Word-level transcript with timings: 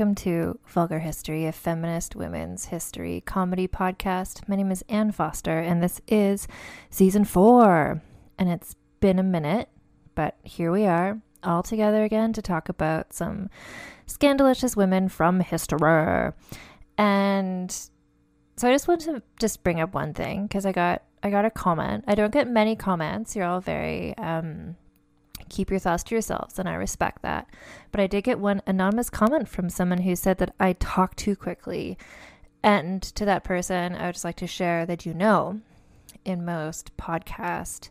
Welcome 0.00 0.14
to 0.14 0.58
Vulgar 0.66 1.00
History, 1.00 1.44
a 1.44 1.52
feminist 1.52 2.16
women's 2.16 2.64
history 2.64 3.22
comedy 3.26 3.68
podcast. 3.68 4.48
My 4.48 4.56
name 4.56 4.70
is 4.70 4.82
Ann 4.88 5.12
Foster, 5.12 5.58
and 5.58 5.82
this 5.82 6.00
is 6.08 6.48
season 6.88 7.26
four. 7.26 8.00
And 8.38 8.48
it's 8.48 8.76
been 9.00 9.18
a 9.18 9.22
minute, 9.22 9.68
but 10.14 10.38
here 10.42 10.72
we 10.72 10.86
are, 10.86 11.20
all 11.44 11.62
together 11.62 12.02
again 12.02 12.32
to 12.32 12.40
talk 12.40 12.70
about 12.70 13.12
some 13.12 13.50
scandalous 14.06 14.74
women 14.74 15.10
from 15.10 15.40
history. 15.40 16.32
And 16.96 17.70
so 17.70 18.68
I 18.68 18.72
just 18.72 18.88
want 18.88 19.02
to 19.02 19.22
just 19.38 19.62
bring 19.62 19.80
up 19.80 19.92
one 19.92 20.14
thing 20.14 20.46
because 20.46 20.64
I 20.64 20.72
got 20.72 21.02
I 21.22 21.28
got 21.28 21.44
a 21.44 21.50
comment. 21.50 22.04
I 22.06 22.14
don't 22.14 22.32
get 22.32 22.48
many 22.48 22.74
comments. 22.74 23.36
You're 23.36 23.44
all 23.44 23.60
very 23.60 24.16
um, 24.16 24.76
keep 25.50 25.70
your 25.70 25.78
thoughts 25.78 26.02
to 26.04 26.14
yourselves, 26.14 26.58
and 26.58 26.68
I 26.68 26.74
respect 26.74 27.22
that. 27.22 27.48
But 27.92 28.00
I 28.00 28.06
did 28.06 28.24
get 28.24 28.38
one 28.38 28.62
anonymous 28.66 29.10
comment 29.10 29.48
from 29.48 29.68
someone 29.68 29.98
who 29.98 30.16
said 30.16 30.38
that 30.38 30.54
I 30.58 30.72
talk 30.74 31.16
too 31.16 31.36
quickly. 31.36 31.98
And 32.62 33.02
to 33.02 33.24
that 33.26 33.44
person, 33.44 33.94
I 33.94 34.06
would 34.06 34.14
just 34.14 34.24
like 34.24 34.36
to 34.36 34.46
share 34.46 34.86
that 34.86 35.04
you 35.04 35.12
know, 35.12 35.60
in 36.24 36.44
most 36.44 36.96
podcast 36.96 37.90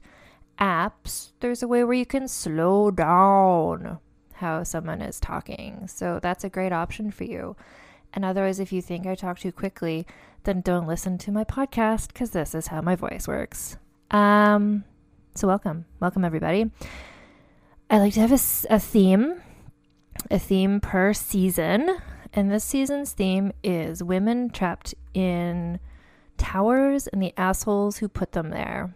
apps, 0.59 1.31
there's 1.39 1.63
a 1.63 1.67
way 1.67 1.83
where 1.83 1.93
you 1.93 2.05
can 2.05 2.27
slow 2.27 2.91
down 2.91 3.99
how 4.33 4.63
someone 4.63 5.01
is 5.01 5.19
talking. 5.19 5.87
So 5.87 6.19
that's 6.21 6.43
a 6.43 6.49
great 6.49 6.71
option 6.71 7.11
for 7.11 7.23
you. 7.23 7.55
And 8.13 8.25
otherwise, 8.25 8.59
if 8.59 8.71
you 8.71 8.81
think 8.81 9.05
I 9.05 9.15
talk 9.15 9.39
too 9.39 9.51
quickly, 9.51 10.05
then 10.43 10.61
don't 10.61 10.87
listen 10.87 11.17
to 11.19 11.31
my 11.31 11.43
podcast 11.43 12.07
because 12.07 12.31
this 12.31 12.55
is 12.55 12.67
how 12.67 12.81
my 12.81 12.95
voice 12.95 13.27
works. 13.27 13.77
Um, 14.11 14.83
so 15.35 15.47
welcome, 15.47 15.85
welcome 15.99 16.25
everybody. 16.25 16.71
I 17.91 17.97
like 17.97 18.13
to 18.13 18.19
have 18.19 18.31
a, 18.31 18.39
a 18.69 18.79
theme, 18.79 19.41
a 20.29 20.37
theme 20.37 20.79
per 20.79 21.11
season. 21.13 21.97
And 22.31 22.51
this 22.51 22.63
season's 22.63 23.13
theme 23.13 23.51
is 23.63 24.03
women 24.03 24.51
trapped 24.51 24.93
in 25.15 25.79
towers 26.37 27.07
and 27.07 27.21
the 27.21 27.33
assholes 27.35 27.97
who 27.97 28.07
put 28.07 28.33
them 28.33 28.51
there. 28.51 28.93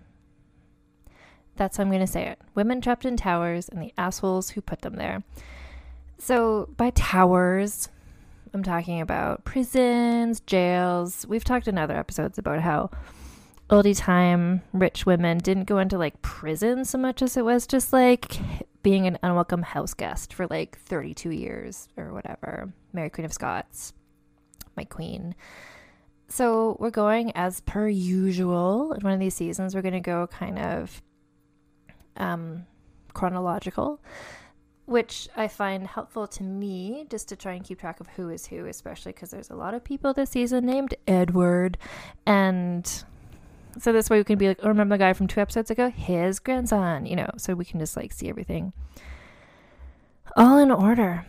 That's 1.55 1.77
how 1.77 1.83
I'm 1.83 1.89
going 1.89 2.01
to 2.01 2.07
say 2.07 2.27
it. 2.27 2.39
Women 2.53 2.81
trapped 2.81 3.05
in 3.05 3.17
towers 3.17 3.67
and 3.67 3.81
the 3.81 3.93
assholes 3.97 4.51
who 4.51 4.61
put 4.61 4.81
them 4.81 4.95
there. 4.95 5.23
So, 6.19 6.69
by 6.77 6.91
towers, 6.91 7.89
I'm 8.53 8.63
talking 8.63 9.01
about 9.01 9.43
prisons, 9.43 10.39
jails. 10.41 11.25
We've 11.27 11.43
talked 11.43 11.67
in 11.67 11.79
other 11.79 11.97
episodes 11.97 12.37
about 12.37 12.61
how 12.61 12.91
oldie 13.71 13.97
time 13.97 14.61
rich 14.71 15.05
women 15.07 15.39
didn't 15.39 15.63
go 15.63 15.79
into 15.79 15.97
like 15.97 16.21
prison 16.21 16.85
so 16.85 16.97
much 16.97 17.21
as 17.23 17.35
it 17.35 17.43
was 17.45 17.65
just 17.65 17.91
like 17.91 18.39
being 18.83 19.07
an 19.07 19.17
unwelcome 19.23 19.63
house 19.63 19.93
guest 19.93 20.33
for 20.33 20.45
like 20.47 20.77
32 20.77 21.31
years 21.31 21.87
or 21.97 22.13
whatever. 22.13 22.71
Mary 22.91 23.09
Queen 23.09 23.25
of 23.25 23.33
Scots, 23.33 23.93
my 24.75 24.83
queen. 24.83 25.33
So 26.27 26.77
we're 26.79 26.89
going 26.89 27.31
as 27.35 27.61
per 27.61 27.87
usual. 27.87 28.93
In 28.93 29.01
one 29.01 29.13
of 29.13 29.19
these 29.19 29.35
seasons, 29.35 29.73
we're 29.73 29.81
going 29.81 29.93
to 29.93 29.99
go 29.99 30.27
kind 30.27 30.59
of 30.59 31.01
um, 32.17 32.65
chronological, 33.13 34.01
which 34.85 35.29
I 35.35 35.47
find 35.47 35.87
helpful 35.87 36.27
to 36.27 36.43
me 36.43 37.05
just 37.09 37.29
to 37.29 37.35
try 37.35 37.53
and 37.53 37.63
keep 37.63 37.79
track 37.79 37.99
of 37.99 38.07
who 38.07 38.29
is 38.29 38.45
who, 38.45 38.65
especially 38.65 39.13
because 39.13 39.31
there's 39.31 39.49
a 39.49 39.55
lot 39.55 39.73
of 39.73 39.83
people 39.83 40.13
this 40.13 40.31
season 40.31 40.65
named 40.65 40.95
Edward. 41.07 41.77
And 42.25 43.03
so 43.79 43.91
this 43.91 44.09
way 44.09 44.17
we 44.17 44.23
can 44.23 44.37
be 44.37 44.47
like, 44.47 44.59
oh, 44.63 44.67
remember 44.67 44.95
the 44.95 44.99
guy 44.99 45.13
from 45.13 45.27
two 45.27 45.39
episodes 45.39 45.71
ago? 45.71 45.89
His 45.89 46.39
grandson, 46.39 47.05
you 47.05 47.15
know, 47.15 47.29
so 47.37 47.53
we 47.53 47.65
can 47.65 47.79
just 47.79 47.97
like 47.97 48.11
see 48.11 48.29
everything 48.29 48.73
all 50.35 50.57
in 50.57 50.71
order. 50.71 51.25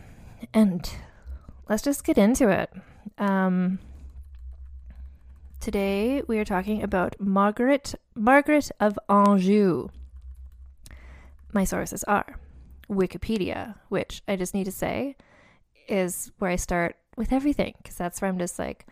And 0.53 0.89
let's 1.69 1.83
just 1.83 2.03
get 2.03 2.17
into 2.17 2.49
it. 2.49 2.71
Um, 3.17 3.79
today 5.59 6.21
we 6.27 6.37
are 6.39 6.45
talking 6.45 6.83
about 6.83 7.15
Margaret 7.19 7.95
Margaret 8.15 8.71
of 8.79 8.99
Anjou. 9.09 9.89
My 11.53 11.63
sources 11.63 12.03
are 12.03 12.39
Wikipedia, 12.89 13.75
which 13.89 14.21
I 14.27 14.35
just 14.35 14.53
need 14.53 14.65
to 14.65 14.71
say 14.71 15.15
is 15.87 16.31
where 16.39 16.51
I 16.51 16.55
start 16.55 16.97
with 17.15 17.31
everything 17.31 17.73
because 17.77 17.95
that's 17.95 18.21
where 18.21 18.29
I'm 18.29 18.39
just 18.39 18.59
like 18.59 18.85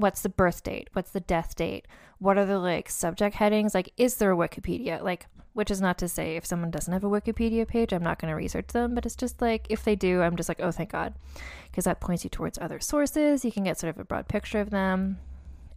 what's 0.00 0.22
the 0.22 0.28
birth 0.28 0.62
date? 0.62 0.88
What's 0.92 1.10
the 1.10 1.20
death 1.20 1.54
date? 1.54 1.86
What 2.18 2.38
are 2.38 2.46
the 2.46 2.58
like 2.58 2.90
subject 2.90 3.36
headings? 3.36 3.74
Like, 3.74 3.92
is 3.96 4.16
there 4.16 4.32
a 4.32 4.36
Wikipedia? 4.36 5.02
Like, 5.02 5.26
which 5.52 5.70
is 5.70 5.80
not 5.80 5.98
to 5.98 6.08
say 6.08 6.36
if 6.36 6.46
someone 6.46 6.70
doesn't 6.70 6.92
have 6.92 7.04
a 7.04 7.08
Wikipedia 7.08 7.66
page, 7.66 7.92
I'm 7.92 8.02
not 8.02 8.20
going 8.20 8.30
to 8.30 8.36
research 8.36 8.68
them, 8.68 8.94
but 8.94 9.04
it's 9.04 9.16
just 9.16 9.40
like 9.40 9.66
if 9.68 9.84
they 9.84 9.96
do, 9.96 10.22
I'm 10.22 10.36
just 10.36 10.48
like, 10.48 10.60
oh, 10.60 10.70
thank 10.70 10.92
God. 10.92 11.14
Because 11.70 11.84
that 11.84 12.00
points 12.00 12.24
you 12.24 12.30
towards 12.30 12.58
other 12.58 12.80
sources. 12.80 13.44
You 13.44 13.52
can 13.52 13.64
get 13.64 13.78
sort 13.78 13.94
of 13.94 14.00
a 14.00 14.04
broad 14.04 14.28
picture 14.28 14.60
of 14.60 14.70
them. 14.70 15.18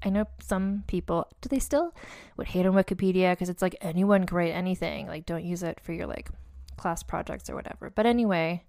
I 0.05 0.09
know 0.09 0.27
some 0.41 0.83
people, 0.87 1.27
do 1.41 1.47
they 1.47 1.59
still 1.59 1.95
would 2.35 2.47
hate 2.47 2.65
on 2.65 2.73
Wikipedia 2.73 3.31
because 3.31 3.49
it's 3.49 3.61
like 3.61 3.77
anyone 3.79 4.25
can 4.25 4.37
write 4.37 4.53
anything. 4.53 5.07
Like, 5.07 5.25
don't 5.25 5.45
use 5.45 5.63
it 5.63 5.79
for 5.79 5.93
your 5.93 6.07
like 6.07 6.29
class 6.75 7.03
projects 7.03 7.49
or 7.49 7.55
whatever. 7.55 7.89
But 7.89 8.05
anyway, 8.05 8.63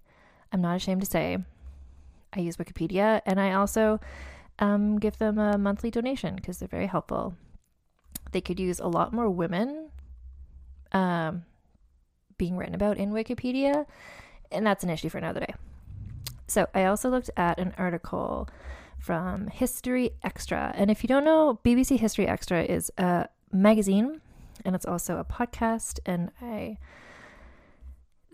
I'm 0.53 0.61
not 0.61 0.77
ashamed 0.77 1.03
to 1.03 1.11
say 1.11 1.39
I 2.33 2.41
use 2.41 2.57
Wikipedia, 2.57 3.21
and 3.27 3.41
I 3.41 3.53
also 3.53 4.01
um, 4.59 4.99
give 4.99 5.19
them 5.19 5.39
a 5.39 5.59
monthly 5.59 5.91
donation 5.91 6.37
because 6.37 6.59
they're 6.59 6.69
very 6.69 6.87
helpful. 6.87 7.35
They 8.33 8.41
could 8.41 8.59
use 8.61 8.81
a 8.81 8.87
lot 8.89 9.13
more 9.13 9.31
women 9.31 9.91
um, 10.93 11.45
being 12.39 12.57
written 12.57 12.75
about 12.75 12.97
in 12.97 13.13
Wikipedia, 13.13 13.87
and 14.51 14.67
that's 14.67 14.85
an 14.85 14.91
issue 14.91 15.09
for 15.09 15.19
another 15.19 15.41
day. 15.41 15.55
So 16.47 16.67
I 16.75 16.85
also 16.85 17.09
looked 17.11 17.31
at 17.37 17.59
an 17.59 17.75
article 17.79 18.49
from 18.99 19.49
History 19.49 20.11
Extra. 20.23 20.73
And 20.77 20.91
if 20.91 21.03
you 21.03 21.09
don't 21.09 21.25
know, 21.25 21.59
BBC 21.65 21.99
History 21.99 22.27
Extra 22.27 22.63
is 22.63 22.91
a 22.97 23.29
magazine 23.53 24.21
and 24.65 24.75
it's 24.75 24.87
also 24.87 25.19
a 25.19 25.25
podcast. 25.25 26.01
And 26.07 26.31
I, 26.41 26.79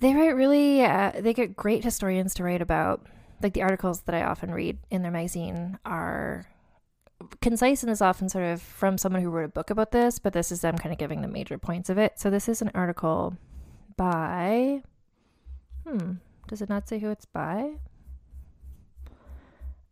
they 0.00 0.14
write 0.14 0.34
really, 0.34 0.84
uh, 0.84 1.12
they 1.18 1.34
get 1.34 1.56
great 1.56 1.84
historians 1.84 2.34
to 2.34 2.44
write 2.44 2.62
about. 2.62 3.06
Like 3.42 3.54
the 3.54 3.62
articles 3.62 4.02
that 4.02 4.14
I 4.14 4.22
often 4.22 4.52
read 4.52 4.78
in 4.90 5.02
their 5.02 5.10
magazine 5.10 5.78
are 5.84 6.46
concise 7.40 7.82
and 7.82 7.90
is 7.90 8.02
often 8.02 8.28
sort 8.28 8.44
of 8.44 8.62
from 8.62 8.98
someone 8.98 9.22
who 9.22 9.30
wrote 9.30 9.44
a 9.44 9.48
book 9.48 9.70
about 9.70 9.92
this, 9.92 10.18
but 10.18 10.32
this 10.32 10.52
is 10.52 10.60
them 10.60 10.76
kind 10.78 10.92
of 10.92 10.98
giving 10.98 11.22
the 11.22 11.28
major 11.28 11.58
points 11.58 11.90
of 11.90 11.98
it. 11.98 12.18
So 12.18 12.30
this 12.30 12.48
is 12.48 12.62
an 12.62 12.70
article 12.74 13.36
by, 13.96 14.82
hmm, 15.86 16.12
does 16.48 16.62
it 16.62 16.68
not 16.68 16.88
say 16.88 16.98
who 16.98 17.10
it's 17.10 17.26
by? 17.26 17.72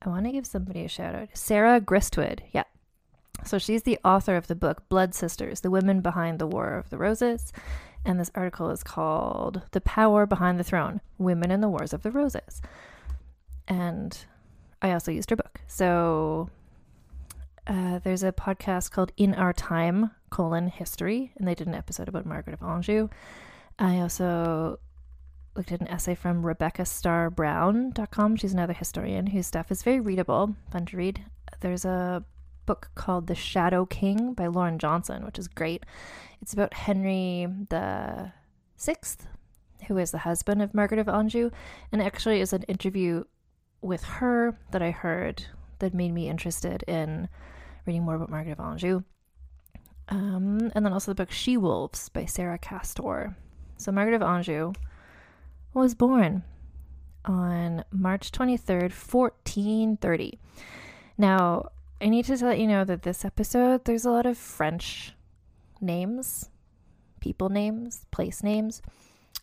I 0.00 0.08
want 0.08 0.26
to 0.26 0.32
give 0.32 0.46
somebody 0.46 0.84
a 0.84 0.88
shout 0.88 1.14
out. 1.14 1.28
Sarah 1.34 1.80
Gristwood. 1.80 2.40
Yeah. 2.52 2.64
So 3.44 3.58
she's 3.58 3.82
the 3.82 3.98
author 4.04 4.36
of 4.36 4.46
the 4.46 4.54
book 4.54 4.88
Blood 4.88 5.14
Sisters 5.14 5.60
The 5.60 5.70
Women 5.70 6.00
Behind 6.00 6.38
the 6.38 6.46
War 6.46 6.74
of 6.74 6.90
the 6.90 6.98
Roses. 6.98 7.52
And 8.04 8.18
this 8.18 8.30
article 8.34 8.70
is 8.70 8.82
called 8.82 9.62
The 9.72 9.80
Power 9.80 10.24
Behind 10.24 10.58
the 10.58 10.64
Throne 10.64 11.00
Women 11.18 11.50
in 11.50 11.60
the 11.60 11.68
Wars 11.68 11.92
of 11.92 12.02
the 12.02 12.10
Roses. 12.10 12.62
And 13.68 14.18
I 14.82 14.92
also 14.92 15.12
used 15.12 15.30
her 15.30 15.36
book. 15.36 15.60
So 15.66 16.50
uh, 17.66 18.00
there's 18.00 18.22
a 18.22 18.32
podcast 18.32 18.90
called 18.90 19.12
In 19.16 19.34
Our 19.34 19.52
Time, 19.52 20.10
colon, 20.30 20.68
history. 20.68 21.32
And 21.36 21.46
they 21.46 21.54
did 21.54 21.68
an 21.68 21.74
episode 21.74 22.08
about 22.08 22.26
Margaret 22.26 22.54
of 22.54 22.62
Anjou. 22.66 23.08
I 23.78 24.00
also 24.00 24.80
looked 25.54 25.72
at 25.72 25.80
an 25.80 25.88
essay 25.88 26.14
from 26.14 26.42
RebeccaStarBrown.com. 26.42 28.36
She's 28.36 28.52
another 28.52 28.72
historian 28.72 29.26
whose 29.26 29.46
stuff 29.46 29.70
is 29.70 29.82
very 29.82 30.00
readable, 30.00 30.56
fun 30.72 30.86
to 30.86 30.96
read. 30.96 31.24
There's 31.60 31.84
a 31.84 32.24
book 32.64 32.90
called 32.94 33.26
The 33.26 33.34
Shadow 33.34 33.86
King 33.86 34.34
by 34.34 34.46
Lauren 34.46 34.78
Johnson, 34.78 35.24
which 35.24 35.38
is 35.38 35.48
great. 35.48 35.84
It's 36.40 36.52
about 36.52 36.74
Henry 36.74 37.48
the 37.70 38.32
Sixth, 38.76 39.26
who 39.88 39.98
is 39.98 40.10
the 40.10 40.18
husband 40.18 40.62
of 40.62 40.74
Margaret 40.74 41.00
of 41.00 41.08
Anjou, 41.08 41.50
and 41.90 42.00
actually 42.00 42.40
is 42.40 42.52
an 42.52 42.62
interview 42.64 43.24
with 43.80 44.04
her 44.04 44.58
that 44.70 44.82
I 44.82 44.90
heard 44.90 45.44
that 45.78 45.94
made 45.94 46.12
me 46.12 46.28
interested 46.28 46.82
in 46.86 47.28
reading 47.86 48.02
more 48.02 48.16
about 48.16 48.30
Margaret 48.30 48.58
of 48.58 48.60
Anjou. 48.60 49.02
Um, 50.08 50.70
and 50.74 50.84
then 50.84 50.92
also 50.92 51.10
the 51.10 51.22
book 51.22 51.30
She 51.30 51.56
Wolves 51.56 52.08
by 52.08 52.24
Sarah 52.24 52.58
Castor. 52.58 53.36
So 53.76 53.92
Margaret 53.92 54.16
of 54.16 54.22
Anjou 54.22 54.72
was 55.74 55.94
born 55.94 56.42
on 57.24 57.84
March 57.90 58.32
23rd, 58.32 58.90
1430. 58.90 60.38
Now, 61.16 61.70
I 62.00 62.08
need 62.08 62.24
to 62.26 62.36
let 62.44 62.58
you 62.58 62.66
know 62.66 62.84
that 62.84 63.02
this 63.02 63.24
episode, 63.24 63.84
there's 63.84 64.04
a 64.04 64.10
lot 64.10 64.26
of 64.26 64.38
French 64.38 65.14
names, 65.80 66.48
people 67.20 67.48
names, 67.48 68.06
place 68.10 68.42
names. 68.42 68.82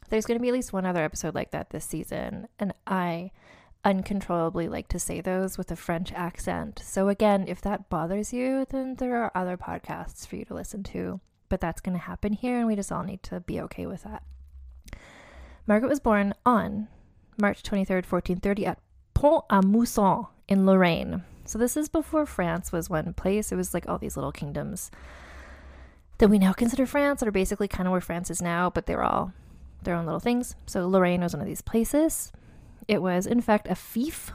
There's 0.10 0.26
going 0.26 0.38
to 0.38 0.42
be 0.42 0.50
at 0.50 0.54
least 0.54 0.74
one 0.74 0.86
other 0.86 1.04
episode 1.04 1.36
like 1.36 1.52
that 1.52 1.70
this 1.70 1.86
season, 1.86 2.48
and 2.60 2.74
I 2.88 3.32
uncontrollably 3.86 4.68
like 4.68 4.88
to 4.90 5.00
say 5.00 5.22
those 5.22 5.58
with 5.58 5.72
a 5.72 5.76
French 5.76 6.12
accent. 6.12 6.82
So, 6.84 7.08
again, 7.08 7.46
if 7.48 7.62
that 7.62 7.90
bothers 7.90 8.34
you, 8.34 8.66
then 8.70 8.96
there 8.96 9.16
are 9.24 9.32
other 9.36 9.56
podcasts 9.56 10.28
for 10.28 10.36
you 10.36 10.46
to 10.46 10.54
listen 10.54 10.84
to. 10.84 11.22
But 11.48 11.62
that's 11.62 11.80
going 11.80 11.98
to 11.98 12.04
happen 12.04 12.34
here, 12.34 12.58
and 12.58 12.68
we 12.68 12.76
just 12.76 12.92
all 12.92 13.04
need 13.04 13.22
to 13.24 13.40
be 13.40 13.62
okay 13.62 13.86
with 13.86 14.04
that. 14.04 14.24
Margaret 15.68 15.90
was 15.90 16.00
born 16.00 16.34
on 16.46 16.88
March 17.40 17.64
23rd, 17.64 18.12
1430, 18.12 18.66
at 18.66 18.80
Pont 19.14 19.46
à 19.50 19.64
Mousson 19.64 20.28
in 20.48 20.66
Lorraine. 20.66 21.24
So 21.46 21.60
this 21.60 21.78
is 21.78 21.88
before 21.88 22.26
France 22.26 22.72
was 22.72 22.90
one 22.90 23.14
place. 23.14 23.52
It 23.52 23.56
was 23.56 23.74
like 23.74 23.88
all 23.88 24.00
these 24.00 24.18
little 24.18 24.32
kingdoms 24.32 24.90
that 26.18 26.30
we 26.30 26.40
now 26.40 26.54
consider 26.54 26.86
France, 26.86 27.20
that 27.20 27.28
are 27.28 27.32
basically 27.32 27.68
kind 27.68 27.88
of 27.88 27.92
where 27.92 28.02
France 28.02 28.32
is 28.32 28.42
now, 28.42 28.70
but 28.70 28.86
they're 28.86 29.04
all 29.04 29.34
their 29.84 29.96
own 29.96 30.06
little 30.06 30.20
things. 30.20 30.56
So 30.66 30.88
Lorraine 30.88 31.22
was 31.22 31.34
one 31.34 31.42
of 31.42 31.48
these 31.48 31.62
places. 31.62 32.32
It 32.88 33.02
was, 33.02 33.26
in 33.26 33.42
fact, 33.42 33.68
a 33.68 33.76
fief 33.76 34.32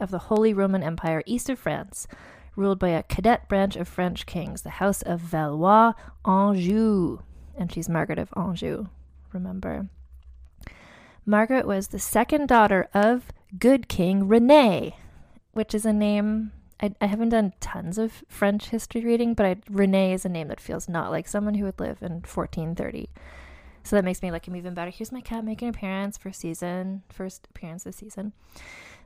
of 0.00 0.10
the 0.10 0.18
Holy 0.18 0.52
Roman 0.52 0.82
Empire 0.82 1.22
east 1.26 1.48
of 1.48 1.58
France, 1.58 2.06
ruled 2.56 2.78
by 2.78 2.90
a 2.90 3.02
cadet 3.02 3.48
branch 3.48 3.76
of 3.76 3.88
French 3.88 4.26
kings, 4.26 4.62
the 4.62 4.70
House 4.70 5.02
of 5.02 5.20
Valois 5.20 5.92
Anjou. 6.26 7.20
And 7.56 7.72
she's 7.72 7.88
Margaret 7.88 8.18
of 8.18 8.32
Anjou, 8.36 8.86
remember? 9.32 9.88
Margaret 11.24 11.66
was 11.66 11.88
the 11.88 11.98
second 11.98 12.48
daughter 12.48 12.88
of 12.94 13.26
good 13.58 13.88
King 13.88 14.28
Rene, 14.28 14.96
which 15.52 15.74
is 15.74 15.84
a 15.84 15.92
name 15.92 16.52
I, 16.80 16.94
I 17.00 17.06
haven't 17.06 17.30
done 17.30 17.52
tons 17.60 17.98
of 17.98 18.24
French 18.28 18.68
history 18.68 19.04
reading, 19.04 19.34
but 19.34 19.46
I, 19.46 19.56
Rene 19.68 20.12
is 20.12 20.24
a 20.24 20.28
name 20.28 20.48
that 20.48 20.60
feels 20.60 20.88
not 20.88 21.10
like 21.10 21.26
someone 21.26 21.54
who 21.54 21.64
would 21.64 21.80
live 21.80 22.02
in 22.02 22.22
1430. 22.22 23.08
So 23.88 23.96
that 23.96 24.04
makes 24.04 24.20
me 24.20 24.30
like 24.30 24.46
him 24.46 24.54
even 24.54 24.74
better. 24.74 24.90
Here's 24.90 25.12
my 25.12 25.22
cat 25.22 25.46
making 25.46 25.68
an 25.68 25.74
appearance 25.74 26.18
for 26.18 26.30
season, 26.30 27.04
first 27.08 27.48
appearance 27.48 27.84
this 27.84 27.96
season. 27.96 28.34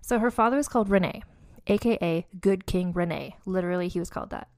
So 0.01 0.19
her 0.19 0.29
father 0.33 0.59
is 0.59 0.67
called 0.67 0.91
Rene, 0.91 1.23
aka 1.69 2.27
Good 2.41 2.67
King 2.67 2.93
Rene. 2.93 3.37
Literally, 3.47 3.87
he 3.87 4.01
was 4.01 4.11
called 4.11 4.31
that 4.31 4.49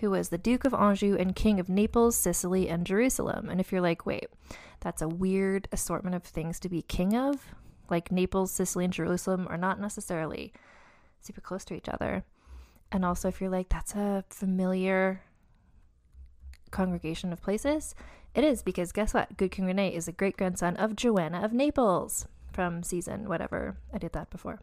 who 0.00 0.10
was 0.10 0.30
the 0.30 0.36
Duke 0.36 0.64
of 0.64 0.74
Anjou 0.74 1.16
and 1.16 1.36
King 1.36 1.60
of 1.60 1.68
Naples, 1.68 2.16
Sicily, 2.16 2.68
and 2.68 2.84
Jerusalem. 2.84 3.48
And 3.48 3.60
if 3.60 3.70
you're 3.70 3.80
like, 3.80 4.04
wait, 4.04 4.26
that's 4.80 5.00
a 5.00 5.06
weird 5.06 5.68
assortment 5.70 6.16
of 6.16 6.24
things 6.24 6.58
to 6.58 6.68
be 6.68 6.82
king 6.82 7.16
of, 7.16 7.54
like 7.88 8.10
Naples, 8.10 8.50
Sicily, 8.50 8.84
and 8.84 8.92
Jerusalem 8.92 9.46
are 9.48 9.56
not 9.56 9.80
necessarily 9.80 10.52
super 11.20 11.40
close 11.40 11.64
to 11.66 11.74
each 11.74 11.88
other. 11.88 12.24
And 12.90 13.04
also, 13.04 13.28
if 13.28 13.40
you're 13.40 13.48
like, 13.48 13.68
that's 13.68 13.94
a 13.94 14.24
familiar 14.28 15.22
congregation 16.72 17.32
of 17.32 17.40
places, 17.40 17.94
it 18.36 18.44
is 18.44 18.62
because 18.62 18.92
guess 18.92 19.14
what? 19.14 19.36
Good 19.38 19.50
King 19.50 19.64
Rene 19.64 19.94
is 19.94 20.06
a 20.06 20.12
great 20.12 20.36
grandson 20.36 20.76
of 20.76 20.94
Joanna 20.94 21.42
of 21.42 21.54
Naples 21.54 22.28
from 22.52 22.82
season 22.82 23.28
whatever. 23.28 23.78
I 23.94 23.98
did 23.98 24.12
that 24.12 24.28
before. 24.28 24.60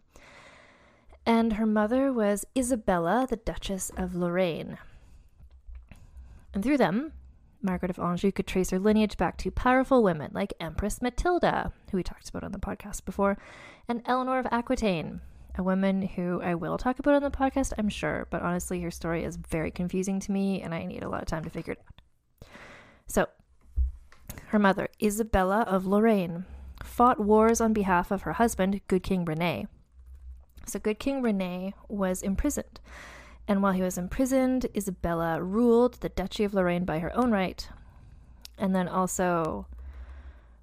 And 1.26 1.54
her 1.54 1.66
mother 1.66 2.14
was 2.14 2.46
Isabella, 2.56 3.26
the 3.28 3.38
Duchess 3.38 3.90
of 3.98 4.14
Lorraine. 4.14 4.78
And 6.54 6.64
through 6.64 6.78
them, 6.78 7.14
Margaret 7.64 7.90
of 7.90 7.98
Anjou 7.98 8.32
could 8.32 8.46
trace 8.46 8.70
her 8.70 8.78
lineage 8.78 9.18
back 9.18 9.38
to 9.38 9.50
powerful 9.50 10.04
women 10.04 10.30
like 10.34 10.54
Empress 10.60 11.02
Matilda, 11.02 11.72
who 11.90 11.98
we 11.98 12.04
talked 12.04 12.30
about 12.30 12.44
on 12.44 12.52
the 12.52 12.60
podcast 12.60 13.06
before, 13.06 13.40
and 13.88 14.04
Eleanor 14.06 14.38
of 14.38 14.48
Aquitaine, 14.52 15.22
a 15.58 15.64
woman 15.64 16.04
who 16.04 16.42
I 16.44 16.54
will 16.54 16.78
talk 16.78 17.00
about 17.00 17.16
on 17.16 17.24
the 17.24 17.32
podcast, 17.32 17.74
I'm 17.80 17.90
sure, 17.90 18.28
but 18.30 18.44
honestly, 18.44 18.82
her 18.82 18.92
story 18.92 19.24
is 19.24 19.38
very 19.38 19.72
confusing 19.72 20.20
to 20.20 20.32
me 20.32 20.62
and 20.62 20.76
I 20.76 20.86
need 20.86 21.02
a 21.02 21.10
lot 21.10 21.24
of 21.24 21.28
time 21.28 21.44
to 21.46 21.50
figure 21.50 21.74
it 21.74 21.80
out. 21.80 22.48
So, 23.08 23.28
her 24.54 24.60
mother, 24.60 24.88
Isabella 25.02 25.66
of 25.68 25.86
Lorraine, 25.86 26.46
fought 26.82 27.20
wars 27.20 27.60
on 27.60 27.74
behalf 27.74 28.10
of 28.10 28.22
her 28.22 28.34
husband, 28.34 28.80
Good 28.88 29.04
King 29.04 29.26
Rene. 29.26 29.68
So, 30.66 30.80
Good 30.80 31.00
King 31.00 31.22
Rene 31.22 31.74
was 31.90 32.22
imprisoned 32.22 32.80
and 33.48 33.62
while 33.62 33.74
he 33.74 33.82
was 33.82 33.98
imprisoned, 33.98 34.68
Isabella 34.76 35.42
ruled 35.42 35.96
the 35.96 36.10
Duchy 36.10 36.44
of 36.44 36.54
Lorraine 36.54 36.86
by 36.86 37.00
her 37.00 37.16
own 37.16 37.32
right. 37.32 37.68
And 38.58 38.74
then 38.74 38.88
also, 38.88 39.68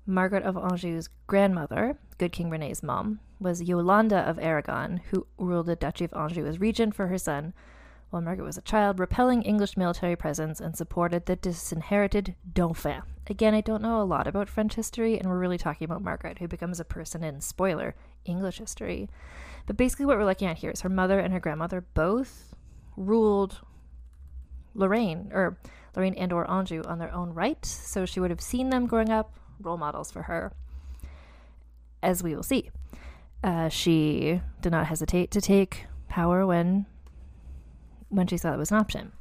Margaret 0.07 0.45
of 0.45 0.57
Anjou's 0.57 1.09
grandmother, 1.27 1.99
Good 2.17 2.33
King 2.33 2.49
Rene's 2.49 2.83
mom, 2.83 3.21
was 3.39 3.63
Yolande 3.63 4.17
of 4.17 4.39
Aragon, 4.39 5.03
who 5.11 5.27
ruled 5.39 5.67
the 5.67 5.77
Duchy 5.77 6.07
of 6.07 6.15
Anjou 6.15 6.47
as 6.47 6.61
regent 6.61 6.95
for 6.95 7.09
her 7.09 7.19
son, 7.19 7.53
while 8.11 8.23
Margaret 8.23 8.45
was 8.45 8.59
a 8.59 8.63
child, 8.63 8.99
repelling 8.99 9.43
English 9.43 9.77
military 9.77 10.17
presence 10.17 10.61
and 10.61 10.77
supported 10.77 11.27
the 11.27 11.37
disinherited 11.37 12.35
Dauphin. 12.53 13.03
Again, 13.29 13.55
I 13.55 13.61
don't 13.61 13.83
know 13.83 14.01
a 14.01 14.05
lot 14.05 14.27
about 14.27 14.49
French 14.49 14.75
history, 14.75 15.19
and 15.19 15.29
we're 15.29 15.39
really 15.39 15.59
talking 15.59 15.85
about 15.85 16.03
Margaret, 16.03 16.39
who 16.39 16.49
becomes 16.49 16.81
a 16.81 16.85
person 16.85 17.23
in, 17.23 17.41
spoiler, 17.41 17.95
English 18.25 18.59
history. 18.59 19.09
But 19.67 19.77
basically, 19.77 20.07
what 20.07 20.19
we're 20.19 20.25
looking 20.25 20.49
at 20.49 20.59
here 20.59 20.73
is 20.73 20.81
her 20.81 20.89
mother 20.89 21.21
and 21.21 21.33
her 21.33 21.41
grandmother 21.41 21.85
both 21.95 22.55
ruled 22.97 23.61
Lorraine 24.75 25.31
or 25.33 25.59
Lorraine 25.95 26.15
and 26.15 26.33
or 26.33 26.51
Anjou 26.51 26.83
on 26.83 26.99
their 26.99 27.15
own 27.15 27.33
right. 27.33 27.65
So 27.65 28.05
she 28.05 28.19
would 28.19 28.31
have 28.31 28.41
seen 28.41 28.71
them 28.71 28.87
growing 28.87 29.11
up, 29.11 29.39
role 29.61 29.79
models 29.79 30.11
for 30.11 30.23
her, 30.23 30.53
as 32.03 32.23
we 32.23 32.35
will 32.35 32.43
see. 32.43 32.71
Uh, 33.45 33.69
she 33.69 34.41
did 34.61 34.73
not 34.73 34.87
hesitate 34.87 35.31
to 35.31 35.41
take 35.41 35.87
power 36.09 36.45
when 36.45 36.87
when 38.11 38.27
she 38.27 38.37
saw 38.37 38.53
it 38.53 38.59
was 38.59 38.71
an 38.71 38.77
option. 38.79 39.13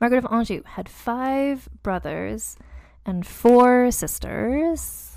Margaret 0.00 0.24
of 0.24 0.32
Anjou 0.32 0.62
had 0.64 0.88
five 0.88 1.68
brothers 1.82 2.56
and 3.04 3.26
four 3.26 3.90
sisters. 3.90 5.16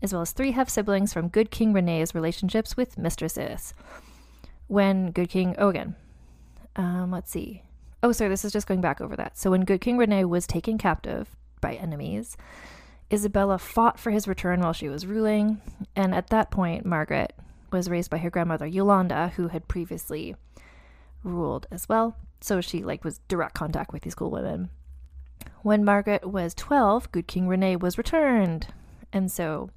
as 0.00 0.12
well 0.12 0.22
as 0.22 0.32
three 0.32 0.52
half 0.52 0.68
siblings 0.68 1.12
from 1.12 1.28
Good 1.28 1.50
King 1.50 1.72
Rene's 1.72 2.14
relationships 2.14 2.76
with 2.76 2.98
mistresses. 2.98 3.74
When 4.68 5.10
Good 5.10 5.28
King, 5.28 5.54
oh, 5.58 5.68
again, 5.68 5.96
um, 6.76 7.10
let's 7.10 7.30
see. 7.30 7.62
Oh, 8.02 8.12
sorry, 8.12 8.30
this 8.30 8.44
is 8.44 8.52
just 8.52 8.68
going 8.68 8.80
back 8.80 9.00
over 9.00 9.16
that. 9.16 9.36
So 9.36 9.50
when 9.50 9.64
Good 9.64 9.80
King 9.80 9.96
Rene 9.98 10.24
was 10.24 10.46
taken 10.46 10.78
captive 10.78 11.34
by 11.60 11.74
enemies, 11.74 12.36
Isabella 13.12 13.58
fought 13.58 13.98
for 13.98 14.10
his 14.12 14.28
return 14.28 14.60
while 14.60 14.72
she 14.72 14.88
was 14.88 15.06
ruling, 15.06 15.60
and 15.96 16.14
at 16.14 16.28
that 16.28 16.50
point, 16.52 16.84
Margaret 16.86 17.34
was 17.72 17.90
raised 17.90 18.10
by 18.10 18.18
her 18.18 18.30
grandmother 18.30 18.66
Yolanda, 18.66 19.32
who 19.34 19.48
had 19.48 19.66
previously 19.66 20.36
ruled 21.22 21.66
as 21.70 21.88
well. 21.88 22.16
So 22.40 22.60
she 22.60 22.84
like 22.84 23.04
was 23.04 23.20
direct 23.28 23.54
contact 23.54 23.92
with 23.92 24.02
these 24.02 24.14
cool 24.14 24.30
women. 24.30 24.70
When 25.62 25.84
Margaret 25.84 26.28
was 26.28 26.54
12, 26.54 27.10
Good 27.12 27.26
King 27.26 27.48
Rene 27.48 27.76
was 27.76 27.98
returned. 27.98 28.68
And 29.12 29.30
so 29.30 29.70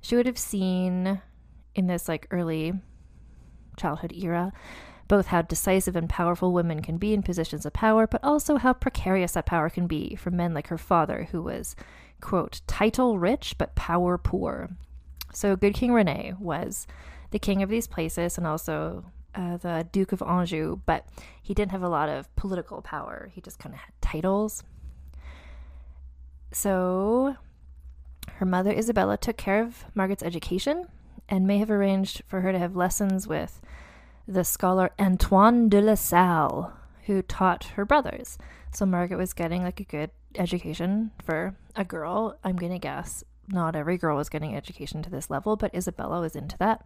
she 0.00 0.16
would 0.16 0.26
have 0.26 0.38
seen 0.38 1.20
in 1.74 1.86
this 1.86 2.08
like 2.08 2.26
early 2.30 2.74
childhood 3.76 4.12
era 4.12 4.52
both 5.08 5.26
how 5.28 5.42
decisive 5.42 5.96
and 5.96 6.08
powerful 6.08 6.52
women 6.52 6.82
can 6.82 6.98
be 6.98 7.12
in 7.14 7.22
positions 7.22 7.64
of 7.64 7.72
power, 7.72 8.06
but 8.06 8.22
also 8.24 8.56
how 8.56 8.72
precarious 8.72 9.32
that 9.32 9.46
power 9.46 9.70
can 9.70 9.86
be 9.86 10.14
for 10.16 10.30
men 10.30 10.54
like 10.54 10.68
her 10.68 10.78
father, 10.78 11.28
who 11.30 11.42
was, 11.42 11.76
quote, 12.20 12.60
title 12.66 13.18
rich 13.18 13.56
but 13.58 13.74
power 13.74 14.18
poor. 14.18 14.70
So 15.32 15.56
Good 15.56 15.74
King 15.74 15.92
Rene 15.92 16.34
was 16.38 16.86
the 17.30 17.38
king 17.38 17.62
of 17.62 17.68
these 17.68 17.86
places 17.86 18.38
and 18.38 18.46
also 18.46 19.04
uh, 19.36 19.56
the 19.58 19.86
Duke 19.92 20.12
of 20.12 20.22
Anjou, 20.22 20.80
but 20.86 21.06
he 21.42 21.54
didn't 21.54 21.72
have 21.72 21.82
a 21.82 21.88
lot 21.88 22.08
of 22.08 22.34
political 22.36 22.82
power. 22.82 23.30
He 23.32 23.40
just 23.40 23.58
kind 23.58 23.74
of 23.74 23.80
had 23.80 23.92
titles. 24.00 24.64
So 26.52 27.36
her 28.34 28.46
mother 28.46 28.72
Isabella 28.72 29.16
took 29.16 29.36
care 29.36 29.62
of 29.62 29.84
Margaret's 29.94 30.22
education 30.22 30.86
and 31.28 31.46
may 31.46 31.58
have 31.58 31.70
arranged 31.70 32.22
for 32.26 32.40
her 32.40 32.52
to 32.52 32.58
have 32.58 32.76
lessons 32.76 33.26
with 33.26 33.60
the 34.26 34.44
scholar 34.44 34.90
Antoine 34.98 35.68
de 35.68 35.80
la 35.80 35.94
Salle, 35.94 36.72
who 37.04 37.22
taught 37.22 37.64
her 37.76 37.84
brothers. 37.84 38.38
So 38.72 38.86
Margaret 38.86 39.18
was 39.18 39.32
getting 39.32 39.62
like 39.62 39.80
a 39.80 39.84
good 39.84 40.10
education 40.34 41.12
for 41.24 41.54
a 41.74 41.84
girl. 41.84 42.38
I'm 42.42 42.56
going 42.56 42.72
to 42.72 42.78
guess 42.78 43.24
not 43.48 43.76
every 43.76 43.96
girl 43.96 44.16
was 44.16 44.28
getting 44.28 44.56
education 44.56 45.02
to 45.02 45.10
this 45.10 45.30
level, 45.30 45.56
but 45.56 45.74
Isabella 45.74 46.20
was 46.20 46.34
into 46.34 46.58
that. 46.58 46.84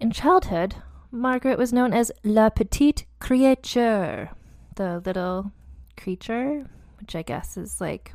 In 0.00 0.10
childhood, 0.10 0.76
Margaret 1.10 1.58
was 1.58 1.72
known 1.72 1.92
as 1.94 2.12
La 2.22 2.50
Petite 2.50 3.06
Créature, 3.20 4.28
the 4.76 5.00
little 5.00 5.52
creature, 5.96 6.68
which 7.00 7.16
I 7.16 7.22
guess 7.22 7.56
is 7.56 7.80
like 7.80 8.12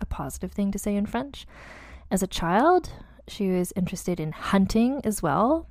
a 0.00 0.06
positive 0.06 0.50
thing 0.50 0.72
to 0.72 0.78
say 0.78 0.96
in 0.96 1.06
French. 1.06 1.46
As 2.10 2.22
a 2.22 2.26
child, 2.26 2.90
she 3.28 3.50
was 3.50 3.72
interested 3.76 4.18
in 4.18 4.32
hunting 4.32 5.00
as 5.04 5.22
well. 5.22 5.68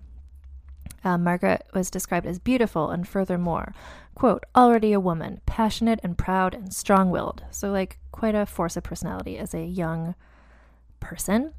Uh, 1.04 1.18
Margaret 1.18 1.68
was 1.74 1.92
described 1.92 2.26
as 2.26 2.40
beautiful 2.40 2.90
and 2.90 3.08
furthermore, 3.08 3.74
quote, 4.16 4.44
already 4.56 4.94
a 4.94 5.00
woman, 5.00 5.42
passionate 5.46 6.00
and 6.04 6.18
proud 6.18 6.56
and 6.56 6.74
strong 6.74 7.12
willed. 7.12 7.44
So, 7.52 7.70
like, 7.70 8.00
quite 8.12 8.34
a 8.34 8.46
force 8.46 8.76
of 8.76 8.84
personality 8.84 9.38
as 9.38 9.54
a 9.54 9.64
young 9.64 10.16
person. 11.00 11.54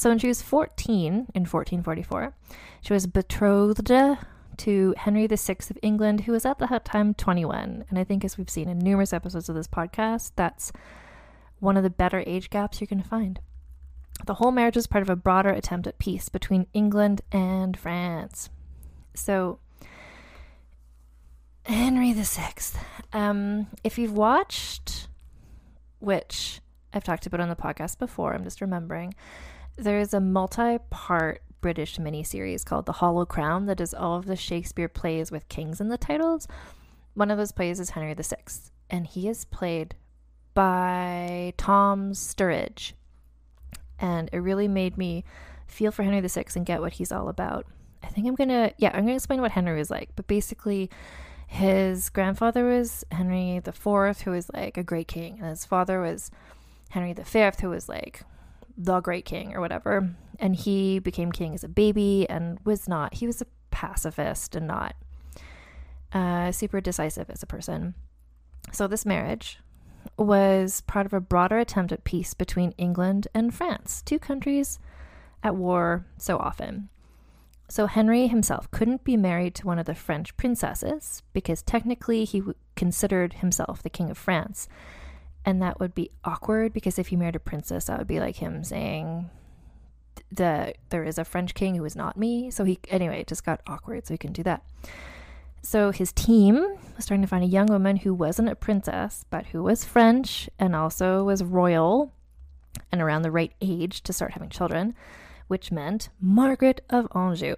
So 0.00 0.08
when 0.08 0.18
she 0.18 0.28
was 0.28 0.40
14 0.40 1.04
in 1.04 1.42
1444, 1.44 2.32
she 2.80 2.94
was 2.94 3.06
betrothed 3.06 3.90
to 4.56 4.94
Henry 4.96 5.26
VI 5.26 5.56
of 5.68 5.78
England, 5.82 6.22
who 6.22 6.32
was 6.32 6.46
at 6.46 6.58
that 6.58 6.86
time 6.86 7.12
21. 7.12 7.84
And 7.86 7.98
I 7.98 8.04
think, 8.04 8.24
as 8.24 8.38
we've 8.38 8.48
seen 8.48 8.70
in 8.70 8.78
numerous 8.78 9.12
episodes 9.12 9.50
of 9.50 9.56
this 9.56 9.68
podcast, 9.68 10.32
that's 10.36 10.72
one 11.58 11.76
of 11.76 11.82
the 11.82 11.90
better 11.90 12.24
age 12.26 12.48
gaps 12.48 12.80
you're 12.80 12.86
going 12.86 13.02
to 13.02 13.06
find. 13.06 13.40
The 14.24 14.32
whole 14.32 14.52
marriage 14.52 14.76
was 14.76 14.86
part 14.86 15.02
of 15.02 15.10
a 15.10 15.16
broader 15.16 15.50
attempt 15.50 15.86
at 15.86 15.98
peace 15.98 16.30
between 16.30 16.66
England 16.72 17.20
and 17.30 17.78
France. 17.78 18.48
So, 19.12 19.58
Henry 21.66 22.14
VI. 22.14 22.54
Um, 23.12 23.66
if 23.84 23.98
you've 23.98 24.16
watched, 24.16 25.08
which 25.98 26.62
I've 26.94 27.04
talked 27.04 27.26
about 27.26 27.40
on 27.40 27.50
the 27.50 27.54
podcast 27.54 27.98
before, 27.98 28.32
I'm 28.32 28.44
just 28.44 28.62
remembering, 28.62 29.14
there's 29.80 30.14
a 30.14 30.20
multi 30.20 30.78
part 30.90 31.42
British 31.60 31.98
miniseries 31.98 32.64
called 32.64 32.86
The 32.86 32.92
Hollow 32.92 33.26
Crown 33.26 33.66
that 33.66 33.80
is 33.80 33.94
all 33.94 34.16
of 34.16 34.26
the 34.26 34.36
Shakespeare 34.36 34.88
plays 34.88 35.30
with 35.30 35.48
kings 35.48 35.80
in 35.80 35.88
the 35.88 35.98
titles. 35.98 36.48
One 37.14 37.30
of 37.30 37.38
those 37.38 37.52
plays 37.52 37.80
is 37.80 37.90
Henry 37.90 38.14
VI, 38.14 38.36
and 38.88 39.06
he 39.06 39.28
is 39.28 39.44
played 39.44 39.94
by 40.54 41.52
Tom 41.56 42.12
Sturridge. 42.12 42.92
And 43.98 44.30
it 44.32 44.38
really 44.38 44.68
made 44.68 44.96
me 44.96 45.24
feel 45.66 45.92
for 45.92 46.02
Henry 46.02 46.26
VI 46.26 46.44
and 46.56 46.66
get 46.66 46.80
what 46.80 46.94
he's 46.94 47.12
all 47.12 47.28
about. 47.28 47.66
I 48.02 48.06
think 48.06 48.26
I'm 48.26 48.34
gonna, 48.34 48.72
yeah, 48.78 48.90
I'm 48.94 49.04
gonna 49.04 49.14
explain 49.14 49.40
what 49.40 49.52
Henry 49.52 49.76
was 49.78 49.90
like. 49.90 50.10
But 50.16 50.26
basically, 50.26 50.90
his 51.46 52.08
grandfather 52.08 52.64
was 52.64 53.04
Henry 53.10 53.56
IV, 53.56 54.20
who 54.22 54.30
was 54.30 54.50
like 54.54 54.76
a 54.76 54.82
great 54.82 55.08
king, 55.08 55.38
and 55.40 55.50
his 55.50 55.64
father 55.64 56.00
was 56.00 56.30
Henry 56.90 57.12
V, 57.12 57.50
who 57.60 57.70
was 57.70 57.88
like 57.88 58.22
the 58.76 59.00
great 59.00 59.24
king 59.24 59.54
or 59.54 59.60
whatever. 59.60 60.14
And 60.38 60.56
he 60.56 60.98
became 60.98 61.32
king 61.32 61.54
as 61.54 61.64
a 61.64 61.68
baby 61.68 62.26
and 62.28 62.58
was 62.64 62.88
not, 62.88 63.14
he 63.14 63.26
was 63.26 63.40
a 63.40 63.46
pacifist 63.70 64.56
and 64.56 64.66
not 64.66 64.94
uh, 66.12 66.52
super 66.52 66.80
decisive 66.80 67.30
as 67.30 67.42
a 67.42 67.46
person. 67.46 67.94
So 68.72 68.86
this 68.86 69.06
marriage 69.06 69.58
was 70.16 70.80
part 70.82 71.06
of 71.06 71.12
a 71.12 71.20
broader 71.20 71.58
attempt 71.58 71.92
at 71.92 72.04
peace 72.04 72.34
between 72.34 72.72
England 72.72 73.28
and 73.34 73.54
France, 73.54 74.02
two 74.02 74.18
countries 74.18 74.78
at 75.42 75.56
war 75.56 76.06
so 76.18 76.38
often. 76.38 76.88
So 77.68 77.86
Henry 77.86 78.26
himself 78.26 78.70
couldn't 78.70 79.04
be 79.04 79.16
married 79.16 79.54
to 79.56 79.66
one 79.66 79.78
of 79.78 79.86
the 79.86 79.94
French 79.94 80.36
princesses 80.36 81.22
because 81.32 81.62
technically 81.62 82.24
he 82.24 82.40
w- 82.40 82.56
considered 82.74 83.34
himself 83.34 83.82
the 83.82 83.88
king 83.90 84.10
of 84.10 84.18
France. 84.18 84.68
And 85.44 85.62
that 85.62 85.80
would 85.80 85.94
be 85.94 86.10
awkward 86.24 86.72
because 86.72 86.98
if 86.98 87.08
he 87.08 87.16
married 87.16 87.36
a 87.36 87.40
princess, 87.40 87.86
that 87.86 87.98
would 87.98 88.06
be 88.06 88.20
like 88.20 88.36
him 88.36 88.62
saying 88.62 89.30
that 90.32 90.76
there 90.90 91.04
is 91.04 91.18
a 91.18 91.24
French 91.24 91.54
king 91.54 91.74
who 91.74 91.84
is 91.84 91.96
not 91.96 92.16
me. 92.16 92.50
So 92.50 92.64
he, 92.64 92.78
anyway, 92.88 93.20
it 93.20 93.26
just 93.26 93.44
got 93.44 93.60
awkward. 93.66 94.06
So 94.06 94.14
he 94.14 94.18
couldn't 94.18 94.34
do 94.34 94.42
that. 94.44 94.62
So 95.62 95.90
his 95.90 96.12
team 96.12 96.76
was 96.96 97.06
trying 97.06 97.22
to 97.22 97.26
find 97.26 97.44
a 97.44 97.48
young 97.48 97.66
woman 97.66 97.96
who 97.96 98.14
wasn't 98.14 98.48
a 98.48 98.54
princess, 98.54 99.24
but 99.30 99.46
who 99.46 99.62
was 99.62 99.84
French 99.84 100.48
and 100.58 100.74
also 100.74 101.24
was 101.24 101.42
royal 101.42 102.12
and 102.92 103.00
around 103.00 103.22
the 103.22 103.30
right 103.30 103.52
age 103.60 104.02
to 104.02 104.12
start 104.12 104.32
having 104.32 104.48
children, 104.48 104.94
which 105.48 105.72
meant 105.72 106.08
Margaret 106.20 106.84
of 106.88 107.08
Anjou. 107.14 107.56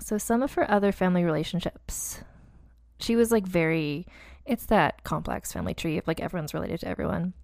So 0.00 0.16
some 0.16 0.42
of 0.42 0.54
her 0.54 0.70
other 0.70 0.92
family 0.92 1.24
relationships, 1.24 2.22
she 2.98 3.16
was 3.16 3.30
like 3.30 3.46
very 3.46 4.06
it's 4.50 4.66
that 4.66 5.04
complex 5.04 5.52
family 5.52 5.74
tree 5.74 5.96
of 5.96 6.08
like 6.08 6.20
everyone's 6.20 6.52
related 6.52 6.80
to 6.80 6.88
everyone. 6.88 7.34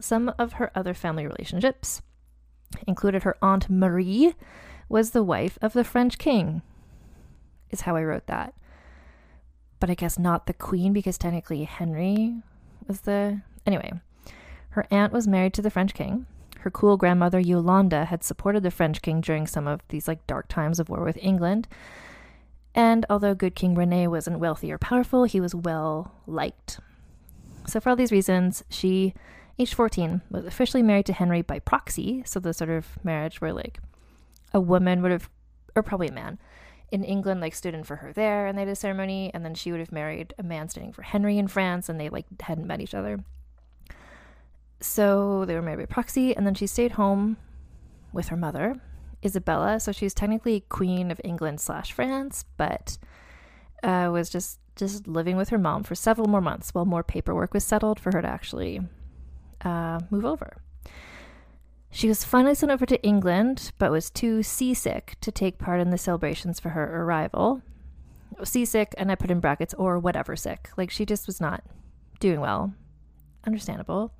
Some 0.00 0.32
of 0.38 0.54
her 0.54 0.72
other 0.74 0.94
family 0.94 1.26
relationships 1.26 2.00
included 2.86 3.24
her 3.24 3.36
aunt 3.42 3.68
Marie 3.68 4.34
was 4.88 5.10
the 5.10 5.22
wife 5.22 5.58
of 5.60 5.74
the 5.74 5.84
French 5.84 6.16
king. 6.16 6.62
Is 7.70 7.82
how 7.82 7.94
I 7.94 8.02
wrote 8.02 8.26
that. 8.26 8.54
But 9.80 9.90
I 9.90 9.94
guess 9.94 10.18
not 10.18 10.46
the 10.46 10.54
queen 10.54 10.94
because 10.94 11.18
technically 11.18 11.64
Henry 11.64 12.40
was 12.86 13.02
the 13.02 13.42
anyway. 13.66 13.92
Her 14.70 14.86
aunt 14.90 15.12
was 15.12 15.28
married 15.28 15.52
to 15.54 15.62
the 15.62 15.70
French 15.70 15.92
king. 15.92 16.24
Her 16.60 16.70
cool 16.70 16.96
grandmother 16.96 17.38
Yolanda 17.38 18.06
had 18.06 18.24
supported 18.24 18.62
the 18.62 18.70
French 18.70 19.02
king 19.02 19.20
during 19.20 19.46
some 19.46 19.68
of 19.68 19.82
these 19.88 20.08
like 20.08 20.26
dark 20.26 20.48
times 20.48 20.80
of 20.80 20.88
war 20.88 21.04
with 21.04 21.18
England 21.20 21.68
and 22.74 23.06
although 23.08 23.34
good 23.34 23.54
King 23.54 23.74
Rene 23.74 24.06
wasn't 24.08 24.38
wealthy 24.38 24.70
or 24.70 24.78
powerful, 24.78 25.24
he 25.24 25.40
was 25.40 25.54
well 25.54 26.12
liked. 26.26 26.80
So, 27.66 27.80
for 27.80 27.90
all 27.90 27.96
these 27.96 28.12
reasons, 28.12 28.64
she, 28.70 29.14
aged 29.58 29.74
14, 29.74 30.22
was 30.30 30.46
officially 30.46 30.82
married 30.82 31.06
to 31.06 31.12
Henry 31.12 31.42
by 31.42 31.58
proxy. 31.58 32.22
So, 32.24 32.40
the 32.40 32.54
sort 32.54 32.70
of 32.70 32.98
marriage 33.04 33.40
where, 33.40 33.52
like, 33.52 33.78
a 34.54 34.60
woman 34.60 35.02
would 35.02 35.10
have, 35.10 35.28
or 35.76 35.82
probably 35.82 36.08
a 36.08 36.12
man, 36.12 36.38
in 36.90 37.04
England, 37.04 37.40
like, 37.40 37.54
stood 37.54 37.74
in 37.74 37.84
for 37.84 37.96
her 37.96 38.12
there 38.12 38.46
and 38.46 38.56
they 38.56 38.62
had 38.62 38.68
a 38.68 38.76
ceremony, 38.76 39.30
and 39.34 39.44
then 39.44 39.54
she 39.54 39.70
would 39.70 39.80
have 39.80 39.92
married 39.92 40.32
a 40.38 40.42
man 40.42 40.68
standing 40.68 40.92
for 40.92 41.02
Henry 41.02 41.36
in 41.36 41.48
France, 41.48 41.88
and 41.88 42.00
they, 42.00 42.08
like, 42.08 42.26
hadn't 42.40 42.66
met 42.66 42.80
each 42.80 42.94
other. 42.94 43.22
So, 44.80 45.44
they 45.44 45.54
were 45.54 45.62
married 45.62 45.80
by 45.80 45.86
proxy, 45.86 46.34
and 46.34 46.46
then 46.46 46.54
she 46.54 46.66
stayed 46.66 46.92
home 46.92 47.36
with 48.12 48.28
her 48.28 48.36
mother 48.36 48.80
Isabella. 49.24 49.80
So 49.80 49.92
she's 49.92 50.14
technically 50.14 50.60
Queen 50.68 51.10
of 51.10 51.20
England 51.24 51.60
slash 51.60 51.92
France, 51.92 52.44
but 52.56 52.98
uh, 53.82 54.10
was 54.12 54.28
just 54.30 54.60
just 54.76 55.08
living 55.08 55.36
with 55.36 55.48
her 55.48 55.58
mom 55.58 55.82
for 55.82 55.96
several 55.96 56.28
more 56.28 56.40
months 56.40 56.72
while 56.72 56.84
more 56.84 57.02
paperwork 57.02 57.52
was 57.52 57.64
settled 57.64 57.98
for 57.98 58.12
her 58.12 58.22
to 58.22 58.28
actually 58.28 58.80
uh, 59.62 59.98
move 60.08 60.24
over. 60.24 60.58
She 61.90 62.06
was 62.06 62.22
finally 62.22 62.54
sent 62.54 62.70
over 62.70 62.86
to 62.86 63.02
England, 63.02 63.72
but 63.78 63.90
was 63.90 64.10
too 64.10 64.42
seasick 64.42 65.16
to 65.20 65.32
take 65.32 65.58
part 65.58 65.80
in 65.80 65.90
the 65.90 65.98
celebrations 65.98 66.60
for 66.60 66.70
her 66.70 67.02
arrival. 67.02 67.62
Seasick, 68.44 68.94
and 68.98 69.10
I 69.10 69.16
put 69.16 69.30
in 69.30 69.40
brackets, 69.40 69.74
or 69.74 69.98
whatever 69.98 70.36
sick. 70.36 70.70
Like 70.76 70.90
she 70.90 71.04
just 71.04 71.26
was 71.26 71.40
not 71.40 71.64
doing 72.20 72.40
well. 72.40 72.74
Understandable. 73.44 74.12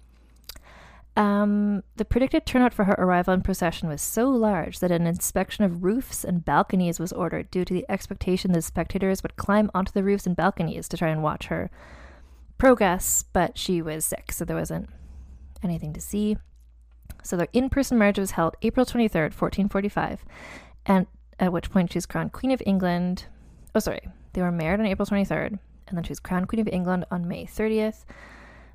Um, 1.19 1.83
the 1.97 2.05
predicted 2.05 2.47
turnout 2.47 2.73
for 2.73 2.85
her 2.85 2.95
arrival 2.97 3.35
in 3.35 3.43
procession 3.43 3.89
was 3.89 4.01
so 4.01 4.31
large 4.31 4.79
that 4.79 4.93
an 4.93 5.05
inspection 5.05 5.65
of 5.65 5.83
roofs 5.83 6.25
and 6.25 6.45
balconies 6.45 7.01
was 7.01 7.13
ordered 7.13 7.51
due 7.51 7.65
to 7.65 7.75
the 7.75 7.85
expectation 7.89 8.53
that 8.53 8.63
spectators 8.63 9.25
would 9.25 9.35
climb 9.35 9.69
onto 9.75 9.91
the 9.91 10.05
roofs 10.05 10.29
and 10.29 10.37
balconies 10.37 10.87
to 10.89 10.97
try 10.97 11.09
and 11.09 11.21
watch 11.21 11.47
her 11.47 11.71
progress, 12.57 13.25
but 13.33 13.59
she 13.59 13.83
was 13.83 14.05
sick, 14.05 14.31
so 14.31 14.45
there 14.45 14.57
wasn't 14.57 14.89
anything 15.65 15.93
to 15.95 16.01
see. 16.01 16.37
So 17.25 17.37
their 17.37 17.49
in 17.53 17.69
person 17.69 17.99
marriage 17.99 18.21
was 18.21 18.33
held 18.33 18.55
April 18.63 18.87
23rd, 18.87 19.35
1445, 19.35 20.25
and 20.87 21.09
at 21.41 21.53
which 21.53 21.73
point 21.73 21.93
she 21.93 21.97
was 21.97 22.07
crowned 22.07 22.33
Queen 22.33 22.53
of 22.53 22.63
England. 22.65 23.25
Oh, 23.75 23.81
sorry. 23.81 24.09
They 24.35 24.43
were 24.43 24.53
married 24.53 24.79
on 24.79 24.87
April 24.87 25.07
23rd, 25.07 25.59
and 25.89 25.97
then 25.97 26.05
she 26.05 26.13
was 26.13 26.21
crowned 26.21 26.47
Queen 26.47 26.61
of 26.61 26.69
England 26.69 27.07
on 27.11 27.27
May 27.27 27.45
30th 27.45 28.05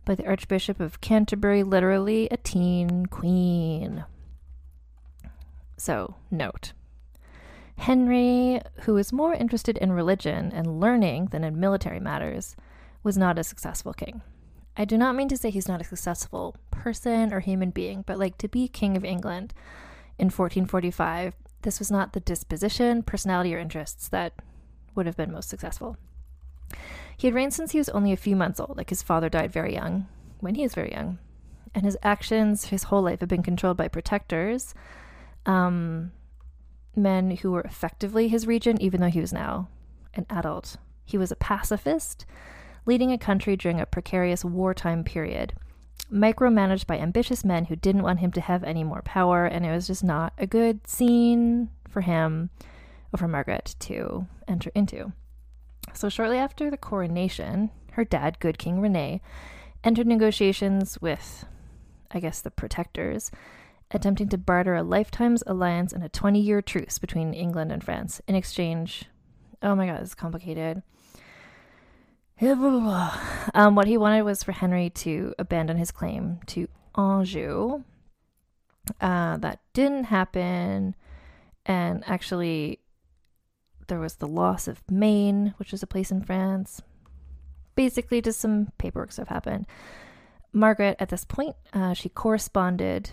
by 0.05 0.15
the 0.15 0.27
Archbishop 0.27 0.79
of 0.79 1.01
Canterbury, 1.01 1.63
literally 1.63 2.27
a 2.29 2.37
teen 2.37 3.05
queen. 3.05 4.05
So, 5.77 6.15
note 6.31 6.73
Henry, 7.77 8.61
who 8.81 8.93
was 8.93 9.11
more 9.11 9.33
interested 9.33 9.77
in 9.77 9.91
religion 9.91 10.51
and 10.53 10.79
learning 10.79 11.27
than 11.27 11.43
in 11.43 11.59
military 11.59 11.99
matters, 11.99 12.55
was 13.01 13.17
not 13.17 13.39
a 13.39 13.43
successful 13.43 13.93
king. 13.93 14.21
I 14.77 14.85
do 14.85 14.97
not 14.97 15.15
mean 15.15 15.27
to 15.29 15.37
say 15.37 15.49
he's 15.49 15.67
not 15.67 15.81
a 15.81 15.85
successful 15.85 16.55
person 16.71 17.33
or 17.33 17.39
human 17.39 17.71
being, 17.71 18.03
but 18.05 18.17
like 18.17 18.37
to 18.39 18.47
be 18.47 18.67
king 18.67 18.95
of 18.97 19.03
England 19.03 19.53
in 20.17 20.27
1445, 20.27 21.35
this 21.63 21.79
was 21.79 21.91
not 21.91 22.13
the 22.13 22.19
disposition, 22.19 23.03
personality, 23.03 23.53
or 23.55 23.59
interests 23.59 24.07
that 24.09 24.33
would 24.95 25.05
have 25.05 25.17
been 25.17 25.31
most 25.31 25.49
successful. 25.49 25.97
He 27.17 27.27
had 27.27 27.33
reigned 27.33 27.53
since 27.53 27.71
he 27.71 27.77
was 27.77 27.89
only 27.89 28.11
a 28.11 28.17
few 28.17 28.35
months 28.35 28.59
old, 28.59 28.77
like 28.77 28.89
his 28.89 29.03
father 29.03 29.29
died 29.29 29.51
very 29.51 29.73
young, 29.73 30.07
when 30.39 30.55
he 30.55 30.63
was 30.63 30.75
very 30.75 30.91
young. 30.91 31.19
And 31.75 31.85
his 31.85 31.97
actions 32.03 32.65
his 32.65 32.83
whole 32.83 33.01
life 33.01 33.19
had 33.19 33.29
been 33.29 33.43
controlled 33.43 33.77
by 33.77 33.87
protectors, 33.87 34.73
um, 35.45 36.11
men 36.95 37.31
who 37.37 37.51
were 37.51 37.61
effectively 37.61 38.27
his 38.27 38.47
regent, 38.47 38.81
even 38.81 39.01
though 39.01 39.07
he 39.07 39.21
was 39.21 39.33
now 39.33 39.69
an 40.13 40.25
adult. 40.29 40.77
He 41.05 41.17
was 41.17 41.31
a 41.31 41.35
pacifist, 41.35 42.25
leading 42.85 43.11
a 43.11 43.17
country 43.17 43.55
during 43.55 43.79
a 43.79 43.85
precarious 43.85 44.45
wartime 44.45 45.03
period, 45.03 45.53
micromanaged 46.11 46.85
by 46.85 46.99
ambitious 46.99 47.43
men 47.43 47.65
who 47.65 47.75
didn't 47.75 48.03
want 48.03 48.19
him 48.19 48.31
to 48.33 48.41
have 48.41 48.63
any 48.63 48.83
more 48.83 49.01
power, 49.01 49.45
and 49.45 49.65
it 49.65 49.71
was 49.71 49.87
just 49.87 50.03
not 50.03 50.33
a 50.37 50.47
good 50.47 50.87
scene 50.87 51.69
for 51.87 52.01
him 52.01 52.49
or 53.11 53.17
for 53.17 53.27
Margaret 53.27 53.75
to 53.79 54.27
enter 54.47 54.71
into. 54.75 55.13
So, 55.93 56.09
shortly 56.09 56.37
after 56.37 56.69
the 56.69 56.77
coronation, 56.77 57.69
her 57.91 58.03
dad, 58.03 58.39
Good 58.39 58.57
King 58.57 58.81
Rene, 58.81 59.21
entered 59.83 60.07
negotiations 60.07 60.99
with, 61.01 61.45
I 62.11 62.19
guess, 62.19 62.41
the 62.41 62.51
protectors, 62.51 63.31
attempting 63.91 64.29
to 64.29 64.37
barter 64.37 64.75
a 64.75 64.83
lifetime's 64.83 65.43
alliance 65.45 65.93
and 65.93 66.03
a 66.03 66.09
20 66.09 66.39
year 66.39 66.61
truce 66.61 66.97
between 66.97 67.33
England 67.33 67.71
and 67.71 67.83
France 67.83 68.21
in 68.27 68.35
exchange. 68.35 69.05
Oh 69.61 69.75
my 69.75 69.85
god, 69.85 70.01
it's 70.01 70.15
complicated. 70.15 70.83
Um, 73.55 73.75
what 73.75 73.87
he 73.87 73.97
wanted 73.97 74.23
was 74.23 74.41
for 74.41 74.51
Henry 74.51 74.89
to 74.89 75.35
abandon 75.37 75.77
his 75.77 75.91
claim 75.91 76.39
to 76.47 76.67
Anjou. 76.97 77.83
Uh, 78.99 79.37
that 79.37 79.59
didn't 79.73 80.05
happen. 80.05 80.95
And 81.65 82.03
actually, 82.07 82.79
there 83.87 83.99
was 83.99 84.15
the 84.15 84.27
loss 84.27 84.67
of 84.67 84.81
Maine, 84.89 85.53
which 85.57 85.71
was 85.71 85.83
a 85.83 85.87
place 85.87 86.11
in 86.11 86.21
France. 86.21 86.81
Basically, 87.75 88.21
just 88.21 88.39
some 88.39 88.71
paperwork 88.77 89.11
stuff 89.11 89.29
happened. 89.29 89.65
Margaret, 90.51 90.97
at 90.99 91.09
this 91.09 91.25
point, 91.25 91.55
uh, 91.73 91.93
she 91.93 92.09
corresponded 92.09 93.11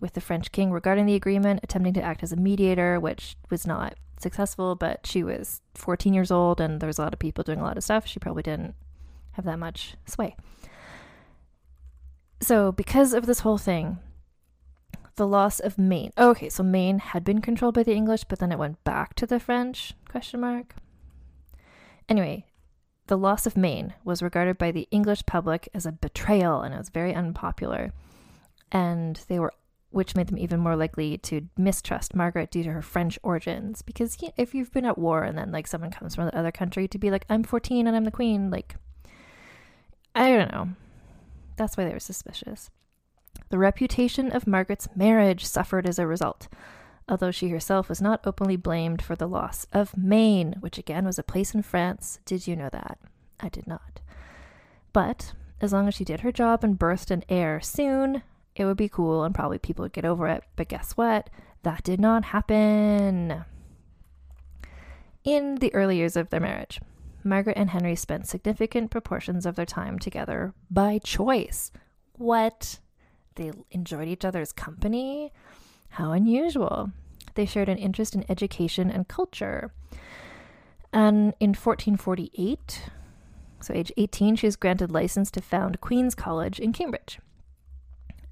with 0.00 0.14
the 0.14 0.20
French 0.20 0.50
king 0.50 0.72
regarding 0.72 1.06
the 1.06 1.14
agreement, 1.14 1.60
attempting 1.62 1.92
to 1.94 2.02
act 2.02 2.22
as 2.22 2.32
a 2.32 2.36
mediator, 2.36 2.98
which 2.98 3.36
was 3.50 3.66
not 3.66 3.94
successful, 4.18 4.74
but 4.74 5.06
she 5.06 5.22
was 5.22 5.60
14 5.74 6.14
years 6.14 6.30
old 6.30 6.60
and 6.60 6.80
there 6.80 6.86
was 6.86 6.98
a 6.98 7.02
lot 7.02 7.12
of 7.12 7.18
people 7.18 7.44
doing 7.44 7.60
a 7.60 7.64
lot 7.64 7.76
of 7.76 7.84
stuff. 7.84 8.06
She 8.06 8.18
probably 8.18 8.42
didn't 8.42 8.74
have 9.32 9.44
that 9.44 9.58
much 9.58 9.96
sway. 10.06 10.36
So, 12.40 12.72
because 12.72 13.12
of 13.12 13.26
this 13.26 13.40
whole 13.40 13.58
thing, 13.58 13.98
the 15.16 15.26
loss 15.26 15.60
of 15.60 15.76
Maine. 15.76 16.12
okay, 16.16 16.48
so 16.48 16.62
Maine 16.62 16.98
had 16.98 17.24
been 17.24 17.42
controlled 17.42 17.74
by 17.74 17.82
the 17.82 17.94
English, 17.94 18.24
but 18.24 18.38
then 18.38 18.50
it 18.52 18.58
went 18.58 18.82
back 18.84 19.14
to 19.16 19.26
the 19.26 19.38
French? 19.38 19.92
Question 20.10 20.40
mark. 20.40 20.74
Anyway, 22.08 22.44
the 23.06 23.16
loss 23.16 23.46
of 23.46 23.56
Maine 23.56 23.94
was 24.02 24.22
regarded 24.22 24.58
by 24.58 24.72
the 24.72 24.88
English 24.90 25.24
public 25.24 25.68
as 25.72 25.86
a 25.86 25.92
betrayal 25.92 26.62
and 26.62 26.74
it 26.74 26.78
was 26.78 26.88
very 26.88 27.14
unpopular. 27.14 27.92
And 28.72 29.22
they 29.28 29.38
were 29.38 29.52
which 29.90 30.16
made 30.16 30.26
them 30.28 30.38
even 30.38 30.58
more 30.58 30.74
likely 30.74 31.18
to 31.18 31.48
mistrust 31.56 32.14
Margaret 32.14 32.50
due 32.50 32.64
to 32.64 32.72
her 32.72 32.82
French 32.82 33.18
origins. 33.22 33.82
Because 33.82 34.16
if 34.36 34.52
you've 34.52 34.72
been 34.72 34.84
at 34.84 34.98
war 34.98 35.22
and 35.22 35.38
then 35.38 35.52
like 35.52 35.68
someone 35.68 35.90
comes 35.92 36.16
from 36.16 36.26
the 36.26 36.36
other 36.36 36.52
country 36.52 36.88
to 36.88 36.98
be 36.98 37.10
like, 37.10 37.24
I'm 37.28 37.44
14 37.44 37.86
and 37.86 37.96
I'm 37.96 38.04
the 38.04 38.10
queen, 38.10 38.50
like, 38.50 38.76
I 40.14 40.30
don't 40.30 40.50
know. 40.50 40.70
That's 41.56 41.76
why 41.76 41.84
they 41.84 41.92
were 41.92 42.00
suspicious. 42.00 42.70
The 43.50 43.58
reputation 43.58 44.32
of 44.32 44.46
Margaret's 44.46 44.88
marriage 44.96 45.44
suffered 45.44 45.88
as 45.88 45.98
a 45.98 46.06
result, 46.06 46.48
although 47.10 47.30
she 47.30 47.48
herself 47.48 47.88
was 47.88 48.00
not 48.00 48.20
openly 48.24 48.56
blamed 48.56 49.02
for 49.02 49.16
the 49.16 49.26
loss 49.26 49.66
of 49.72 49.96
Maine, 49.96 50.54
which 50.60 50.78
again 50.78 51.04
was 51.04 51.18
a 51.18 51.24
place 51.24 51.54
in 51.54 51.62
France. 51.62 52.20
Did 52.24 52.46
you 52.46 52.54
know 52.56 52.70
that? 52.70 52.98
I 53.40 53.48
did 53.48 53.66
not. 53.66 54.00
But 54.92 55.32
as 55.60 55.72
long 55.72 55.88
as 55.88 55.94
she 55.94 56.04
did 56.04 56.20
her 56.20 56.32
job 56.32 56.64
and 56.64 56.78
birthed 56.78 57.10
an 57.10 57.24
heir 57.28 57.60
soon, 57.60 58.22
it 58.54 58.64
would 58.64 58.76
be 58.76 58.88
cool 58.88 59.24
and 59.24 59.34
probably 59.34 59.58
people 59.58 59.82
would 59.82 59.92
get 59.92 60.04
over 60.04 60.28
it. 60.28 60.44
But 60.56 60.68
guess 60.68 60.92
what? 60.92 61.28
That 61.62 61.82
did 61.82 62.00
not 62.00 62.26
happen. 62.26 63.44
In 65.24 65.56
the 65.56 65.74
early 65.74 65.96
years 65.96 66.16
of 66.16 66.30
their 66.30 66.40
marriage, 66.40 66.80
Margaret 67.22 67.58
and 67.58 67.70
Henry 67.70 67.94
spent 67.94 68.26
significant 68.26 68.90
proportions 68.90 69.44
of 69.44 69.56
their 69.56 69.66
time 69.66 69.98
together 69.98 70.54
by 70.70 70.98
choice. 70.98 71.70
What? 72.14 72.78
They 73.34 73.52
enjoyed 73.70 74.08
each 74.08 74.24
other's 74.24 74.52
company. 74.52 75.32
How 75.90 76.12
unusual. 76.12 76.90
They 77.34 77.46
shared 77.46 77.68
an 77.68 77.78
interest 77.78 78.14
in 78.14 78.24
education 78.28 78.90
and 78.90 79.08
culture. 79.08 79.72
And 80.92 81.34
in 81.38 81.50
1448, 81.50 82.90
so 83.60 83.74
age 83.74 83.92
18, 83.96 84.36
she 84.36 84.46
was 84.46 84.56
granted 84.56 84.90
license 84.90 85.30
to 85.32 85.40
found 85.40 85.80
Queen's 85.80 86.14
College 86.14 86.58
in 86.58 86.72
Cambridge. 86.72 87.20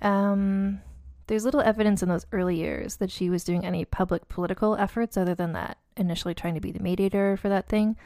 Um, 0.03 0.81
there's 1.27 1.45
little 1.45 1.61
evidence 1.61 2.03
in 2.03 2.09
those 2.09 2.27
early 2.33 2.57
years 2.57 2.97
that 2.97 3.11
she 3.11 3.31
was 3.31 3.45
doing 3.45 3.65
any 3.65 3.85
public 3.85 4.29
political 4.29 4.75
efforts 4.77 5.17
other 5.17 5.35
than 5.35 5.53
that, 5.53 5.79
initially 5.97 6.35
trying 6.35 6.55
to 6.55 6.61
be 6.61 6.73
the 6.73 6.83
mediator 6.83 7.37
for 7.37 7.49
that 7.49 7.69
thing. 7.69 7.97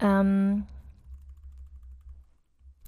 Um, 0.00 0.66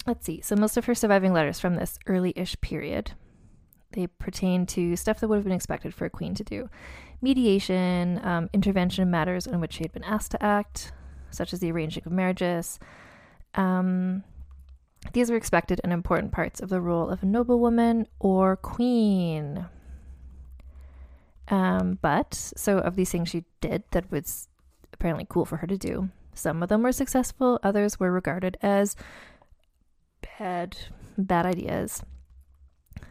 Let's 0.08 0.24
see. 0.24 0.40
So 0.40 0.56
most 0.56 0.78
of 0.78 0.86
her 0.86 0.94
surviving 0.94 1.34
letters 1.34 1.60
from 1.60 1.74
this 1.74 1.98
early-ish 2.06 2.58
period, 2.62 3.12
they 3.92 4.06
pertain 4.06 4.66
to 4.66 4.96
stuff 4.96 5.20
that 5.20 5.28
would 5.28 5.36
have 5.36 5.44
been 5.44 5.52
expected 5.52 5.94
for 5.94 6.04
a 6.04 6.10
queen 6.10 6.34
to 6.34 6.44
do: 6.44 6.68
mediation, 7.20 8.20
um, 8.24 8.50
intervention 8.52 9.02
in 9.02 9.10
matters 9.10 9.46
in 9.46 9.60
which 9.60 9.74
she 9.74 9.84
had 9.84 9.92
been 9.92 10.04
asked 10.04 10.32
to 10.32 10.42
act, 10.42 10.92
such 11.30 11.52
as 11.52 11.60
the 11.60 11.70
arranging 11.70 12.02
of 12.06 12.12
marriages. 12.12 12.78
Um, 13.54 14.24
these 15.12 15.30
were 15.30 15.36
expected 15.36 15.80
and 15.84 15.92
important 15.92 16.32
parts 16.32 16.60
of 16.60 16.68
the 16.68 16.80
role 16.80 17.08
of 17.08 17.22
a 17.22 17.26
noblewoman 17.26 18.06
or 18.18 18.56
queen. 18.56 19.66
Um, 21.48 21.98
but 22.02 22.34
so 22.34 22.78
of 22.78 22.96
these 22.96 23.10
things 23.10 23.30
she 23.30 23.44
did 23.60 23.84
that 23.92 24.10
was 24.10 24.48
apparently 24.92 25.26
cool 25.28 25.44
for 25.44 25.56
her 25.58 25.66
to 25.66 25.78
do. 25.78 26.10
Some 26.34 26.62
of 26.62 26.68
them 26.68 26.82
were 26.82 26.92
successful, 26.92 27.58
others 27.62 27.98
were 27.98 28.12
regarded 28.12 28.58
as 28.60 28.96
had 30.26 30.76
bad 31.16 31.46
ideas. 31.46 32.02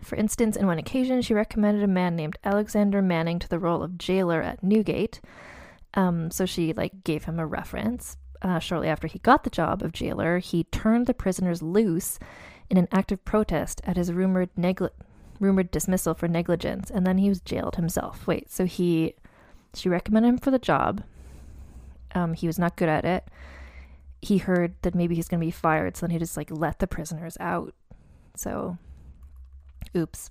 For 0.07 0.15
instance, 0.15 0.55
in 0.55 0.67
one 0.67 0.79
occasion, 0.79 1.21
she 1.21 1.33
recommended 1.33 1.83
a 1.83 1.87
man 1.87 2.15
named 2.15 2.37
Alexander 2.43 3.01
Manning 3.01 3.39
to 3.39 3.49
the 3.49 3.59
role 3.59 3.83
of 3.83 3.97
jailer 3.97 4.41
at 4.41 4.63
Newgate. 4.63 5.19
Um, 5.93 6.31
so 6.31 6.45
she 6.45 6.73
like 6.73 7.03
gave 7.03 7.25
him 7.25 7.39
a 7.39 7.45
reference. 7.45 8.17
Uh, 8.41 8.59
shortly 8.59 8.87
after 8.87 9.07
he 9.07 9.19
got 9.19 9.43
the 9.43 9.49
job 9.49 9.81
of 9.81 9.91
jailer, 9.91 10.39
he 10.39 10.63
turned 10.65 11.07
the 11.07 11.13
prisoners 11.13 11.61
loose 11.61 12.19
in 12.69 12.77
an 12.77 12.87
act 12.91 13.11
of 13.11 13.25
protest 13.25 13.81
at 13.83 13.97
his 13.97 14.13
rumored 14.13 14.49
negli- 14.55 14.89
rumored 15.39 15.71
dismissal 15.71 16.13
for 16.13 16.27
negligence, 16.27 16.89
and 16.89 17.05
then 17.05 17.17
he 17.17 17.29
was 17.29 17.41
jailed 17.41 17.75
himself. 17.75 18.25
Wait, 18.27 18.51
so 18.51 18.65
he 18.65 19.13
she 19.73 19.89
recommended 19.89 20.29
him 20.29 20.37
for 20.37 20.51
the 20.51 20.59
job. 20.59 21.03
Um, 22.13 22.33
he 22.33 22.47
was 22.47 22.57
not 22.57 22.75
good 22.75 22.89
at 22.89 23.05
it 23.05 23.27
he 24.21 24.37
heard 24.37 24.73
that 24.81 24.95
maybe 24.95 25.15
he's 25.15 25.27
going 25.27 25.39
to 25.39 25.45
be 25.45 25.51
fired, 25.51 25.95
so 25.95 26.05
then 26.05 26.11
he 26.11 26.19
just 26.19 26.37
like 26.37 26.49
let 26.51 26.79
the 26.79 26.87
prisoners 26.87 27.37
out. 27.39 27.73
So, 28.35 28.77
oops. 29.95 30.29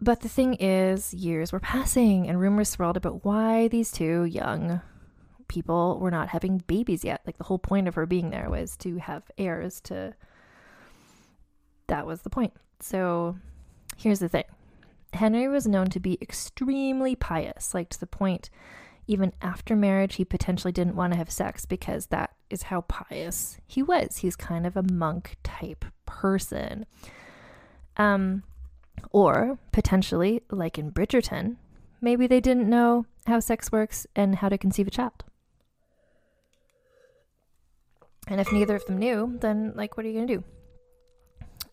But 0.00 0.20
the 0.20 0.28
thing 0.28 0.54
is, 0.54 1.14
years 1.14 1.52
were 1.52 1.60
passing 1.60 2.28
and 2.28 2.40
rumors 2.40 2.70
swirled 2.70 2.96
about 2.96 3.24
why 3.24 3.68
these 3.68 3.92
two 3.92 4.24
young 4.24 4.80
people 5.48 5.98
were 6.00 6.10
not 6.10 6.28
having 6.28 6.58
babies 6.58 7.04
yet. 7.04 7.22
Like 7.24 7.38
the 7.38 7.44
whole 7.44 7.58
point 7.58 7.86
of 7.86 7.94
her 7.94 8.06
being 8.06 8.30
there 8.30 8.50
was 8.50 8.76
to 8.78 8.96
have 8.98 9.30
heirs 9.38 9.80
to 9.82 10.14
that 11.86 12.06
was 12.06 12.22
the 12.22 12.30
point. 12.30 12.52
So 12.80 13.36
here's 13.96 14.18
the 14.18 14.28
thing 14.28 14.44
Henry 15.12 15.46
was 15.46 15.68
known 15.68 15.86
to 15.90 16.00
be 16.00 16.18
extremely 16.20 17.14
pious, 17.14 17.74
like 17.74 17.90
to 17.90 18.00
the 18.00 18.06
point 18.06 18.50
even 19.06 19.32
after 19.42 19.74
marriage, 19.74 20.14
he 20.14 20.24
potentially 20.24 20.72
didn't 20.72 20.96
want 20.96 21.12
to 21.12 21.18
have 21.18 21.30
sex 21.30 21.66
because 21.66 22.06
that 22.06 22.30
is 22.50 22.64
how 22.64 22.82
pious 22.82 23.58
he 23.66 23.82
was. 23.82 24.18
He's 24.18 24.36
kind 24.36 24.66
of 24.66 24.76
a 24.76 24.82
monk 24.82 25.36
type 25.42 25.84
person. 26.06 26.86
Um, 27.96 28.42
or 29.10 29.58
potentially, 29.72 30.42
like 30.50 30.78
in 30.78 30.90
Bridgerton, 30.90 31.56
maybe 32.00 32.26
they 32.26 32.40
didn't 32.40 32.68
know 32.68 33.06
how 33.26 33.40
sex 33.40 33.70
works 33.70 34.06
and 34.16 34.36
how 34.36 34.48
to 34.48 34.58
conceive 34.58 34.86
a 34.86 34.90
child. 34.90 35.24
And 38.28 38.40
if 38.40 38.52
neither 38.52 38.76
of 38.76 38.86
them 38.86 38.98
knew, 38.98 39.36
then, 39.40 39.72
like, 39.74 39.96
what 39.96 40.06
are 40.06 40.08
you 40.08 40.14
going 40.14 40.28
to 40.28 40.36
do? 40.36 40.44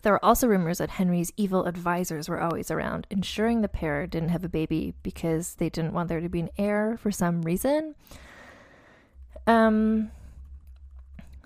There 0.01 0.13
were 0.13 0.25
also 0.25 0.47
rumors 0.47 0.77
that 0.77 0.91
Henry's 0.91 1.32
evil 1.36 1.65
advisors 1.65 2.29
were 2.29 2.41
always 2.41 2.71
around, 2.71 3.05
ensuring 3.10 3.62
the 3.62 3.67
pair 3.67 4.08
didn't 4.08 4.29
have 4.29 4.43
a 4.43 4.49
baby 4.49 4.93
because 5.03 5.55
they 5.55 5.69
didn't 5.69 5.93
want 5.93 6.10
there 6.10 6.21
to 6.21 6.29
be 6.29 6.39
an 6.39 6.49
heir 6.58 6.97
for 6.97 7.12
some 7.12 7.41
reason. 7.41 7.95
Um, 9.45 10.12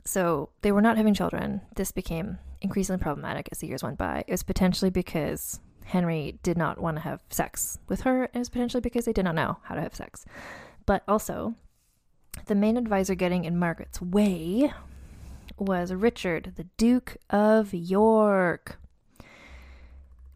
so 0.05 0.49
they 0.61 0.71
were 0.71 0.81
not 0.81 0.97
having 0.97 1.13
children. 1.13 1.61
This 1.75 1.91
became 1.91 2.37
increasingly 2.63 3.01
problematic 3.01 3.49
as 3.51 3.59
the 3.59 3.67
years 3.67 3.83
went 3.83 3.97
by. 3.97 4.23
It 4.27 4.31
was 4.31 4.43
potentially 4.43 4.89
because 4.89 5.59
Henry 5.85 6.39
did 6.43 6.57
not 6.57 6.79
want 6.79 6.97
to 6.97 7.01
have 7.01 7.21
sex 7.29 7.77
with 7.87 8.01
her, 8.01 8.23
and 8.23 8.35
it 8.35 8.39
was 8.39 8.49
potentially 8.49 8.81
because 8.81 9.05
they 9.05 9.13
did 9.13 9.25
not 9.25 9.35
know 9.35 9.57
how 9.63 9.75
to 9.75 9.81
have 9.81 9.95
sex. 9.95 10.25
But 10.85 11.03
also, 11.07 11.55
the 12.45 12.55
main 12.55 12.77
advisor 12.77 13.15
getting 13.15 13.45
in 13.45 13.59
Margaret's 13.59 14.01
way 14.01 14.73
was 15.57 15.93
Richard, 15.93 16.53
the 16.55 16.65
Duke 16.77 17.17
of 17.29 17.73
York. 17.73 18.79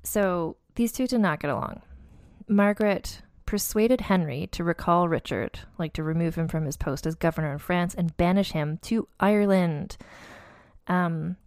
So 0.04 0.58
these 0.76 0.92
two 0.92 1.08
did 1.08 1.22
not 1.22 1.40
get 1.40 1.50
along. 1.50 1.82
Margaret 2.48 3.22
persuaded 3.46 4.02
Henry 4.02 4.48
to 4.52 4.64
recall 4.64 5.08
Richard, 5.08 5.60
like 5.78 5.94
to 5.94 6.04
remove 6.04 6.36
him 6.36 6.48
from 6.48 6.66
his 6.66 6.78
post 6.78 7.06
as 7.08 7.16
governor 7.16 7.52
in 7.54 7.58
France 7.58 7.96
and 7.96 8.16
banish 8.18 8.52
him 8.52 8.78
to 8.84 9.08
Ireland. 9.20 9.98
Um, 10.88 11.38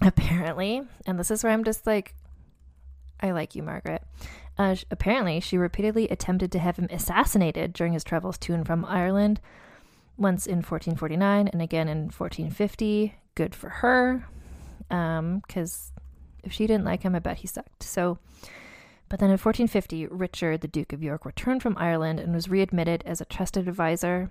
apparently, 0.00 0.82
and 1.06 1.18
this 1.18 1.30
is 1.30 1.44
where 1.44 1.52
I'm 1.52 1.64
just 1.64 1.86
like, 1.86 2.14
I 3.20 3.32
like 3.32 3.54
you, 3.54 3.62
Margaret. 3.62 4.02
Uh, 4.58 4.76
apparently, 4.90 5.40
she 5.40 5.56
repeatedly 5.56 6.08
attempted 6.08 6.52
to 6.52 6.58
have 6.58 6.76
him 6.76 6.88
assassinated 6.90 7.72
during 7.72 7.92
his 7.92 8.04
travels 8.04 8.38
to 8.38 8.54
and 8.54 8.66
from 8.66 8.84
Ireland, 8.84 9.40
once 10.16 10.46
in 10.46 10.56
1449 10.56 11.48
and 11.48 11.62
again 11.62 11.88
in 11.88 12.04
1450. 12.04 13.14
Good 13.34 13.54
for 13.54 13.68
her, 13.68 14.26
because 14.88 15.92
um, 15.96 16.02
if 16.42 16.52
she 16.52 16.66
didn't 16.66 16.84
like 16.84 17.02
him, 17.02 17.14
I 17.14 17.20
bet 17.20 17.38
he 17.38 17.46
sucked. 17.46 17.82
So, 17.82 18.18
but 19.08 19.18
then 19.18 19.28
in 19.28 19.38
1450, 19.38 20.06
Richard, 20.06 20.60
the 20.60 20.68
Duke 20.68 20.92
of 20.92 21.02
York, 21.02 21.24
returned 21.24 21.62
from 21.62 21.76
Ireland 21.78 22.20
and 22.20 22.34
was 22.34 22.48
readmitted 22.48 23.02
as 23.06 23.20
a 23.20 23.24
trusted 23.24 23.68
advisor. 23.68 24.30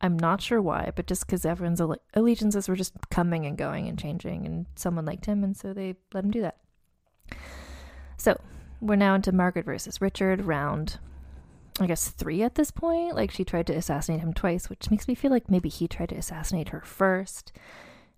I'm 0.00 0.18
not 0.18 0.40
sure 0.40 0.62
why, 0.62 0.92
but 0.96 1.06
just 1.06 1.26
because 1.26 1.44
everyone's 1.44 1.82
allegiances 2.14 2.68
were 2.68 2.76
just 2.76 2.94
coming 3.10 3.44
and 3.44 3.58
going 3.58 3.86
and 3.88 3.98
changing, 3.98 4.46
and 4.46 4.66
someone 4.74 5.04
liked 5.04 5.26
him, 5.26 5.44
and 5.44 5.56
so 5.56 5.72
they 5.72 5.96
let 6.14 6.24
him 6.24 6.30
do 6.30 6.40
that. 6.40 6.56
So 8.16 8.40
we're 8.80 8.96
now 8.96 9.14
into 9.14 9.32
Margaret 9.32 9.66
versus 9.66 10.00
Richard, 10.00 10.42
round 10.42 10.98
I 11.78 11.86
guess 11.86 12.08
three 12.08 12.42
at 12.42 12.56
this 12.56 12.70
point. 12.70 13.14
Like 13.14 13.30
she 13.30 13.44
tried 13.44 13.66
to 13.68 13.74
assassinate 13.74 14.20
him 14.20 14.34
twice, 14.34 14.68
which 14.68 14.90
makes 14.90 15.08
me 15.08 15.14
feel 15.14 15.30
like 15.30 15.50
maybe 15.50 15.68
he 15.68 15.88
tried 15.88 16.10
to 16.10 16.16
assassinate 16.16 16.70
her 16.70 16.82
first. 16.82 17.52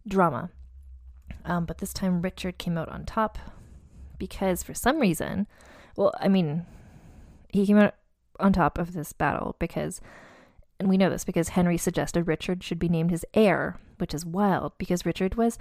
Drama. 0.07 0.51
Um, 1.45 1.64
but 1.64 1.79
this 1.79 1.92
time 1.92 2.23
Richard 2.23 2.59
came 2.59 2.77
out 2.77 2.88
on 2.88 3.05
top 3.05 3.38
because 4.18 4.62
for 4.62 4.75
some 4.75 4.99
reason, 4.99 5.47
well, 5.97 6.12
I 6.21 6.29
mean, 6.29 6.66
he 7.49 7.66
came 7.66 7.79
out 7.79 7.95
on 8.40 8.53
top 8.53 8.79
of 8.79 8.92
this 8.92 9.12
battle 9.12 9.57
because, 9.59 10.01
and 10.83 10.90
we 10.90 10.97
know 10.97 11.11
this 11.11 11.25
because 11.25 11.51
Henry 11.51 11.79
suggested 11.79 12.27
Richard 12.27 12.64
should 12.64 12.81
be 12.81 12.88
named 12.88 13.12
his 13.12 13.25
heir, 13.35 13.79
which 13.99 14.12
is 14.12 14.27
wild 14.27 14.73
because 14.79 15.07
Richard 15.07 15.37
was 15.37 15.57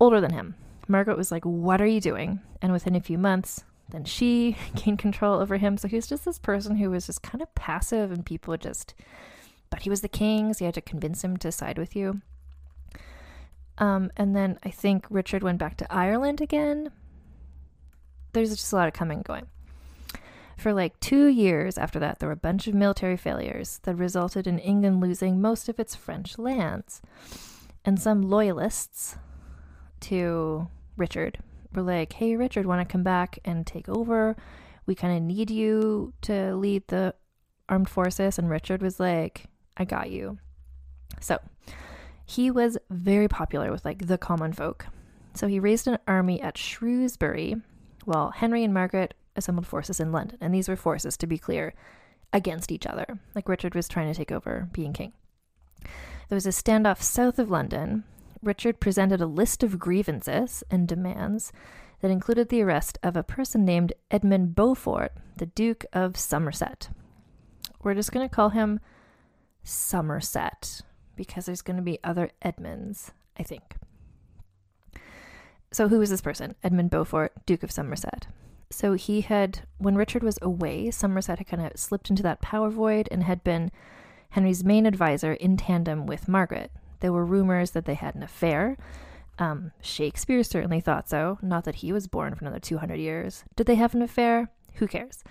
older 0.00 0.18
than 0.18 0.32
him. 0.32 0.54
Margaret 0.88 1.18
was 1.18 1.30
like, 1.30 1.44
What 1.44 1.80
are 1.82 1.86
you 1.86 2.00
doing? 2.00 2.40
And 2.62 2.72
within 2.72 2.96
a 2.96 3.00
few 3.00 3.18
months, 3.18 3.64
then 3.90 4.04
she 4.04 4.56
gained 4.74 4.98
control 4.98 5.40
over 5.40 5.58
him. 5.58 5.76
So 5.76 5.88
he 5.88 5.96
was 5.96 6.06
just 6.06 6.24
this 6.24 6.38
person 6.38 6.76
who 6.76 6.90
was 6.90 7.06
just 7.06 7.22
kind 7.22 7.42
of 7.42 7.54
passive 7.54 8.10
and 8.10 8.24
people 8.24 8.56
just, 8.56 8.94
but 9.68 9.82
he 9.82 9.90
was 9.90 10.00
the 10.00 10.08
king, 10.08 10.54
so 10.54 10.64
you 10.64 10.66
had 10.66 10.74
to 10.74 10.80
convince 10.80 11.22
him 11.22 11.36
to 11.36 11.52
side 11.52 11.76
with 11.76 11.94
you. 11.94 12.22
Um, 13.76 14.10
and 14.16 14.34
then 14.34 14.58
I 14.62 14.70
think 14.70 15.06
Richard 15.10 15.42
went 15.42 15.58
back 15.58 15.76
to 15.78 15.92
Ireland 15.92 16.40
again. 16.40 16.90
There's 18.32 18.50
just 18.50 18.72
a 18.72 18.76
lot 18.76 18.88
of 18.88 18.94
coming 18.94 19.18
and 19.18 19.24
going. 19.24 19.46
For 20.60 20.74
like 20.74 21.00
two 21.00 21.26
years 21.28 21.78
after 21.78 21.98
that, 22.00 22.18
there 22.18 22.28
were 22.28 22.34
a 22.34 22.36
bunch 22.36 22.66
of 22.66 22.74
military 22.74 23.16
failures 23.16 23.80
that 23.84 23.94
resulted 23.94 24.46
in 24.46 24.58
England 24.58 25.00
losing 25.00 25.40
most 25.40 25.70
of 25.70 25.80
its 25.80 25.96
French 25.96 26.38
lands. 26.38 27.00
And 27.82 27.98
some 27.98 28.20
loyalists 28.20 29.16
to 30.00 30.68
Richard 30.98 31.38
were 31.74 31.80
like, 31.80 32.12
hey, 32.12 32.36
Richard, 32.36 32.66
want 32.66 32.86
to 32.86 32.92
come 32.92 33.02
back 33.02 33.38
and 33.42 33.66
take 33.66 33.88
over? 33.88 34.36
We 34.84 34.94
kind 34.94 35.16
of 35.16 35.22
need 35.22 35.50
you 35.50 36.12
to 36.22 36.54
lead 36.54 36.86
the 36.88 37.14
armed 37.70 37.88
forces. 37.88 38.38
And 38.38 38.50
Richard 38.50 38.82
was 38.82 39.00
like, 39.00 39.46
I 39.78 39.86
got 39.86 40.10
you. 40.10 40.36
So 41.20 41.38
he 42.26 42.50
was 42.50 42.76
very 42.90 43.28
popular 43.28 43.72
with 43.72 43.86
like 43.86 44.08
the 44.08 44.18
common 44.18 44.52
folk. 44.52 44.84
So 45.32 45.46
he 45.46 45.58
raised 45.58 45.88
an 45.88 45.96
army 46.06 46.38
at 46.42 46.58
Shrewsbury 46.58 47.56
while 48.04 48.32
Henry 48.32 48.62
and 48.62 48.74
Margaret 48.74 49.14
assembled 49.40 49.66
forces 49.66 49.98
in 49.98 50.12
London. 50.12 50.38
And 50.40 50.54
these 50.54 50.68
were 50.68 50.76
forces, 50.76 51.16
to 51.16 51.26
be 51.26 51.38
clear, 51.38 51.74
against 52.32 52.70
each 52.70 52.86
other. 52.86 53.18
Like 53.34 53.48
Richard 53.48 53.74
was 53.74 53.88
trying 53.88 54.12
to 54.12 54.16
take 54.16 54.30
over 54.30 54.68
being 54.72 54.92
king. 54.92 55.12
There 56.28 56.36
was 56.36 56.46
a 56.46 56.50
standoff 56.50 57.02
south 57.02 57.38
of 57.38 57.50
London 57.50 58.04
Richard 58.42 58.80
presented 58.80 59.20
a 59.20 59.26
list 59.26 59.62
of 59.62 59.78
grievances 59.78 60.64
and 60.70 60.88
demands 60.88 61.52
that 62.00 62.10
included 62.10 62.48
the 62.48 62.62
arrest 62.62 62.98
of 63.02 63.16
a 63.16 63.22
person 63.22 63.64
named 63.64 63.92
Edmund 64.10 64.54
Beaufort, 64.54 65.12
the 65.36 65.46
Duke 65.46 65.84
of 65.92 66.16
Somerset. 66.16 66.88
We're 67.82 67.94
just 67.94 68.12
going 68.12 68.26
to 68.26 68.34
call 68.34 68.50
him 68.50 68.80
Somerset 69.62 70.80
because 71.16 71.44
there's 71.44 71.60
going 71.62 71.76
to 71.76 71.82
be 71.82 71.98
other 72.02 72.30
Edmunds, 72.40 73.12
I 73.38 73.42
think. 73.42 73.76
So, 75.72 75.88
who 75.88 76.00
is 76.00 76.10
this 76.10 76.22
person? 76.22 76.54
Edmund 76.64 76.90
Beaufort, 76.90 77.32
Duke 77.46 77.62
of 77.62 77.70
Somerset. 77.70 78.26
So, 78.70 78.94
he 78.94 79.20
had, 79.22 79.60
when 79.78 79.96
Richard 79.96 80.22
was 80.22 80.38
away, 80.40 80.90
Somerset 80.90 81.38
had 81.38 81.48
kind 81.48 81.66
of 81.66 81.78
slipped 81.78 82.08
into 82.08 82.22
that 82.22 82.40
power 82.40 82.70
void 82.70 83.08
and 83.10 83.24
had 83.24 83.42
been 83.42 83.70
Henry's 84.30 84.64
main 84.64 84.86
advisor 84.86 85.32
in 85.32 85.56
tandem 85.56 86.06
with 86.06 86.28
Margaret. 86.28 86.70
There 87.00 87.12
were 87.12 87.24
rumors 87.24 87.72
that 87.72 87.84
they 87.84 87.94
had 87.94 88.14
an 88.14 88.22
affair. 88.22 88.76
Um, 89.38 89.72
Shakespeare 89.80 90.42
certainly 90.42 90.80
thought 90.80 91.08
so. 91.08 91.38
Not 91.42 91.64
that 91.64 91.76
he 91.76 91.92
was 91.92 92.06
born 92.06 92.34
for 92.34 92.44
another 92.44 92.60
200 92.60 92.96
years. 92.96 93.44
Did 93.56 93.66
they 93.66 93.74
have 93.74 93.94
an 93.94 94.02
affair? 94.02 94.50
Who 94.74 94.86
cares? 94.86 95.24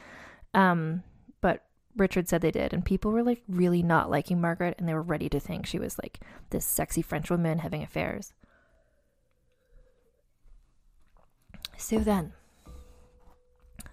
Um, 0.54 1.04
but 1.42 1.64
Richard 1.96 2.28
said 2.28 2.42
they 2.42 2.52
did, 2.52 2.74
and 2.74 2.84
people 2.84 3.12
were 3.12 3.24
like 3.24 3.44
really 3.48 3.84
not 3.84 4.10
liking 4.10 4.42
Margaret, 4.42 4.76
and 4.78 4.90
they 4.90 4.94
were 4.94 5.02
ready 5.02 5.30
to 5.30 5.40
think 5.40 5.66
she 5.66 5.80
was 5.80 5.98
like 6.00 6.20
this 6.50 6.66
sexy 6.66 7.02
French 7.02 7.30
woman 7.30 7.60
having 7.60 7.84
affairs. 7.84 8.34
So 11.78 12.00
then, 12.00 12.34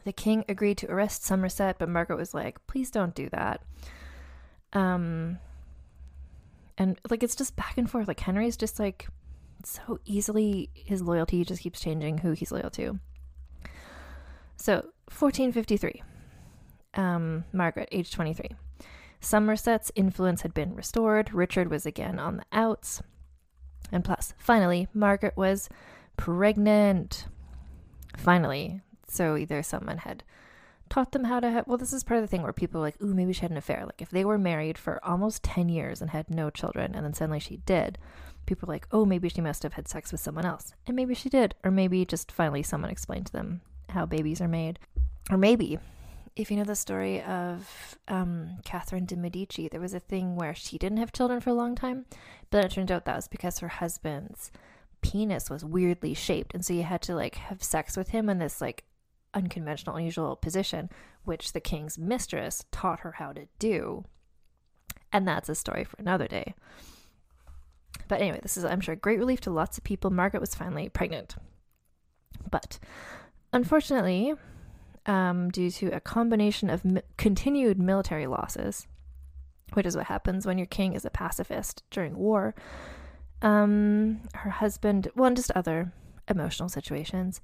the 0.07 0.13
king 0.13 0.45
agreed 0.49 0.79
to 0.79 0.91
arrest 0.91 1.25
Somerset, 1.25 1.81
but 1.81 1.89
Margaret 1.89 2.17
was 2.17 2.33
like, 2.33 2.65
please 2.69 2.93
don't 2.93 3.13
do 3.13 3.29
that. 3.31 3.61
Um, 4.73 5.41
and 6.79 6.97
like 7.11 7.25
it's 7.25 7.35
just 7.35 7.57
back 7.57 7.77
and 7.77 7.91
forth. 7.91 8.07
Like 8.07 8.21
henry's 8.21 8.57
just 8.57 8.79
like 8.79 9.09
so 9.65 9.99
easily 10.05 10.71
his 10.75 11.03
loyalty 11.03 11.45
just 11.45 11.63
keeps 11.63 11.81
changing 11.81 12.19
who 12.19 12.33
he's 12.33 12.53
loyal 12.53 12.71
to. 12.71 13.01
So 14.57 14.75
1453 15.11 16.03
um, 16.95 17.45
margaret 17.53 17.89
age 17.91 18.13
23 18.13 18.51
somerset's 19.21 19.91
influence 19.97 20.43
had 20.43 20.55
been 20.55 20.77
restored. 20.77 21.35
Richard 21.35 21.69
was 21.69 21.85
again 21.85 22.21
on 22.21 22.37
the 22.37 22.45
outs. 22.53 23.03
And 23.91 24.05
plus 24.05 24.35
finally 24.39 24.87
margaret 24.95 25.37
was 25.37 25.69
pregnant. 26.17 27.27
Finally 28.17 28.83
so 29.09 29.37
either 29.37 29.63
someone 29.63 29.99
had 29.99 30.23
taught 30.89 31.13
them 31.13 31.25
how 31.25 31.41
to 31.41 31.51
have 31.51 31.67
well 31.67 31.79
this 31.79 31.93
is 31.93 32.05
part 32.05 32.19
of 32.19 32.23
the 32.23 32.29
thing 32.29 32.43
where 32.43 32.53
people 32.53 32.81
are 32.81 32.85
like 32.85 33.03
ooh 33.03 33.15
maybe 33.15 33.33
she 33.33 33.41
had 33.41 33.51
an 33.51 33.57
affair 33.57 33.83
like 33.85 34.01
if 34.01 34.11
they 34.11 34.25
were 34.25 34.39
married 34.39 34.79
for 34.79 35.05
almost 35.05 35.43
10 35.43 35.69
years 35.69 36.01
and 36.01 36.11
had 36.11 36.31
no 36.31 36.49
children 36.49 36.95
and 36.95 37.05
then 37.05 37.13
suddenly 37.13 37.41
she 37.41 37.57
did 37.59 37.99
people 38.47 38.69
are 38.71 38.75
like 38.75 38.87
oh 38.93 39.05
maybe 39.05 39.29
she 39.29 39.41
must 39.41 39.63
have 39.65 39.73
had 39.73 39.89
sex 39.89 40.13
with 40.13 40.21
someone 40.21 40.47
else 40.47 40.75
and 40.87 40.95
maybe 40.95 41.15
she 41.15 41.29
did 41.29 41.55
or 41.65 41.71
maybe 41.71 42.05
just 42.05 42.31
finally 42.31 42.63
someone 42.63 42.91
explained 42.91 43.27
to 43.27 43.33
them 43.33 43.61
how 43.89 44.07
babies 44.07 44.41
are 44.41 44.49
made 44.49 44.79
or 45.31 45.37
maybe 45.37 45.79
if 46.37 46.51
you 46.51 46.57
know 46.59 46.65
the 46.65 46.77
story 46.77 47.23
of 47.23 47.97
um, 48.09 48.59
Catherine 48.63 49.07
de 49.07 49.17
Medici, 49.17 49.69
there 49.69 49.81
was 49.81 49.95
a 49.95 50.01
thing 50.01 50.37
where 50.37 50.55
she 50.55 50.77
didn't 50.77 50.99
have 50.99 51.11
children 51.11 51.41
for 51.41 51.49
a 51.49 51.55
long 51.55 51.75
time, 51.75 52.05
but 52.51 52.63
it 52.63 52.71
turned 52.71 52.93
out 52.93 53.07
that 53.07 53.17
was 53.17 53.27
because 53.27 53.61
her 53.61 53.69
husband's 53.69 54.53
penis 55.01 55.49
was 55.49 55.65
weirdly 55.65 56.13
shaped. 56.13 56.55
And 56.55 56.65
so 56.65 56.75
you 56.75 56.83
had 56.83 57.01
to 57.03 57.15
like 57.15 57.37
have 57.37 57.63
sex 57.63 57.97
with 57.97 58.11
him 58.11 58.29
in 58.29 58.39
this 58.39 58.61
like 58.61 58.85
unconventional, 59.37 59.95
unusual 59.95 60.35
position, 60.35 60.91
which 61.25 61.53
the 61.53 61.61
king's 61.61 61.99
mistress 61.99 62.65
taught 62.73 63.01
her 63.01 63.13
how 63.13 63.33
to 63.33 63.47
do. 63.59 64.05
And 65.13 65.29
that's 65.29 65.49
a 65.49 65.55
story 65.55 65.85
for 65.85 65.97
another 65.99 66.27
day. 66.27 66.55
But 68.09 68.21
anyway, 68.21 68.41
this 68.43 68.57
is, 68.57 68.65
I'm 68.65 68.81
sure, 68.81 68.97
great 68.97 69.19
relief 69.19 69.41
to 69.43 69.51
lots 69.51 69.79
of 69.79 69.85
people. 69.85 70.11
Margaret 70.11 70.41
was 70.41 70.55
finally 70.55 70.89
pregnant. 70.89 71.37
But 72.51 72.79
unfortunately, 73.53 74.35
um, 75.07 75.51
due 75.51 75.71
to 75.71 75.89
a 75.89 76.01
combination 76.01 76.71
of 76.71 76.85
mi- 76.85 77.03
continued 77.17 77.79
military 77.79 78.27
losses, 78.27 78.87
which 79.75 79.87
is 79.87 79.97
what 79.97 80.07
happens 80.07 80.47
when 80.47 80.59
your 80.59 80.67
king 80.67 80.95
is 80.95 81.05
a 81.05 81.11
pacifist 81.11 81.83
during 81.91 82.17
war, 82.17 82.55
um, 83.43 84.21
her 84.35 84.51
husband, 84.51 85.09
well, 85.15 85.33
just 85.35 85.51
other 85.53 85.93
emotional 86.29 86.69
situations, 86.69 87.41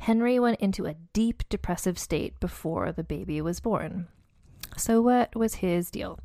Henry 0.00 0.38
went 0.38 0.60
into 0.60 0.86
a 0.86 0.96
deep 1.12 1.42
depressive 1.50 1.98
state 1.98 2.40
before 2.40 2.90
the 2.90 3.04
baby 3.04 3.40
was 3.42 3.60
born. 3.60 4.08
So, 4.76 5.02
what 5.02 5.36
was 5.36 5.56
his 5.56 5.90
deal? 5.90 6.18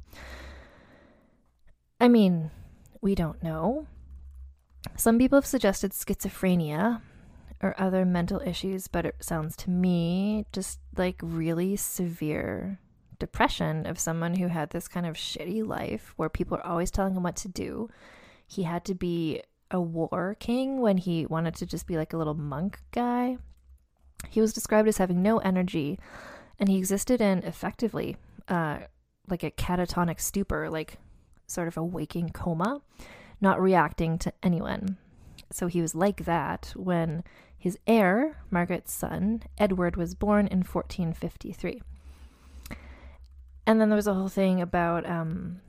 I 2.00 2.08
mean, 2.08 2.52
we 3.02 3.16
don't 3.16 3.44
know. 3.44 3.88
Some 4.96 5.18
people 5.18 5.38
have 5.38 5.46
suggested 5.46 5.92
schizophrenia 5.92 7.02
or 7.62 7.76
other 7.78 8.06
mental 8.06 8.42
issues, 8.46 8.88
but 8.88 9.06
it 9.06 9.16
sounds 9.20 9.58
to 9.58 9.70
me 9.70 10.46
just 10.54 10.80
like 10.96 11.20
really 11.22 11.76
severe 11.76 12.80
depression 13.20 13.86
of 13.86 14.00
someone 14.00 14.36
who 14.36 14.48
had 14.48 14.70
this 14.70 14.88
kind 14.88 15.06
of 15.06 15.16
shitty 15.16 15.66
life 15.66 16.14
where 16.16 16.30
people 16.30 16.58
are 16.58 16.66
always 16.66 16.92
telling 16.92 17.16
him 17.16 17.24
what 17.24 17.36
to 17.38 17.50
do. 17.50 17.90
He 18.48 18.64
had 18.64 18.86
to 18.86 18.96
be 18.96 19.42
a 19.70 19.82
war 19.82 20.38
king 20.40 20.80
when 20.80 20.98
he 20.98 21.26
wanted 21.26 21.56
to 21.56 21.66
just 21.66 21.88
be 21.88 21.98
like 21.98 22.14
a 22.14 22.18
little 22.18 22.36
monk 22.36 22.80
guy. 22.92 23.38
He 24.30 24.42
was 24.42 24.54
described 24.54 24.88
as 24.88 24.98
having 24.98 25.22
no 25.22 25.40
energy, 25.40 26.00
and 26.60 26.70
he 26.70 26.78
existed 26.78 27.22
in 27.22 27.40
effectively 27.40 28.18
uh, 28.48 28.80
like 29.28 29.44
a 29.44 29.52
catatonic 29.52 30.20
stupor, 30.20 30.70
like 30.70 30.98
sort 31.48 31.68
of 31.68 31.78
a 31.78 31.84
waking 31.84 32.30
coma, 32.30 32.82
not 33.42 33.62
reacting 33.62 34.18
to 34.20 34.34
anyone. 34.44 34.98
So 35.52 35.68
he 35.68 35.82
was 35.82 35.96
like 35.96 36.26
that 36.26 36.74
when 36.76 37.24
his 37.58 37.78
heir, 37.88 38.38
Margaret's 38.52 38.92
son, 38.92 39.44
Edward, 39.58 39.96
was 39.96 40.16
born 40.16 40.48
in 40.48 40.60
1453. 40.60 41.82
And 43.68 43.82
then 43.82 43.90
there 43.90 43.96
was 43.96 44.08
a 44.08 44.14
whole 44.14 44.28
thing 44.28 44.62
about 44.62 45.10
um, 45.10 45.62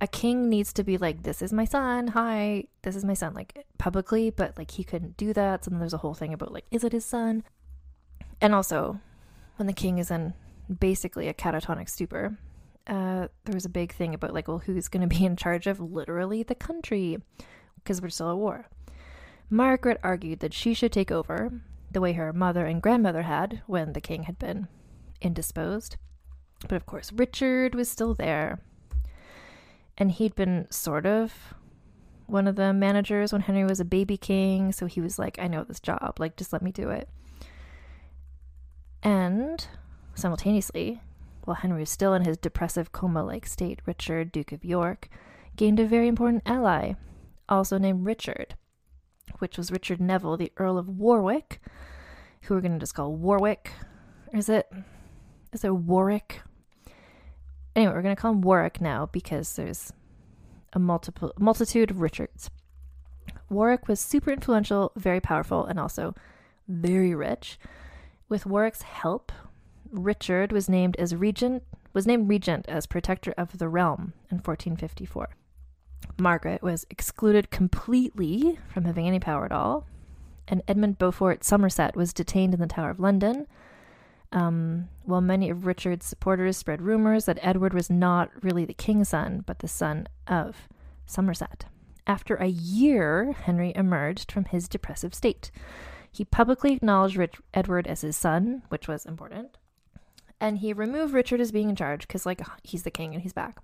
a 0.00 0.06
king 0.06 0.48
needs 0.48 0.72
to 0.74 0.84
be 0.84 0.98
like, 0.98 1.22
this 1.22 1.40
is 1.40 1.52
my 1.52 1.64
son, 1.64 2.08
hi, 2.08 2.64
this 2.82 2.96
is 2.96 3.04
my 3.04 3.14
son, 3.14 3.34
like 3.34 3.66
publicly, 3.78 4.30
but 4.30 4.56
like 4.58 4.72
he 4.72 4.84
couldn't 4.84 5.16
do 5.16 5.32
that. 5.32 5.64
So 5.64 5.70
then 5.70 5.80
there's 5.80 5.94
a 5.94 5.98
whole 5.98 6.14
thing 6.14 6.34
about 6.34 6.52
like, 6.52 6.66
is 6.70 6.84
it 6.84 6.92
his 6.92 7.04
son? 7.04 7.44
And 8.40 8.54
also, 8.54 9.00
when 9.56 9.66
the 9.66 9.72
king 9.72 9.98
is 9.98 10.10
in 10.10 10.34
basically 10.80 11.28
a 11.28 11.34
catatonic 11.34 11.88
stupor, 11.88 12.36
uh, 12.86 13.28
there 13.44 13.54
was 13.54 13.64
a 13.64 13.70
big 13.70 13.92
thing 13.92 14.14
about 14.14 14.34
like, 14.34 14.48
well, 14.48 14.58
who's 14.58 14.88
going 14.88 15.08
to 15.08 15.16
be 15.16 15.24
in 15.24 15.36
charge 15.36 15.66
of 15.66 15.80
literally 15.80 16.42
the 16.42 16.54
country 16.54 17.18
because 17.76 18.02
we're 18.02 18.10
still 18.10 18.30
at 18.30 18.36
war. 18.36 18.66
Margaret 19.48 20.00
argued 20.02 20.40
that 20.40 20.52
she 20.52 20.74
should 20.74 20.92
take 20.92 21.10
over 21.10 21.52
the 21.90 22.00
way 22.00 22.12
her 22.12 22.32
mother 22.32 22.66
and 22.66 22.82
grandmother 22.82 23.22
had 23.22 23.62
when 23.66 23.92
the 23.92 24.00
king 24.00 24.24
had 24.24 24.38
been 24.38 24.68
indisposed. 25.20 25.96
But 26.62 26.76
of 26.76 26.84
course, 26.84 27.12
Richard 27.12 27.74
was 27.74 27.88
still 27.88 28.14
there. 28.14 28.60
And 29.98 30.12
he'd 30.12 30.34
been 30.34 30.66
sort 30.70 31.06
of 31.06 31.54
one 32.26 32.46
of 32.46 32.56
the 32.56 32.72
managers 32.72 33.32
when 33.32 33.42
Henry 33.42 33.64
was 33.64 33.80
a 33.80 33.84
baby 33.84 34.16
king. 34.16 34.72
So 34.72 34.86
he 34.86 35.00
was 35.00 35.18
like, 35.18 35.38
I 35.38 35.46
know 35.46 35.64
this 35.64 35.80
job. 35.80 36.16
Like, 36.18 36.36
just 36.36 36.52
let 36.52 36.62
me 36.62 36.72
do 36.72 36.90
it. 36.90 37.08
And 39.02 39.66
simultaneously, 40.14 41.00
while 41.44 41.54
Henry 41.54 41.80
was 41.80 41.90
still 41.90 42.12
in 42.12 42.24
his 42.24 42.36
depressive 42.36 42.92
coma 42.92 43.24
like 43.24 43.46
state, 43.46 43.80
Richard, 43.86 44.32
Duke 44.32 44.52
of 44.52 44.64
York, 44.64 45.08
gained 45.54 45.78
a 45.78 45.86
very 45.86 46.08
important 46.08 46.42
ally, 46.44 46.94
also 47.48 47.78
named 47.78 48.04
Richard, 48.04 48.56
which 49.38 49.56
was 49.56 49.70
Richard 49.70 50.00
Neville, 50.00 50.36
the 50.36 50.52
Earl 50.56 50.76
of 50.76 50.88
Warwick, 50.88 51.60
who 52.42 52.54
we're 52.54 52.60
going 52.60 52.72
to 52.72 52.78
just 52.78 52.94
call 52.94 53.14
Warwick. 53.14 53.70
Is 54.34 54.48
it? 54.48 54.70
Is 55.52 55.64
it 55.64 55.74
Warwick? 55.74 56.42
Anyway, 57.76 57.92
we're 57.92 58.02
going 58.02 58.16
to 58.16 58.20
call 58.20 58.32
him 58.32 58.40
Warwick 58.40 58.80
now 58.80 59.10
because 59.12 59.54
there's 59.54 59.92
a 60.72 60.78
multiple 60.78 61.32
multitude 61.38 61.90
of 61.90 62.00
Richards. 62.00 62.50
Warwick 63.50 63.86
was 63.86 64.00
super 64.00 64.32
influential, 64.32 64.92
very 64.96 65.20
powerful, 65.20 65.66
and 65.66 65.78
also 65.78 66.14
very 66.66 67.14
rich. 67.14 67.58
With 68.30 68.46
Warwick's 68.46 68.82
help, 68.82 69.30
Richard 69.92 70.52
was 70.52 70.68
named 70.68 70.96
as 70.96 71.14
regent 71.14 71.62
was 71.92 72.06
named 72.06 72.28
regent 72.28 72.66
as 72.68 72.86
protector 72.86 73.32
of 73.38 73.58
the 73.58 73.68
realm 73.68 74.12
in 74.30 74.38
1454. 74.38 75.28
Margaret 76.18 76.62
was 76.62 76.86
excluded 76.90 77.50
completely 77.50 78.58
from 78.68 78.84
having 78.84 79.06
any 79.06 79.20
power 79.20 79.44
at 79.44 79.52
all, 79.52 79.86
and 80.48 80.62
Edmund 80.66 80.98
Beaufort 80.98 81.44
Somerset 81.44 81.94
was 81.94 82.12
detained 82.12 82.54
in 82.54 82.60
the 82.60 82.66
Tower 82.66 82.90
of 82.90 83.00
London. 83.00 83.46
Um, 84.32 84.88
while 85.04 85.20
many 85.20 85.50
of 85.50 85.66
Richard's 85.66 86.04
supporters 86.04 86.56
spread 86.56 86.82
rumors 86.82 87.26
that 87.26 87.38
Edward 87.42 87.72
was 87.72 87.88
not 87.88 88.30
really 88.42 88.64
the 88.64 88.74
king's 88.74 89.10
son, 89.10 89.44
but 89.46 89.60
the 89.60 89.68
son 89.68 90.08
of 90.26 90.68
Somerset. 91.06 91.66
After 92.06 92.34
a 92.36 92.46
year, 92.46 93.32
Henry 93.32 93.72
emerged 93.74 94.30
from 94.32 94.46
his 94.46 94.68
depressive 94.68 95.14
state. 95.14 95.50
He 96.10 96.24
publicly 96.24 96.72
acknowledged 96.72 97.16
Rich- 97.16 97.40
Edward 97.54 97.86
as 97.86 98.00
his 98.00 98.16
son, 98.16 98.62
which 98.68 98.88
was 98.88 99.06
important 99.06 99.56
and 100.40 100.58
he 100.58 100.72
removed 100.72 101.14
Richard 101.14 101.40
as 101.40 101.52
being 101.52 101.70
in 101.70 101.76
charge 101.76 102.06
because, 102.06 102.26
like, 102.26 102.40
he's 102.62 102.82
the 102.82 102.90
king 102.90 103.14
and 103.14 103.22
he's 103.22 103.32
back. 103.32 103.58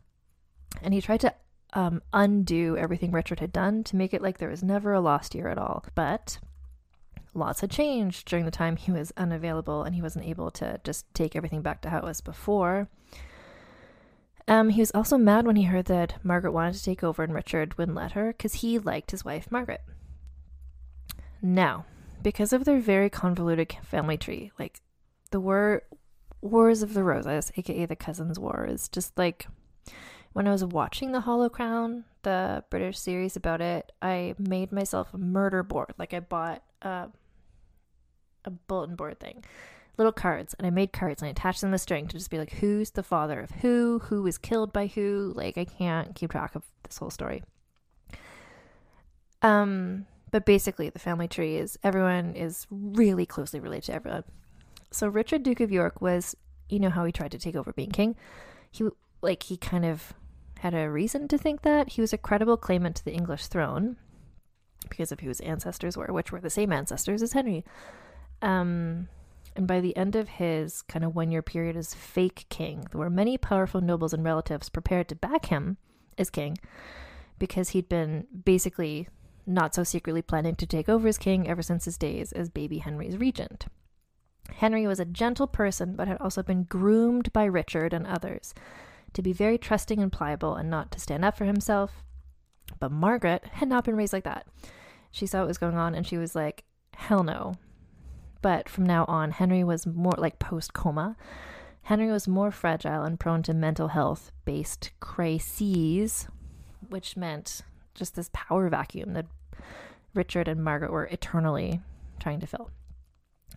And 0.81 0.95
he 0.95 1.01
tried 1.01 1.21
to 1.21 1.35
um, 1.75 2.03
undo 2.13 2.77
everything 2.77 3.13
Richard 3.13 3.41
had 3.41 3.53
done 3.53 3.85
to 3.85 3.97
make 3.97 4.15
it 4.15 4.23
like 4.23 4.39
there 4.39 4.49
was 4.49 4.63
never 4.63 4.93
a 4.93 5.01
lost 5.01 5.35
year 5.35 5.49
at 5.49 5.59
all. 5.59 5.85
But 5.95 6.39
lots 7.35 7.61
had 7.61 7.71
changed 7.71 8.29
during 8.29 8.45
the 8.45 8.51
time 8.51 8.77
he 8.77 8.93
was 8.93 9.13
unavailable 9.17 9.83
and 9.83 9.95
he 9.95 10.03
wasn't 10.03 10.27
able 10.27 10.51
to 10.51 10.81
just 10.85 11.13
take 11.15 11.35
everything 11.35 11.63
back 11.63 11.81
to 11.83 11.91
how 11.91 11.99
it 11.99 12.05
was 12.05 12.21
before. 12.21 12.89
Um, 14.49 14.71
he 14.71 14.81
was 14.81 14.91
also 14.91 15.17
mad 15.17 15.47
when 15.47 15.57
he 15.57 15.65
heard 15.65 15.87
that 15.87 16.25
Margaret 16.25 16.53
wanted 16.53 16.75
to 16.75 16.85
take 16.85 17.05
over 17.05 17.23
and 17.23 17.33
Richard 17.33 17.79
wouldn't 17.79 17.97
let 17.97 18.13
her 18.13 18.33
because 18.33 18.55
he 18.55 18.79
liked 18.79 19.13
his 19.13 19.25
wife, 19.25 19.51
Margaret. 19.51 19.83
Now, 21.41 21.87
because 22.23 22.53
of 22.53 22.65
their 22.65 22.81
very 22.81 23.09
convoluted 23.09 23.77
family 23.83 24.17
tree, 24.17 24.53
like 24.59 24.81
the 25.31 25.41
word 25.41 25.83
Wars 26.41 26.83
of 26.83 26.95
the 26.95 27.05
Roses, 27.05 27.53
aka 27.57 27.87
the 27.87 27.97
Cousins 27.97 28.39
War, 28.39 28.67
is 28.69 28.89
just 28.89 29.17
like 29.17 29.47
when 30.33 30.49
I 30.49 30.53
was 30.53 30.65
watching 30.65 31.13
The 31.13 31.21
Hollow 31.21 31.49
Crown, 31.49 32.05
the 32.23 32.65
British 32.71 32.99
series 32.99 33.37
about 33.37 33.61
it, 33.61 33.93
I 34.01 34.35
made 34.39 34.73
myself 34.73 35.13
a 35.13 35.19
murder 35.19 35.63
board. 35.63 35.95
Like 35.99 36.15
I 36.15 36.21
bought 36.21 36.63
a, 36.81 37.09
a 38.45 38.51
bulletin 38.51 38.97
board 38.97 39.21
thing, 39.21 39.45
little 39.97 40.13
cards, 40.13 40.55
and 40.55 40.67
I 40.67 40.71
made 40.71 40.93
cards 40.93 41.23
and 41.23 41.29
I 41.29 41.31
attached 41.31 41.61
them 41.61 41.73
to 41.73 41.79
string 41.79 42.07
to 42.09 42.17
just 42.17 42.31
be 42.31 42.39
like, 42.39 42.53
who's 42.53 42.91
the 42.91 43.03
father 43.03 43.41
of 43.41 43.51
who, 43.51 44.01
who 44.05 44.23
was 44.23 44.39
killed 44.39 44.73
by 44.73 44.87
who. 44.87 45.33
Like 45.35 45.59
I 45.59 45.65
can't 45.65 46.15
keep 46.15 46.31
track 46.31 46.55
of 46.55 46.63
this 46.83 46.99
whole 46.99 47.11
story. 47.11 47.43
Um, 49.43 50.07
but 50.31 50.47
basically, 50.47 50.89
the 50.89 50.99
family 50.99 51.29
tree 51.29 51.57
is 51.57 51.79
everyone 51.83 52.35
is 52.35 52.67
really 52.71 53.27
closely 53.27 53.61
related 53.61 53.87
to 53.87 53.95
everyone. 53.95 54.25
So 54.91 55.09
Richard 55.09 55.43
Duke 55.43 55.61
of 55.61 55.73
York 55.73 56.01
was, 56.01 56.37
you 56.69 56.79
know 56.79 56.91
how 56.91 57.05
he 57.05 57.13
tried 57.13 57.33
to 57.33 57.39
take 57.39 57.57
over 57.57 57.73
being 57.73 57.91
king. 57.91 58.17
He 58.71 58.89
like 59.21 59.45
he 59.45 59.57
kind 59.57 59.85
of 59.85 60.15
had 60.61 60.75
a 60.75 60.91
reason 60.91 61.29
to 61.29 61.37
think 61.37 61.63
that 61.63 61.91
he 61.91 62.01
was 62.01 62.13
a 62.13 62.19
credible 62.19 62.57
claimant 62.57 62.97
to 62.97 63.05
the 63.05 63.13
English 63.13 63.47
throne 63.49 63.97
because 64.89 65.13
of 65.13 65.21
who 65.21 65.29
his 65.29 65.41
ancestors 65.41 65.97
were, 65.97 66.07
which 66.13 66.33
were 66.33 66.41
the 66.41 66.51
same 66.51 66.73
ancestors 66.73 67.23
as 67.23 67.33
Henry. 67.33 67.65
Um, 68.43 69.09
and 69.55 69.67
by 69.67 69.81
the 69.81 69.97
end 69.97 70.17
of 70.17 70.29
his 70.29 70.83
kind 70.83 71.05
of 71.05 71.15
one 71.15 71.31
year 71.31 71.43
period 71.43 71.77
as 71.77 71.95
fake 71.95 72.47
king, 72.49 72.87
there 72.91 72.99
were 72.99 73.11
many 73.11 73.39
powerful 73.39 73.81
nobles 73.81 74.13
and 74.13 74.25
relatives 74.25 74.69
prepared 74.69 75.09
to 75.09 75.15
back 75.15 75.47
him 75.47 75.77
as 76.19 76.31
king 76.31 76.59
because 77.39 77.71
he'd 77.71 77.89
been 77.89 78.27
basically 78.45 79.09
not 79.47 79.75
so 79.75 79.83
secretly 79.83 80.23
planning 80.23 80.55
to 80.57 80.67
take 80.67 80.89
over 80.89 81.09
as 81.09 81.19
king 81.19 81.49
ever 81.49 81.63
since 81.63 81.85
his 81.85 81.99
days 81.99 82.33
as 82.33 82.49
baby 82.49 82.79
Henry's 82.79 83.17
regent. 83.17 83.67
Henry 84.57 84.87
was 84.87 85.01
a 85.01 85.05
gentle 85.05 85.47
person, 85.47 85.95
but 85.97 86.09
had 86.09 86.19
also 86.21 86.43
been 86.43 86.65
groomed 86.65 87.33
by 87.33 87.45
Richard 87.45 87.93
and 87.93 88.07
others 88.07 88.55
to 89.13 89.23
be 89.23 89.33
very 89.33 89.59
trusting 89.59 90.01
and 90.01 90.13
pliable 90.13 90.55
and 90.55 90.71
not 90.71 90.91
to 90.93 91.01
stand 91.01 91.25
up 91.25 91.37
for 91.37 91.45
himself. 91.45 92.03
But 92.79 92.93
Margaret 92.93 93.45
had 93.53 93.69
not 93.69 93.85
been 93.85 93.97
raised 93.97 94.13
like 94.13 94.25
that. 94.25 94.47
She 95.11 95.27
saw 95.27 95.41
what 95.41 95.49
was 95.49 95.59
going 95.59 95.77
on 95.77 95.95
and 95.95 96.07
she 96.07 96.17
was 96.17 96.35
like, 96.35 96.65
hell 96.95 97.23
no. 97.23 97.55
But 98.43 98.69
from 98.69 98.85
now 98.85 99.05
on, 99.07 99.31
Henry 99.31 99.65
was 99.65 99.87
more 99.87 100.15
like 100.19 100.39
post 100.39 100.73
coma. 100.73 101.17
Henry 101.83 102.11
was 102.11 102.29
more 102.29 102.51
fragile 102.51 103.05
and 103.05 103.19
prone 103.19 103.43
to 103.45 103.55
mental 103.55 103.89
health 103.89 104.31
based 104.45 104.91
crises, 105.01 106.29
which 106.89 107.17
meant 107.17 107.63
just 107.95 108.15
this 108.15 108.31
power 108.33 108.69
vacuum 108.69 109.15
that 109.15 109.27
Richard 110.15 110.49
and 110.49 110.63
Margaret 110.63 110.93
were 110.93 111.07
eternally 111.07 111.81
trying 112.21 112.41
to 112.41 112.47
fill. 112.47 112.71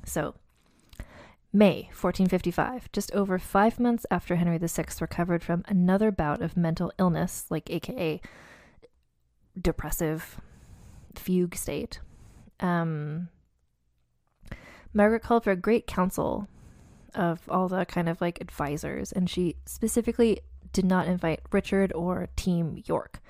So, 0.05 0.35
May 1.51 1.83
1455, 1.93 2.91
just 2.91 3.13
over 3.13 3.39
five 3.39 3.79
months 3.79 4.05
after 4.11 4.35
Henry 4.35 4.57
VI 4.57 4.85
recovered 4.99 5.43
from 5.43 5.63
another 5.67 6.11
bout 6.11 6.41
of 6.41 6.57
mental 6.57 6.91
illness, 6.99 7.45
like 7.49 7.69
AKA 7.69 8.21
depressive 9.59 10.41
fugue 11.15 11.55
state, 11.55 12.01
um, 12.59 13.29
Margaret 14.95 15.21
called 15.21 15.43
for 15.43 15.51
a 15.51 15.57
great 15.57 15.85
council 15.85 16.47
of 17.13 17.41
all 17.49 17.67
the 17.67 17.85
kind 17.85 18.09
of 18.09 18.21
like 18.21 18.41
advisors, 18.41 19.11
and 19.11 19.29
she 19.29 19.57
specifically 19.65 20.39
did 20.73 20.85
not 20.85 21.07
invite 21.07 21.41
Richard 21.51 21.93
or 21.93 22.29
Team 22.35 22.81
York. 22.85 23.21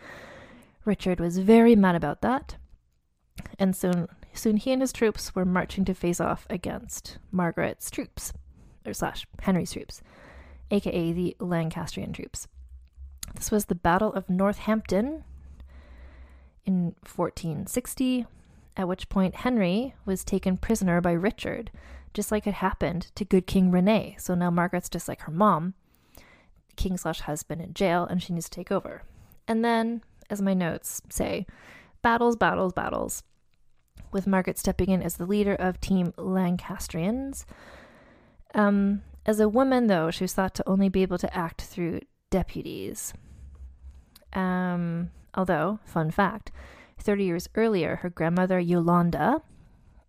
Richard 0.86 1.19
was 1.19 1.39
very 1.39 1.75
mad 1.75 1.95
about 1.95 2.21
that, 2.21 2.56
and 3.60 3.75
soon 3.75 4.08
soon 4.34 4.58
he 4.58 4.71
and 4.71 4.82
his 4.82 4.93
troops 4.93 5.34
were 5.34 5.45
marching 5.45 5.86
to 5.86 5.93
face 5.93 6.19
off 6.19 6.45
against 6.49 7.17
Margaret's 7.32 7.89
troops, 7.89 8.32
or 8.86 8.93
slash 8.93 9.25
Henry's 9.41 9.71
troops, 9.71 10.01
aka 10.69 11.12
the 11.12 11.36
Lancastrian 11.39 12.13
troops. 12.13 12.47
This 13.34 13.49
was 13.49 13.65
the 13.65 13.75
Battle 13.75 14.13
of 14.13 14.30
Northampton 14.30 15.23
in 16.63 16.95
1460, 17.04 18.25
at 18.78 18.88
which 18.88 19.10
point 19.10 19.36
Henry 19.36 19.96
was 20.06 20.24
taken 20.24 20.58
prisoner 20.58 21.02
by 21.02 21.12
Richard, 21.12 21.72
just 22.14 22.32
like 22.32 22.48
it 22.48 22.56
happened 22.56 23.12
to 23.16 23.26
good 23.26 23.48
King 23.48 23.72
Rene. 23.72 24.16
So 24.20 24.36
now 24.36 24.50
Margaret's 24.50 24.90
just 24.90 25.08
like 25.08 25.22
her 25.22 25.32
mom, 25.32 25.74
king 26.76 26.98
slash 26.98 27.22
husband 27.22 27.62
in 27.62 27.74
jail, 27.74 28.06
and 28.06 28.22
she 28.22 28.34
needs 28.34 28.50
to 28.50 28.56
take 28.56 28.72
over. 28.72 29.04
And 29.48 29.64
then, 29.64 30.04
as 30.30 30.42
my 30.42 30.54
notes 30.54 31.02
say, 31.10 31.46
battles, 32.02 32.36
battles, 32.36 32.74
battles, 32.74 33.24
with 34.12 34.28
Margaret 34.28 34.58
stepping 34.58 34.90
in 34.90 35.02
as 35.02 35.18
the 35.18 35.26
leader 35.26 35.56
of 35.56 35.82
Team 35.82 36.14
Lancastrians. 36.18 37.46
Um, 38.54 39.02
as 39.26 39.40
a 39.40 39.50
woman, 39.50 39.88
though, 39.88 40.12
she 40.12 40.24
was 40.24 40.34
thought 40.34 40.56
to 40.56 40.70
only 40.70 40.90
be 40.90 41.02
able 41.02 41.18
to 41.18 41.36
act 41.36 41.64
through 41.64 42.02
deputies. 42.30 43.14
Um, 44.34 45.12
although, 45.34 45.80
fun 45.86 46.12
fact, 46.12 46.52
30 47.00 47.24
years 47.24 47.50
earlier, 47.56 47.98
her 47.98 48.10
grandmother 48.10 48.60
Yolanda, 48.60 49.42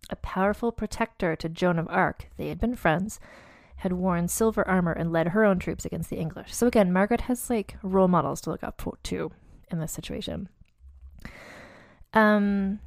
a 0.09 0.15
powerful 0.15 0.71
protector 0.71 1.35
to 1.35 1.49
Joan 1.49 1.79
of 1.79 1.87
Arc, 1.89 2.29
they 2.37 2.49
had 2.49 2.59
been 2.59 2.75
friends, 2.75 3.19
had 3.77 3.93
worn 3.93 4.27
silver 4.27 4.67
armor 4.67 4.91
and 4.91 5.11
led 5.11 5.29
her 5.29 5.45
own 5.45 5.59
troops 5.59 5.85
against 5.85 6.09
the 6.09 6.17
English. 6.17 6.53
So 6.53 6.65
again, 6.65 6.91
Margaret 6.91 7.21
has 7.21 7.49
like 7.49 7.77
role 7.83 8.07
models 8.07 8.41
to 8.41 8.49
look 8.49 8.63
up 8.63 8.81
to 9.03 9.31
in 9.69 9.79
this 9.79 9.91
situation. 9.91 10.49
Um, 12.13 12.79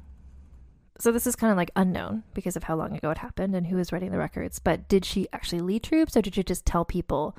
so 0.99 1.11
this 1.11 1.25
is 1.25 1.35
kind 1.35 1.51
of 1.51 1.57
like 1.57 1.71
unknown 1.75 2.23
because 2.33 2.55
of 2.55 2.63
how 2.63 2.75
long 2.75 2.95
ago 2.95 3.09
it 3.11 3.19
happened 3.19 3.55
and 3.55 3.67
who 3.67 3.77
was 3.77 3.91
writing 3.91 4.11
the 4.11 4.17
records. 4.17 4.59
But 4.59 4.87
did 4.87 5.05
she 5.05 5.27
actually 5.31 5.61
lead 5.61 5.83
troops 5.83 6.17
or 6.17 6.21
did 6.21 6.35
she 6.35 6.43
just 6.43 6.65
tell 6.65 6.83
people 6.83 7.37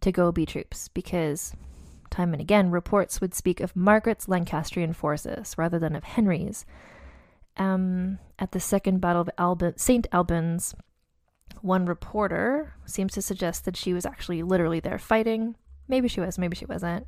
to 0.00 0.10
go 0.10 0.32
be 0.32 0.44
troops? 0.44 0.88
Because 0.88 1.54
time 2.14 2.32
and 2.32 2.40
again, 2.40 2.70
reports 2.70 3.20
would 3.20 3.34
speak 3.34 3.60
of 3.60 3.76
Margaret's 3.76 4.28
Lancastrian 4.28 4.92
forces 4.92 5.54
rather 5.58 5.78
than 5.78 5.94
of 5.94 6.04
Henry's. 6.04 6.64
Um, 7.56 8.18
at 8.38 8.52
the 8.52 8.60
Second 8.60 9.00
Battle 9.00 9.22
of 9.22 9.30
Alba- 9.38 9.74
St. 9.76 10.06
Albans, 10.12 10.74
one 11.60 11.86
reporter 11.86 12.74
seems 12.84 13.12
to 13.12 13.22
suggest 13.22 13.64
that 13.64 13.76
she 13.76 13.92
was 13.92 14.06
actually 14.06 14.42
literally 14.42 14.80
there 14.80 14.98
fighting. 14.98 15.56
Maybe 15.88 16.08
she 16.08 16.20
was, 16.20 16.38
maybe 16.38 16.56
she 16.56 16.66
wasn't. 16.66 17.06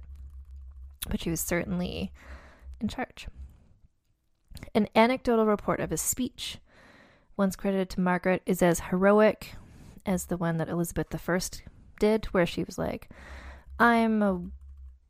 But 1.08 1.20
she 1.20 1.30
was 1.30 1.40
certainly 1.40 2.12
in 2.80 2.88
charge. 2.88 3.28
An 4.74 4.88
anecdotal 4.94 5.46
report 5.46 5.80
of 5.80 5.92
a 5.92 5.96
speech, 5.96 6.58
once 7.36 7.56
credited 7.56 7.90
to 7.90 8.00
Margaret, 8.00 8.42
is 8.46 8.62
as 8.62 8.80
heroic 8.80 9.54
as 10.04 10.26
the 10.26 10.36
one 10.36 10.56
that 10.58 10.68
Elizabeth 10.68 11.14
I 11.28 11.40
did, 11.98 12.26
where 12.26 12.46
she 12.46 12.64
was 12.64 12.78
like, 12.78 13.10
I'm 13.78 14.22
a 14.22 14.40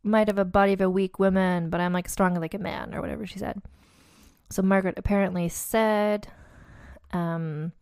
might 0.06 0.28
have 0.28 0.38
a 0.38 0.44
body 0.44 0.72
of 0.72 0.80
a 0.80 0.90
weak 0.90 1.18
woman, 1.18 1.70
but 1.70 1.80
I'm 1.80 1.92
like 1.92 2.08
strong 2.08 2.34
like 2.34 2.54
a 2.54 2.58
man, 2.58 2.94
or 2.94 3.00
whatever 3.00 3.26
she 3.26 3.38
said. 3.38 3.60
So 4.50 4.62
Margaret 4.62 4.98
apparently 4.98 5.48
said, 5.48 6.28
um, 7.12 7.72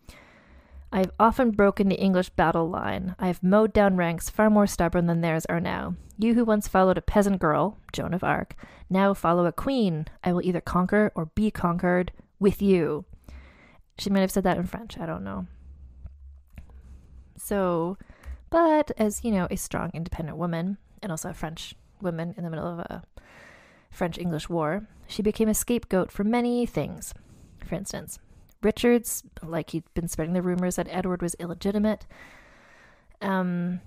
I've 0.92 1.10
often 1.18 1.50
broken 1.50 1.88
the 1.88 2.00
English 2.00 2.30
battle 2.30 2.68
line. 2.68 3.16
I 3.18 3.26
have 3.26 3.42
mowed 3.42 3.72
down 3.72 3.96
ranks 3.96 4.30
far 4.30 4.48
more 4.48 4.66
stubborn 4.66 5.06
than 5.06 5.20
theirs 5.20 5.44
are 5.46 5.60
now. 5.60 5.96
You 6.18 6.34
who 6.34 6.44
once 6.44 6.68
followed 6.68 6.96
a 6.96 7.02
peasant 7.02 7.40
girl, 7.40 7.78
Joan 7.92 8.14
of 8.14 8.22
Arc, 8.22 8.54
now 8.88 9.12
follow 9.12 9.44
a 9.46 9.52
queen. 9.52 10.06
I 10.22 10.32
will 10.32 10.42
either 10.42 10.60
conquer 10.60 11.10
or 11.14 11.26
be 11.26 11.50
conquered 11.50 12.12
with 12.38 12.62
you. 12.62 13.04
She 13.98 14.10
might 14.10 14.20
have 14.20 14.30
said 14.30 14.44
that 14.44 14.56
in 14.56 14.66
French. 14.66 14.96
I 14.98 15.06
don't 15.06 15.24
know. 15.24 15.46
So, 17.36 17.98
but 18.48 18.92
as 18.96 19.24
you 19.24 19.32
know, 19.32 19.48
a 19.50 19.56
strong, 19.56 19.90
independent 19.92 20.38
woman, 20.38 20.78
and 21.02 21.10
also 21.10 21.30
a 21.30 21.34
French 21.34 21.74
woman 22.04 22.34
in 22.36 22.44
the 22.44 22.50
middle 22.50 22.66
of 22.66 22.78
a 22.78 23.02
French 23.90 24.18
English 24.18 24.48
war, 24.48 24.86
she 25.06 25.22
became 25.22 25.48
a 25.48 25.54
scapegoat 25.54 26.12
for 26.12 26.24
many 26.24 26.66
things. 26.66 27.14
For 27.64 27.74
instance, 27.74 28.18
Richard's, 28.62 29.22
like 29.42 29.70
he'd 29.70 29.84
been 29.94 30.08
spreading 30.08 30.34
the 30.34 30.42
rumors 30.42 30.76
that 30.76 30.88
Edward 30.90 31.22
was 31.22 31.34
illegitimate, 31.34 32.06
um, 33.20 33.80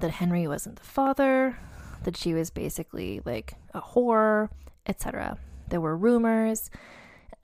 that 0.00 0.12
Henry 0.12 0.46
wasn't 0.46 0.76
the 0.76 0.84
father, 0.84 1.58
that 2.04 2.16
she 2.16 2.34
was 2.34 2.50
basically 2.50 3.20
like 3.24 3.54
a 3.74 3.80
whore, 3.80 4.50
etc. 4.86 5.38
There 5.68 5.80
were 5.80 5.96
rumors. 5.96 6.70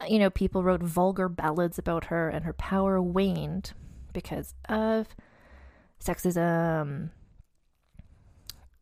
You 0.08 0.18
know, 0.18 0.30
people 0.30 0.62
wrote 0.62 0.82
vulgar 0.82 1.28
ballads 1.28 1.78
about 1.78 2.04
her, 2.06 2.28
and 2.28 2.44
her 2.44 2.52
power 2.52 3.00
waned 3.00 3.72
because 4.12 4.54
of 4.68 5.08
sexism. 6.02 7.10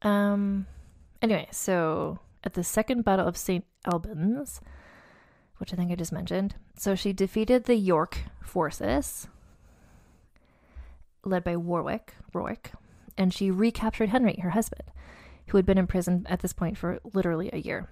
Um, 0.02 0.66
Anyway, 1.22 1.48
so 1.50 2.18
at 2.44 2.54
the 2.54 2.64
Second 2.64 3.04
Battle 3.04 3.26
of 3.26 3.36
St. 3.36 3.64
Albans, 3.84 4.60
which 5.58 5.72
I 5.72 5.76
think 5.76 5.92
I 5.92 5.94
just 5.94 6.12
mentioned, 6.12 6.54
so 6.76 6.94
she 6.94 7.12
defeated 7.12 7.64
the 7.64 7.74
York 7.74 8.18
forces 8.42 9.28
led 11.24 11.44
by 11.44 11.56
Warwick, 11.56 12.14
Warwick, 12.32 12.72
and 13.18 13.32
she 13.34 13.50
recaptured 13.50 14.08
Henry, 14.08 14.38
her 14.42 14.50
husband, 14.50 14.84
who 15.48 15.58
had 15.58 15.66
been 15.66 15.78
imprisoned 15.78 16.26
at 16.30 16.40
this 16.40 16.54
point 16.54 16.78
for 16.78 16.98
literally 17.12 17.50
a 17.52 17.58
year. 17.58 17.90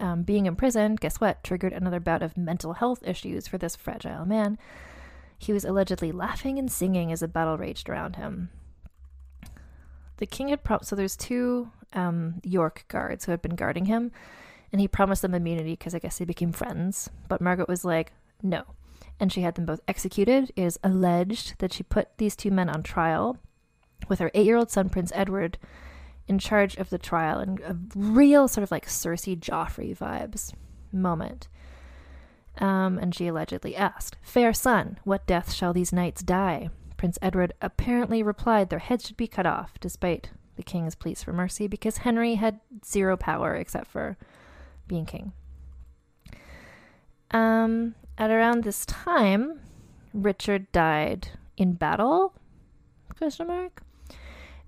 Um, 0.00 0.24
being 0.24 0.46
imprisoned, 0.46 1.00
guess 1.00 1.20
what, 1.20 1.44
triggered 1.44 1.72
another 1.72 2.00
bout 2.00 2.22
of 2.22 2.36
mental 2.36 2.72
health 2.72 3.00
issues 3.06 3.46
for 3.46 3.58
this 3.58 3.76
fragile 3.76 4.26
man. 4.26 4.58
He 5.38 5.52
was 5.52 5.64
allegedly 5.64 6.10
laughing 6.10 6.58
and 6.58 6.70
singing 6.70 7.12
as 7.12 7.20
the 7.20 7.28
battle 7.28 7.56
raged 7.56 7.88
around 7.88 8.16
him. 8.16 8.50
The 10.16 10.26
king 10.26 10.48
had 10.48 10.64
promised, 10.64 10.90
so 10.90 10.96
there's 10.96 11.16
two 11.16 11.70
um, 11.94 12.40
York 12.42 12.84
guards 12.88 13.24
who 13.24 13.30
had 13.30 13.42
been 13.42 13.56
guarding 13.56 13.86
him, 13.86 14.12
and 14.72 14.80
he 14.80 14.88
promised 14.88 15.22
them 15.22 15.34
immunity 15.34 15.72
because 15.72 15.94
I 15.94 15.98
guess 15.98 16.18
they 16.18 16.24
became 16.24 16.52
friends. 16.52 17.10
But 17.28 17.40
Margaret 17.40 17.68
was 17.68 17.84
like, 17.84 18.12
no. 18.42 18.64
And 19.20 19.32
she 19.32 19.42
had 19.42 19.54
them 19.54 19.66
both 19.66 19.80
executed. 19.86 20.52
It 20.56 20.62
is 20.62 20.78
alleged 20.82 21.54
that 21.58 21.72
she 21.72 21.82
put 21.82 22.18
these 22.18 22.34
two 22.34 22.50
men 22.50 22.68
on 22.68 22.82
trial 22.82 23.38
with 24.08 24.18
her 24.18 24.30
eight 24.34 24.46
year 24.46 24.56
old 24.56 24.70
son, 24.70 24.88
Prince 24.88 25.12
Edward, 25.14 25.58
in 26.26 26.38
charge 26.38 26.76
of 26.76 26.90
the 26.90 26.98
trial, 26.98 27.38
and 27.38 27.60
a 27.60 27.76
real 27.94 28.48
sort 28.48 28.62
of 28.62 28.70
like 28.70 28.86
Cersei 28.86 29.38
Joffrey 29.38 29.96
vibes 29.96 30.52
moment. 30.92 31.48
Um, 32.58 32.98
and 32.98 33.14
she 33.14 33.26
allegedly 33.26 33.74
asked, 33.74 34.16
Fair 34.22 34.52
son, 34.52 34.98
what 35.04 35.26
death 35.26 35.52
shall 35.52 35.72
these 35.72 35.92
knights 35.92 36.22
die? 36.22 36.70
Prince 36.96 37.18
Edward 37.20 37.52
apparently 37.60 38.22
replied 38.22 38.70
their 38.70 38.78
heads 38.78 39.06
should 39.06 39.16
be 39.16 39.26
cut 39.26 39.46
off, 39.46 39.74
despite 39.80 40.30
the 40.56 40.62
king's 40.62 40.94
pleas 40.94 41.22
for 41.22 41.32
mercy 41.32 41.66
because 41.66 41.98
Henry 41.98 42.36
had 42.36 42.60
zero 42.84 43.16
power 43.16 43.54
except 43.54 43.86
for 43.88 44.16
being 44.86 45.06
king. 45.06 45.32
Um, 47.30 47.94
at 48.16 48.30
around 48.30 48.62
this 48.62 48.86
time, 48.86 49.60
Richard 50.12 50.70
died 50.72 51.28
in 51.56 51.72
battle? 51.72 52.34
Question 53.16 53.48
mark. 53.48 53.82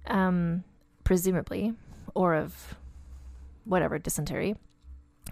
Um, 0.07 0.65
presumably, 1.05 1.75
or 2.15 2.35
of 2.35 2.77
whatever 3.65 3.99
dysentery. 3.99 4.57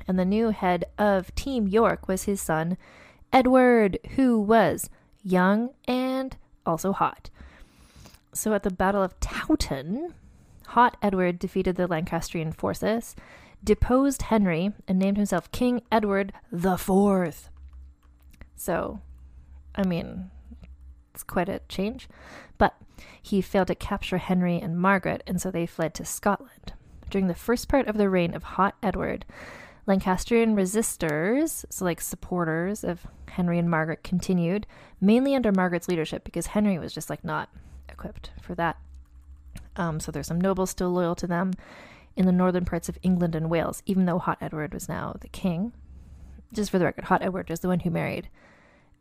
And 0.06 0.18
the 0.18 0.24
new 0.24 0.50
head 0.50 0.84
of 0.98 1.34
Team 1.34 1.66
York 1.66 2.08
was 2.08 2.24
his 2.24 2.40
son, 2.40 2.76
Edward, 3.32 3.98
who 4.16 4.40
was 4.40 4.90
young 5.22 5.70
and 5.86 6.36
also 6.66 6.92
hot. 6.92 7.30
So 8.32 8.52
at 8.52 8.64
the 8.64 8.70
Battle 8.70 9.02
of 9.02 9.18
Towton, 9.20 10.12
Hot 10.68 10.96
Edward 11.02 11.38
defeated 11.38 11.76
the 11.76 11.86
Lancastrian 11.86 12.52
forces, 12.52 13.14
deposed 13.62 14.22
Henry, 14.22 14.72
and 14.88 14.98
named 14.98 15.16
himself 15.16 15.50
King 15.52 15.82
Edward 15.90 16.32
the 16.50 16.76
Fourth. 16.76 17.48
So, 18.56 19.00
I 19.74 19.84
mean, 19.84 20.30
it's 21.12 21.22
quite 21.22 21.48
a 21.48 21.60
change. 21.68 22.08
But 22.58 22.74
he 23.22 23.40
failed 23.40 23.68
to 23.68 23.74
capture 23.74 24.18
Henry 24.18 24.60
and 24.60 24.78
Margaret, 24.78 25.22
and 25.26 25.40
so 25.40 25.50
they 25.50 25.66
fled 25.66 25.94
to 25.94 26.04
Scotland. 26.04 26.72
During 27.10 27.26
the 27.26 27.34
first 27.34 27.68
part 27.68 27.86
of 27.86 27.96
the 27.96 28.10
reign 28.10 28.34
of 28.34 28.42
Hot 28.42 28.76
Edward, 28.82 29.24
Lancastrian 29.86 30.56
resistors, 30.56 31.64
so 31.68 31.84
like 31.84 32.00
supporters 32.00 32.84
of 32.84 33.06
Henry 33.28 33.58
and 33.58 33.70
Margaret, 33.70 34.02
continued 34.02 34.66
mainly 35.00 35.34
under 35.34 35.52
Margaret's 35.52 35.88
leadership 35.88 36.24
because 36.24 36.46
Henry 36.48 36.78
was 36.78 36.92
just 36.92 37.10
like 37.10 37.24
not 37.24 37.50
equipped 37.88 38.30
for 38.40 38.54
that. 38.54 38.78
Um, 39.76 40.00
so 40.00 40.12
there's 40.12 40.28
some 40.28 40.40
nobles 40.40 40.70
still 40.70 40.90
loyal 40.90 41.14
to 41.16 41.26
them 41.26 41.52
in 42.16 42.26
the 42.26 42.32
northern 42.32 42.64
parts 42.64 42.88
of 42.88 42.98
England 43.02 43.34
and 43.34 43.50
Wales, 43.50 43.82
even 43.86 44.06
though 44.06 44.18
Hot 44.18 44.38
Edward 44.40 44.72
was 44.72 44.88
now 44.88 45.16
the 45.20 45.28
king. 45.28 45.72
Just 46.52 46.70
for 46.70 46.78
the 46.78 46.84
record, 46.84 47.06
Hot 47.06 47.22
Edward 47.22 47.50
is 47.50 47.60
the 47.60 47.68
one 47.68 47.80
who 47.80 47.90
married 47.90 48.28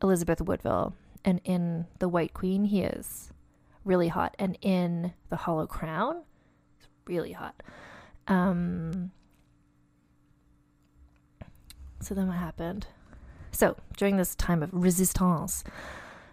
Elizabeth 0.02 0.42
Woodville, 0.42 0.96
and 1.24 1.40
in 1.44 1.86
The 2.00 2.10
White 2.10 2.34
Queen, 2.34 2.66
he 2.66 2.82
is 2.82 3.32
really 3.86 4.08
hot, 4.08 4.36
and 4.40 4.58
in 4.62 5.14
The 5.30 5.36
Hollow 5.36 5.68
Crown, 5.68 6.24
he's 6.78 6.88
really 7.06 7.34
hot. 7.34 7.62
Um, 8.28 9.12
so 12.00 12.16
then 12.16 12.28
what 12.28 12.38
happened? 12.38 12.88
So 13.52 13.78
during 13.96 14.18
this 14.18 14.34
time 14.34 14.64
of 14.64 14.74
resistance, 14.74 15.64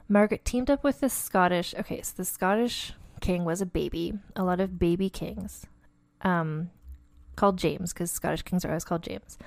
Margaret 0.09 0.45
teamed 0.45 0.70
up 0.70 0.82
with 0.82 1.01
the 1.01 1.11
Scottish. 1.11 1.74
Okay, 1.78 2.01
so 2.03 2.14
the 2.16 2.24
Scottish 2.24 2.95
king 3.21 3.45
was 3.45 3.61
a 3.61 3.66
baby. 3.66 4.14
A 4.37 4.43
lot 4.43 4.61
of 4.61 4.79
baby 4.79 5.11
kings, 5.11 5.66
um, 6.23 6.71
called 7.37 7.59
James, 7.59 7.93
because 7.93 8.11
Scottish 8.11 8.43
kings 8.43 8.64
are 8.64 8.68
always 8.68 8.85
called 8.85 9.03
James. 9.03 9.39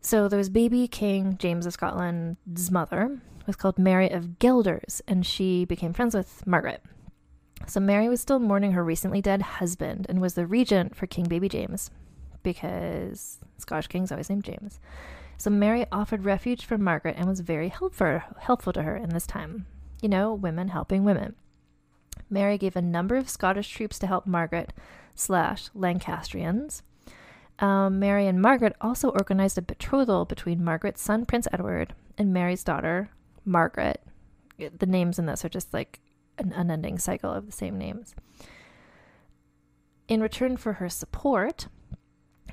So 0.00 0.28
there 0.28 0.38
was 0.38 0.48
baby 0.48 0.88
King 0.88 1.36
James 1.38 1.64
of 1.64 1.72
Scotland's 1.72 2.70
mother 2.70 3.20
was 3.46 3.56
called 3.56 3.78
Mary 3.78 4.10
of 4.10 4.38
Guelders, 4.38 5.00
and 5.06 5.24
she 5.26 5.64
became 5.64 5.92
friends 5.92 6.14
with 6.14 6.46
Margaret. 6.46 6.82
So 7.66 7.80
Mary 7.80 8.08
was 8.08 8.20
still 8.20 8.38
mourning 8.38 8.72
her 8.72 8.84
recently 8.84 9.20
dead 9.20 9.42
husband 9.42 10.06
and 10.08 10.20
was 10.20 10.34
the 10.34 10.46
regent 10.46 10.96
for 10.96 11.06
King 11.06 11.24
Baby 11.24 11.48
James, 11.48 11.90
because 12.42 13.38
Scottish 13.58 13.86
kings 13.86 14.10
always 14.10 14.28
named 14.28 14.44
James. 14.44 14.80
So 15.38 15.50
Mary 15.50 15.86
offered 15.90 16.24
refuge 16.24 16.64
for 16.64 16.78
Margaret 16.78 17.16
and 17.16 17.28
was 17.28 17.40
very 17.40 17.68
helpful 17.68 18.20
helpful 18.38 18.72
to 18.72 18.82
her 18.82 18.96
in 18.96 19.10
this 19.10 19.26
time. 19.26 19.66
You 20.00 20.08
know, 20.08 20.34
women 20.34 20.68
helping 20.68 21.04
women. 21.04 21.34
Mary 22.30 22.58
gave 22.58 22.76
a 22.76 22.82
number 22.82 23.16
of 23.16 23.28
Scottish 23.28 23.68
troops 23.68 23.98
to 23.98 24.06
help 24.06 24.26
Margaret 24.26 24.72
slash 25.14 25.68
Lancastrians. 25.74 26.82
Um, 27.58 27.98
Mary 27.98 28.26
and 28.26 28.40
Margaret 28.40 28.74
also 28.80 29.10
organized 29.10 29.58
a 29.58 29.62
betrothal 29.62 30.24
between 30.24 30.64
Margaret's 30.64 31.02
son 31.02 31.26
Prince 31.26 31.46
Edward 31.52 31.94
and 32.18 32.32
Mary's 32.32 32.64
daughter 32.64 33.10
Margaret. 33.44 34.02
The 34.58 34.86
names 34.86 35.18
in 35.18 35.26
this 35.26 35.44
are 35.44 35.50
just 35.50 35.72
like 35.72 36.00
an 36.38 36.52
unending 36.52 36.98
cycle 36.98 37.30
of 37.30 37.46
the 37.46 37.52
same 37.52 37.78
names. 37.78 38.14
In 40.08 40.20
return 40.20 40.56
for 40.56 40.74
her 40.74 40.88
support, 40.88 41.68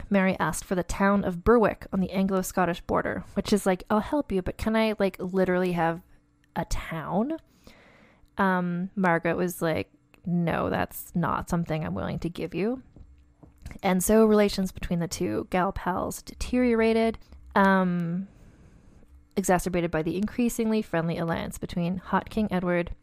Mary 0.10 0.36
asked 0.40 0.66
for 0.66 0.76
the 0.76 0.84
town 0.84 1.24
of 1.24 1.44
Berwick 1.44 1.88
on 1.92 2.00
the 2.00 2.12
Anglo 2.12 2.42
Scottish 2.42 2.82
border, 2.82 3.24
which 3.34 3.52
is 3.52 3.66
like, 3.66 3.84
I'll 3.90 4.00
help 4.00 4.32
you, 4.32 4.42
but 4.42 4.58
can 4.58 4.76
I 4.76 4.96
like 5.00 5.18
literally 5.20 5.74
have 5.74 6.02
a 6.56 6.66
town? 6.66 7.38
Um, 8.40 8.90
Margaret 8.96 9.36
was 9.36 9.62
like, 9.62 9.92
no, 10.26 10.70
that's 10.70 11.12
not 11.14 11.50
something 11.50 11.86
I'm 11.86 11.94
willing 11.94 12.20
to 12.20 12.30
give 12.30 12.56
you. 12.56 12.82
And 13.84 14.04
so 14.04 14.26
relations 14.26 14.72
between 14.72 15.00
the 15.00 15.08
two 15.08 15.48
gal 15.52 15.72
pals 15.72 16.22
deteriorated, 16.22 17.20
um, 17.54 18.28
exacerbated 19.36 19.92
by 19.92 20.02
the 20.02 20.18
increasingly 20.18 20.82
friendly 20.82 21.18
alliance 21.18 21.58
between 21.58 21.98
Hot 21.98 22.30
King 22.30 22.48
Edward 22.50 22.96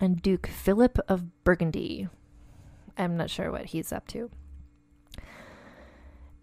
and 0.00 0.20
Duke 0.20 0.48
Philip 0.48 0.98
of 1.08 1.44
Burgundy. 1.44 2.08
I'm 2.98 3.16
not 3.16 3.30
sure 3.30 3.50
what 3.50 3.66
he's 3.66 3.92
up 3.92 4.06
to. 4.08 4.30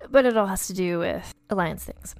But 0.10 0.26
it 0.26 0.38
all 0.38 0.48
has 0.48 0.66
to 0.68 0.74
do 0.74 1.00
with 1.00 1.34
alliance 1.50 1.84
things. 1.84 2.16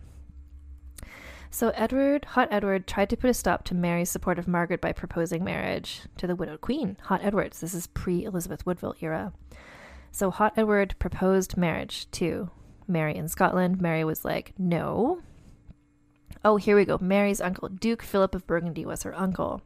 So 1.52 1.70
Edward, 1.76 2.26
Hot 2.26 2.48
Edward, 2.52 2.86
tried 2.86 3.10
to 3.10 3.18
put 3.18 3.30
a 3.30 3.34
stop 3.34 3.64
to 3.66 3.76
Mary's 3.76 4.10
support 4.10 4.38
of 4.38 4.48
Margaret 4.48 4.82
by 4.82 4.92
proposing 4.92 5.44
marriage 5.44 6.02
to 6.18 6.28
the 6.28 6.36
widowed 6.36 6.62
queen, 6.62 6.98
Hot 7.04 7.22
Edwards. 7.24 7.60
This 7.60 7.74
is 7.74 7.88
pre 7.88 8.24
Elizabeth 8.24 8.66
Woodville 8.66 8.96
era. 9.02 9.34
So 10.12 10.30
Hot 10.30 10.54
Edward 10.56 10.96
proposed 11.00 11.58
marriage 11.58 12.10
to 12.12 12.52
Mary 12.88 13.16
in 13.16 13.28
Scotland. 13.28 13.82
Mary 13.82 14.04
was 14.04 14.24
like, 14.24 14.54
no. 14.58 15.22
Oh, 16.46 16.58
here 16.58 16.76
we 16.76 16.86
go. 16.86 16.98
Mary's 17.02 17.42
uncle, 17.42 17.68
Duke 17.68 18.04
Philip 18.04 18.36
of 18.36 18.48
Burgundy, 18.48 18.86
was 18.86 19.04
her 19.04 19.18
uncle. 19.18 19.62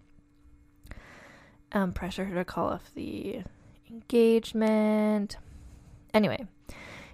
Um, 1.72 1.92
pressure 1.92 2.26
her 2.26 2.36
to 2.36 2.46
call 2.46 2.70
off 2.70 2.92
the 2.96 3.44
engagement. 3.90 5.38
Anyway, 6.14 6.46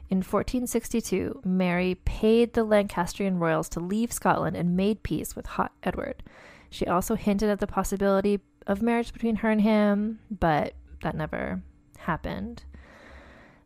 in 0.09 0.17
1462, 0.17 1.41
Mary 1.45 1.95
paid 2.03 2.53
the 2.53 2.63
Lancastrian 2.63 3.37
royals 3.37 3.69
to 3.69 3.79
leave 3.79 4.11
Scotland 4.11 4.55
and 4.55 4.75
made 4.75 5.03
peace 5.03 5.35
with 5.35 5.45
Hot 5.45 5.71
Edward. 5.83 6.23
She 6.71 6.87
also 6.87 7.15
hinted 7.15 7.49
at 7.49 7.59
the 7.59 7.67
possibility 7.67 8.39
of 8.65 8.81
marriage 8.81 9.13
between 9.13 9.37
her 9.37 9.51
and 9.51 9.61
him, 9.61 10.19
but 10.31 10.73
that 11.03 11.15
never 11.15 11.61
happened. 11.99 12.63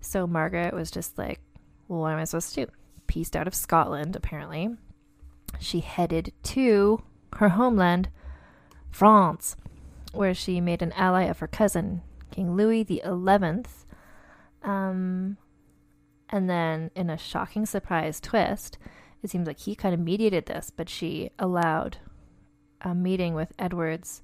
So 0.01 0.27
Margaret 0.27 0.73
was 0.73 0.91
just 0.91 1.17
like, 1.17 1.39
well, 1.87 2.01
what 2.01 2.11
am 2.11 2.19
I 2.19 2.25
supposed 2.25 2.53
to 2.55 2.65
do? 2.65 2.71
Pieced 3.07 3.37
out 3.37 3.47
of 3.47 3.55
Scotland, 3.55 4.15
apparently. 4.15 4.69
She 5.59 5.79
headed 5.79 6.33
to 6.43 7.03
her 7.37 7.49
homeland, 7.49 8.09
France, 8.91 9.55
where 10.11 10.33
she 10.33 10.59
made 10.59 10.81
an 10.81 10.91
ally 10.93 11.23
of 11.23 11.39
her 11.39 11.47
cousin, 11.47 12.01
King 12.31 12.57
Louis 12.57 13.01
Eleventh. 13.03 13.85
Um, 14.61 15.37
and 16.33 16.49
then, 16.49 16.89
in 16.95 17.11
a 17.11 17.17
shocking 17.17 17.63
surprise 17.67 18.19
twist, 18.19 18.79
it 19.21 19.29
seems 19.29 19.45
like 19.45 19.59
he 19.59 19.75
kind 19.75 19.93
of 19.93 19.99
mediated 19.99 20.47
this, 20.47 20.71
but 20.75 20.89
she 20.89 21.29
allowed 21.37 21.97
a 22.81 22.95
meeting 22.95 23.35
with 23.35 23.53
Edward's, 23.59 24.23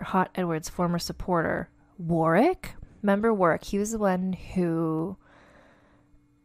Hot 0.00 0.30
Edward's 0.36 0.68
former 0.68 1.00
supporter, 1.00 1.68
Warwick. 1.98 2.76
Remember 3.02 3.34
Warwick? 3.34 3.64
He 3.64 3.76
was 3.76 3.90
the 3.90 3.98
one 3.98 4.34
who, 4.54 5.16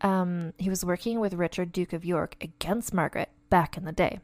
um, 0.02 0.54
he 0.58 0.68
was 0.68 0.84
working 0.84 1.20
with 1.20 1.36
Richard, 1.36 1.72
Duke 1.72 1.94
of 1.94 2.04
York, 2.04 2.36
against 2.42 2.92
Margaret 2.92 3.30
back 3.52 3.78
in 3.78 3.86
the 3.86 3.92
day. 3.92 4.20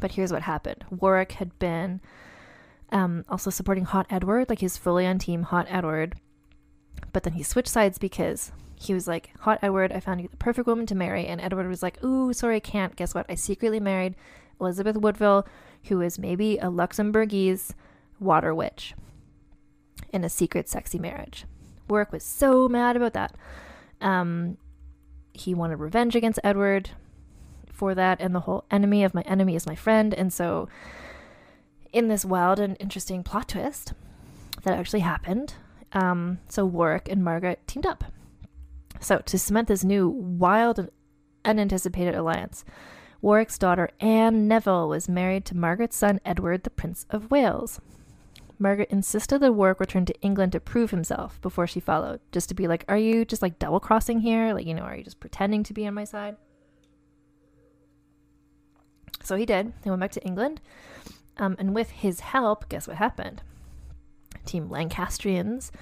But 0.00 0.12
here's 0.12 0.34
what 0.34 0.42
happened: 0.42 0.84
Warwick 0.90 1.32
had 1.32 1.58
been 1.58 2.02
um, 2.92 3.24
also 3.30 3.48
supporting 3.48 3.86
Hot 3.86 4.04
Edward, 4.10 4.50
like 4.50 4.58
he's 4.58 4.76
fully 4.76 5.06
on 5.06 5.18
team 5.18 5.44
Hot 5.44 5.66
Edward, 5.70 6.16
but 7.14 7.22
then 7.22 7.32
he 7.32 7.42
switched 7.42 7.68
sides 7.68 7.96
because 7.96 8.52
he 8.84 8.94
was 8.94 9.08
like, 9.08 9.30
Hot 9.40 9.58
Edward, 9.62 9.92
I 9.92 10.00
found 10.00 10.20
you 10.20 10.28
the 10.28 10.36
perfect 10.36 10.66
woman 10.66 10.86
to 10.86 10.94
marry. 10.94 11.26
And 11.26 11.40
Edward 11.40 11.68
was 11.68 11.82
like, 11.82 12.02
Ooh, 12.04 12.32
sorry, 12.32 12.56
I 12.56 12.60
can't. 12.60 12.96
Guess 12.96 13.14
what? 13.14 13.26
I 13.28 13.34
secretly 13.34 13.80
married 13.80 14.14
Elizabeth 14.60 14.96
Woodville, 14.96 15.46
who 15.84 16.00
is 16.00 16.18
maybe 16.18 16.58
a 16.58 16.66
Luxembourgese 16.66 17.72
water 18.20 18.54
witch 18.54 18.94
in 20.12 20.24
a 20.24 20.28
secret 20.28 20.68
sexy 20.68 20.98
marriage. 20.98 21.44
Warwick 21.88 22.12
was 22.12 22.24
so 22.24 22.68
mad 22.68 22.96
about 22.96 23.12
that. 23.14 23.34
Um, 24.00 24.56
he 25.32 25.54
wanted 25.54 25.76
revenge 25.76 26.14
against 26.14 26.38
Edward 26.44 26.90
for 27.72 27.94
that, 27.94 28.20
and 28.20 28.34
the 28.34 28.40
whole 28.40 28.64
enemy 28.70 29.04
of 29.04 29.14
my 29.14 29.22
enemy 29.22 29.56
is 29.56 29.66
my 29.66 29.74
friend. 29.74 30.14
And 30.14 30.32
so, 30.32 30.68
in 31.92 32.08
this 32.08 32.24
wild 32.24 32.58
and 32.60 32.76
interesting 32.80 33.22
plot 33.22 33.48
twist 33.48 33.92
that 34.62 34.78
actually 34.78 35.00
happened, 35.00 35.54
um, 35.92 36.38
so 36.48 36.64
Warwick 36.64 37.08
and 37.08 37.22
Margaret 37.22 37.66
teamed 37.66 37.86
up 37.86 38.04
so, 39.04 39.18
to 39.18 39.38
cement 39.38 39.68
this 39.68 39.84
new, 39.84 40.08
wild, 40.08 40.78
and 40.78 40.90
unanticipated 41.44 42.14
alliance, 42.14 42.64
Warwick's 43.20 43.58
daughter 43.58 43.90
Anne 44.00 44.48
Neville 44.48 44.88
was 44.88 45.08
married 45.08 45.44
to 45.46 45.56
Margaret's 45.56 45.96
son 45.96 46.20
Edward, 46.24 46.64
the 46.64 46.70
Prince 46.70 47.06
of 47.10 47.30
Wales. 47.30 47.80
Margaret 48.58 48.90
insisted 48.90 49.40
that 49.40 49.52
Warwick 49.52 49.80
return 49.80 50.04
to 50.06 50.20
England 50.20 50.52
to 50.52 50.60
prove 50.60 50.90
himself 50.90 51.40
before 51.40 51.66
she 51.66 51.80
followed, 51.80 52.20
just 52.32 52.48
to 52.48 52.54
be 52.54 52.68
like, 52.68 52.84
Are 52.88 52.98
you 52.98 53.24
just 53.24 53.42
like 53.42 53.58
double 53.58 53.80
crossing 53.80 54.20
here? 54.20 54.54
Like, 54.54 54.66
you 54.66 54.74
know, 54.74 54.82
are 54.82 54.96
you 54.96 55.04
just 55.04 55.20
pretending 55.20 55.62
to 55.64 55.74
be 55.74 55.86
on 55.86 55.94
my 55.94 56.04
side? 56.04 56.36
So 59.22 59.36
he 59.36 59.46
did. 59.46 59.72
He 59.82 59.90
went 59.90 60.00
back 60.00 60.12
to 60.12 60.24
England. 60.24 60.60
Um, 61.36 61.56
and 61.58 61.74
with 61.74 61.90
his 61.90 62.20
help, 62.20 62.68
guess 62.68 62.86
what 62.86 62.98
happened? 62.98 63.42
Team 64.44 64.68
Lancastrians 64.68 65.72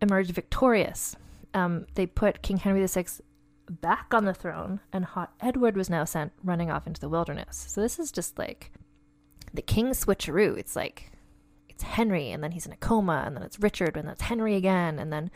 emerged 0.00 0.30
victorious 0.30 1.16
um, 1.54 1.86
they 1.94 2.06
put 2.06 2.42
King 2.42 2.58
Henry 2.58 2.84
VI 2.86 3.04
back 3.68 4.12
on 4.12 4.24
the 4.24 4.34
throne, 4.34 4.80
and 4.92 5.04
Hot 5.04 5.32
Edward 5.40 5.76
was 5.76 5.90
now 5.90 6.04
sent 6.04 6.32
running 6.42 6.70
off 6.70 6.86
into 6.86 7.00
the 7.00 7.08
wilderness. 7.08 7.66
So 7.68 7.80
this 7.80 7.98
is 7.98 8.12
just 8.12 8.38
like 8.38 8.72
the 9.52 9.62
king 9.62 9.90
switcheroo. 9.90 10.56
It's 10.58 10.76
like 10.76 11.12
it's 11.68 11.82
Henry, 11.82 12.30
and 12.30 12.42
then 12.42 12.52
he's 12.52 12.66
in 12.66 12.72
a 12.72 12.76
coma, 12.76 13.22
and 13.26 13.36
then 13.36 13.42
it's 13.42 13.60
Richard, 13.60 13.96
and 13.96 14.06
then 14.06 14.12
it's 14.12 14.22
Henry 14.22 14.54
again, 14.56 14.98
and 14.98 15.12
then 15.12 15.30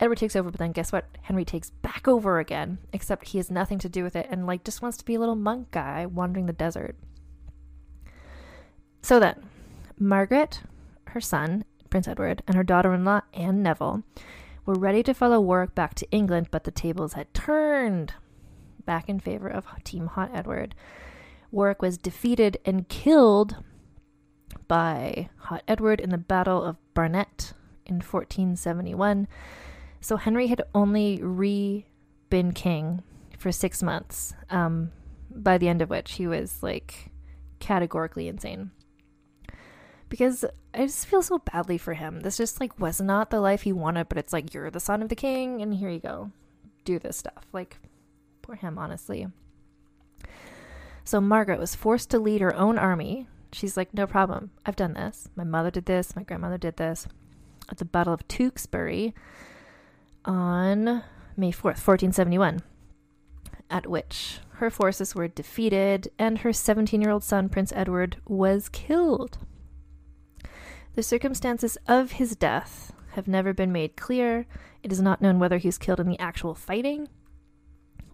Edward 0.00 0.18
takes 0.18 0.36
over. 0.36 0.50
But 0.50 0.58
then 0.58 0.72
guess 0.72 0.92
what? 0.92 1.06
Henry 1.22 1.44
takes 1.44 1.70
back 1.70 2.08
over 2.08 2.38
again, 2.38 2.78
except 2.92 3.28
he 3.28 3.38
has 3.38 3.50
nothing 3.50 3.78
to 3.80 3.88
do 3.88 4.02
with 4.02 4.16
it, 4.16 4.26
and 4.30 4.46
like 4.46 4.64
just 4.64 4.82
wants 4.82 4.96
to 4.98 5.04
be 5.04 5.14
a 5.14 5.20
little 5.20 5.34
monk 5.34 5.70
guy 5.70 6.06
wandering 6.06 6.46
the 6.46 6.52
desert. 6.52 6.96
So 9.02 9.20
then, 9.20 9.50
Margaret, 9.98 10.60
her 11.08 11.20
son, 11.20 11.64
Prince 11.90 12.08
Edward, 12.08 12.42
and 12.46 12.56
her 12.56 12.64
daughter 12.64 12.94
in 12.94 13.04
law, 13.04 13.20
Anne 13.34 13.62
Neville, 13.62 14.02
were 14.66 14.74
ready 14.74 15.02
to 15.02 15.14
follow 15.14 15.40
Warwick 15.40 15.74
back 15.74 15.94
to 15.96 16.10
England, 16.10 16.48
but 16.50 16.64
the 16.64 16.70
tables 16.70 17.14
had 17.14 17.32
turned. 17.34 18.14
back 18.84 19.08
in 19.08 19.18
favor 19.18 19.48
of 19.48 19.64
Team 19.82 20.08
Hot 20.08 20.30
Edward. 20.34 20.74
Warwick 21.50 21.80
was 21.80 21.96
defeated 21.96 22.58
and 22.66 22.86
killed 22.88 23.56
by 24.68 25.30
Hot 25.36 25.62
Edward 25.66 26.00
in 26.00 26.10
the 26.10 26.18
Battle 26.18 26.62
of 26.62 26.76
Barnet 26.92 27.54
in 27.86 27.96
1471. 27.96 29.26
So 30.00 30.16
Henry 30.18 30.48
had 30.48 30.62
only 30.74 31.18
re 31.22 31.86
been 32.28 32.52
king 32.52 33.02
for 33.38 33.52
six 33.52 33.82
months, 33.82 34.34
um, 34.50 34.90
by 35.30 35.56
the 35.56 35.68
end 35.68 35.80
of 35.80 35.90
which 35.90 36.12
he 36.12 36.26
was 36.26 36.62
like 36.62 37.10
categorically 37.60 38.28
insane. 38.28 38.70
Because 40.08 40.44
I 40.72 40.86
just 40.86 41.06
feel 41.06 41.22
so 41.22 41.38
badly 41.38 41.78
for 41.78 41.94
him. 41.94 42.20
This 42.20 42.36
just 42.36 42.60
like 42.60 42.78
was 42.78 43.00
not 43.00 43.30
the 43.30 43.40
life 43.40 43.62
he 43.62 43.72
wanted, 43.72 44.08
but 44.08 44.18
it's 44.18 44.32
like 44.32 44.54
you're 44.54 44.70
the 44.70 44.80
son 44.80 45.02
of 45.02 45.08
the 45.08 45.16
king, 45.16 45.62
and 45.62 45.74
here 45.74 45.90
you 45.90 45.98
go, 45.98 46.30
do 46.84 46.98
this 46.98 47.16
stuff. 47.16 47.46
Like, 47.52 47.78
poor 48.42 48.56
him, 48.56 48.78
honestly. 48.78 49.26
So 51.04 51.20
Margaret 51.20 51.60
was 51.60 51.74
forced 51.74 52.10
to 52.10 52.18
lead 52.18 52.40
her 52.40 52.54
own 52.54 52.78
army. 52.78 53.28
She's 53.52 53.76
like, 53.76 53.92
no 53.94 54.06
problem. 54.06 54.50
I've 54.64 54.76
done 54.76 54.94
this. 54.94 55.28
My 55.36 55.44
mother 55.44 55.70
did 55.70 55.86
this. 55.86 56.16
My 56.16 56.22
grandmother 56.22 56.58
did 56.58 56.76
this. 56.76 57.06
At 57.70 57.78
the 57.78 57.84
Battle 57.84 58.12
of 58.12 58.26
Tewkesbury 58.26 59.14
on 60.24 61.02
May 61.36 61.50
4th, 61.50 61.80
1471, 61.80 62.60
at 63.70 63.86
which 63.86 64.40
her 64.54 64.70
forces 64.70 65.14
were 65.14 65.28
defeated 65.28 66.08
and 66.18 66.38
her 66.38 66.52
17 66.52 67.00
year 67.00 67.10
old 67.10 67.24
son, 67.24 67.48
Prince 67.48 67.72
Edward, 67.74 68.16
was 68.26 68.68
killed. 68.68 69.38
The 70.94 71.02
circumstances 71.02 71.76
of 71.88 72.12
his 72.12 72.36
death 72.36 72.92
have 73.12 73.26
never 73.26 73.52
been 73.52 73.72
made 73.72 73.96
clear. 73.96 74.46
It 74.82 74.92
is 74.92 75.00
not 75.00 75.20
known 75.20 75.38
whether 75.38 75.58
he 75.58 75.68
was 75.68 75.78
killed 75.78 76.00
in 76.00 76.08
the 76.08 76.18
actual 76.18 76.54
fighting 76.54 77.08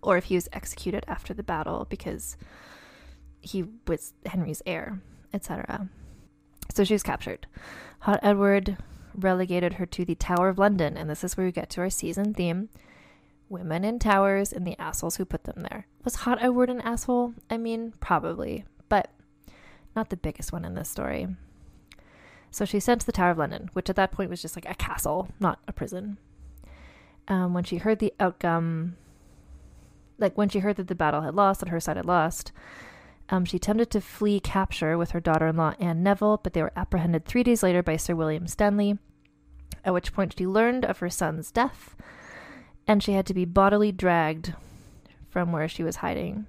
or 0.02 0.16
if 0.16 0.24
he 0.24 0.34
was 0.34 0.48
executed 0.52 1.04
after 1.06 1.34
the 1.34 1.42
battle 1.42 1.86
because 1.90 2.36
he 3.40 3.64
was 3.86 4.14
Henry's 4.24 4.62
heir, 4.64 5.00
etc. 5.34 5.88
So 6.74 6.84
she 6.84 6.94
was 6.94 7.02
captured. 7.02 7.46
Hot 8.00 8.20
Edward 8.22 8.78
relegated 9.14 9.74
her 9.74 9.86
to 9.86 10.04
the 10.04 10.14
Tower 10.14 10.48
of 10.48 10.58
London, 10.58 10.96
and 10.96 11.10
this 11.10 11.24
is 11.24 11.36
where 11.36 11.46
we 11.46 11.52
get 11.52 11.68
to 11.70 11.80
our 11.80 11.90
season 11.90 12.32
theme 12.32 12.68
women 13.48 13.84
in 13.84 13.98
towers 13.98 14.52
and 14.52 14.64
the 14.64 14.80
assholes 14.80 15.16
who 15.16 15.24
put 15.24 15.42
them 15.44 15.66
there. 15.68 15.86
Was 16.04 16.14
Hot 16.14 16.40
Edward 16.40 16.70
an 16.70 16.80
asshole? 16.80 17.34
I 17.50 17.56
mean, 17.56 17.92
probably, 18.00 18.64
but 18.88 19.10
not 19.96 20.08
the 20.08 20.16
biggest 20.16 20.52
one 20.52 20.64
in 20.64 20.74
this 20.74 20.88
story. 20.88 21.26
So 22.50 22.64
she's 22.64 22.84
sent 22.84 23.02
to 23.02 23.06
the 23.06 23.12
Tower 23.12 23.30
of 23.30 23.38
London, 23.38 23.70
which 23.72 23.88
at 23.88 23.96
that 23.96 24.12
point 24.12 24.30
was 24.30 24.42
just 24.42 24.56
like 24.56 24.68
a 24.68 24.74
castle, 24.74 25.28
not 25.38 25.60
a 25.68 25.72
prison. 25.72 26.18
Um, 27.28 27.54
when 27.54 27.64
she 27.64 27.76
heard 27.76 28.00
the 28.00 28.12
outcome, 28.18 28.96
like 30.18 30.36
when 30.36 30.48
she 30.48 30.58
heard 30.58 30.76
that 30.76 30.88
the 30.88 30.94
battle 30.94 31.20
had 31.20 31.34
lost, 31.34 31.60
that 31.60 31.68
her 31.68 31.80
side 31.80 31.96
had 31.96 32.06
lost, 32.06 32.50
um, 33.28 33.44
she 33.44 33.58
attempted 33.58 33.90
to 33.90 34.00
flee 34.00 34.40
capture 34.40 34.98
with 34.98 35.12
her 35.12 35.20
daughter 35.20 35.46
in 35.46 35.56
law, 35.56 35.74
Anne 35.78 36.02
Neville, 36.02 36.40
but 36.42 36.52
they 36.52 36.62
were 36.62 36.72
apprehended 36.74 37.24
three 37.24 37.44
days 37.44 37.62
later 37.62 37.82
by 37.82 37.96
Sir 37.96 38.16
William 38.16 38.48
Stanley, 38.48 38.98
at 39.84 39.94
which 39.94 40.12
point 40.12 40.34
she 40.36 40.46
learned 40.46 40.84
of 40.84 40.98
her 40.98 41.10
son's 41.10 41.52
death 41.52 41.94
and 42.90 43.04
she 43.04 43.12
had 43.12 43.24
to 43.26 43.34
be 43.34 43.44
bodily 43.44 43.92
dragged 43.92 44.52
from 45.28 45.52
where 45.52 45.68
she 45.68 45.84
was 45.84 45.96
hiding. 45.96 46.46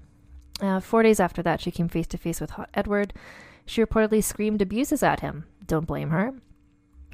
Uh, 0.60 0.80
four 0.80 1.04
days 1.04 1.20
after 1.20 1.44
that, 1.44 1.62
she 1.62 1.70
came 1.70 1.88
face 1.88 2.08
to 2.08 2.18
face 2.18 2.42
with 2.42 2.52
Hot 2.52 2.68
Edward. 2.74 3.14
She 3.64 3.80
reportedly 3.80 4.24
screamed 4.24 4.60
abuses 4.60 5.04
at 5.04 5.20
him. 5.20 5.46
Don't 5.72 5.88
blame 5.88 6.10
her. 6.10 6.34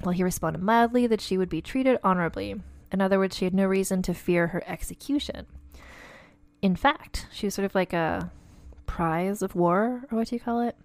Well, 0.01 0.14
he 0.14 0.24
responded 0.24 0.64
mildly 0.64 1.05
that 1.05 1.22
she 1.22 1.38
would 1.38 1.47
be 1.47 1.62
treated 1.62 1.99
honorably. 2.03 2.55
In 2.91 3.01
other 3.01 3.20
words, 3.20 3.38
she 3.38 3.45
had 3.45 3.53
no 3.53 3.68
reason 3.68 4.01
to 4.01 4.16
fear 4.16 4.47
her 4.47 4.64
execution. 4.66 5.45
In 6.64 6.76
fact, 6.76 7.28
she 7.32 7.45
was 7.45 7.53
sort 7.53 7.68
of 7.68 7.76
like 7.76 7.93
a 7.93 8.32
prize 8.88 9.43
of 9.43 9.53
war, 9.53 10.08
or 10.10 10.18
what 10.18 10.30
do 10.30 10.36
you 10.36 10.39
call 10.39 10.62
it? 10.62 10.76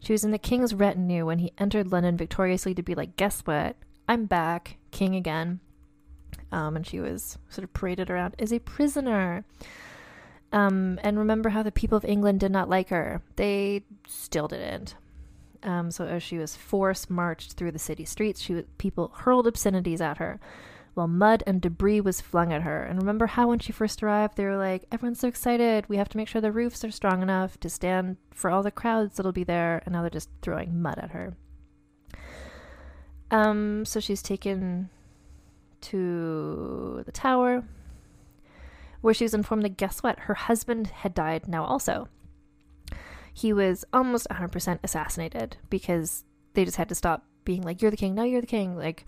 She 0.00 0.12
was 0.12 0.24
in 0.24 0.32
the 0.32 0.36
king's 0.36 0.74
retinue 0.74 1.24
when 1.24 1.38
he 1.38 1.52
entered 1.58 1.92
London 1.92 2.16
victoriously 2.16 2.74
to 2.74 2.82
be 2.82 2.96
like, 2.96 3.14
guess 3.14 3.42
what? 3.42 3.76
I'm 4.08 4.24
back, 4.24 4.78
king 4.90 5.14
again. 5.14 5.60
Um, 6.50 6.74
and 6.74 6.84
she 6.84 6.98
was 6.98 7.38
sort 7.48 7.62
of 7.62 7.72
paraded 7.72 8.10
around 8.10 8.34
as 8.40 8.52
a 8.52 8.58
prisoner. 8.58 9.44
Um, 10.50 10.98
and 11.04 11.16
remember 11.16 11.50
how 11.50 11.62
the 11.62 11.70
people 11.70 11.96
of 11.96 12.04
England 12.04 12.40
did 12.40 12.50
not 12.50 12.68
like 12.68 12.88
her. 12.88 13.22
They 13.36 13.84
still 14.08 14.48
didn't. 14.48 14.96
Um, 15.62 15.90
so 15.90 16.06
as 16.06 16.22
she 16.22 16.38
was 16.38 16.56
forced 16.56 17.08
marched 17.08 17.52
through 17.52 17.72
the 17.72 17.78
city 17.78 18.04
streets, 18.04 18.40
she 18.40 18.54
was, 18.54 18.64
people 18.78 19.12
hurled 19.14 19.46
obscenities 19.46 20.00
at 20.00 20.18
her, 20.18 20.40
while 20.94 21.06
mud 21.06 21.42
and 21.46 21.60
debris 21.60 22.00
was 22.00 22.20
flung 22.20 22.52
at 22.52 22.62
her. 22.62 22.82
And 22.82 22.98
remember 22.98 23.26
how 23.26 23.48
when 23.48 23.60
she 23.60 23.72
first 23.72 24.02
arrived, 24.02 24.36
they 24.36 24.44
were 24.44 24.56
like, 24.56 24.86
"Everyone's 24.90 25.20
so 25.20 25.28
excited! 25.28 25.88
We 25.88 25.96
have 25.98 26.08
to 26.10 26.16
make 26.16 26.28
sure 26.28 26.40
the 26.40 26.52
roofs 26.52 26.84
are 26.84 26.90
strong 26.90 27.22
enough 27.22 27.58
to 27.60 27.70
stand 27.70 28.16
for 28.32 28.50
all 28.50 28.62
the 28.62 28.70
crowds 28.70 29.16
that'll 29.16 29.32
be 29.32 29.44
there." 29.44 29.82
And 29.84 29.92
now 29.92 30.00
they're 30.02 30.10
just 30.10 30.30
throwing 30.42 30.82
mud 30.82 30.98
at 30.98 31.12
her. 31.12 31.36
Um, 33.30 33.84
so 33.84 34.00
she's 34.00 34.22
taken 34.22 34.90
to 35.82 37.02
the 37.06 37.12
tower, 37.12 37.64
where 39.00 39.14
she 39.14 39.24
was 39.24 39.34
informed 39.34 39.64
that 39.64 39.76
guess 39.76 40.02
what? 40.02 40.18
Her 40.20 40.34
husband 40.34 40.88
had 40.88 41.14
died 41.14 41.48
now 41.48 41.64
also. 41.64 42.08
He 43.32 43.52
was 43.52 43.84
almost 43.92 44.28
100% 44.30 44.78
assassinated 44.82 45.56
because 45.70 46.24
they 46.54 46.64
just 46.64 46.76
had 46.76 46.88
to 46.90 46.94
stop 46.94 47.24
being 47.44 47.62
like, 47.62 47.82
You're 47.82 47.90
the 47.90 47.96
king, 47.96 48.14
now 48.14 48.24
you're 48.24 48.40
the 48.40 48.46
king. 48.46 48.76
Like, 48.76 49.06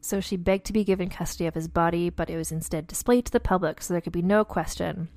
so 0.00 0.20
she 0.20 0.36
begged 0.36 0.66
to 0.66 0.72
be 0.72 0.84
given 0.84 1.08
custody 1.08 1.46
of 1.46 1.54
his 1.54 1.68
body, 1.68 2.08
but 2.10 2.30
it 2.30 2.36
was 2.36 2.52
instead 2.52 2.86
displayed 2.86 3.26
to 3.26 3.32
the 3.32 3.40
public 3.40 3.82
so 3.82 3.92
there 3.92 4.00
could 4.00 4.12
be 4.12 4.22
no 4.22 4.44
question. 4.44 5.08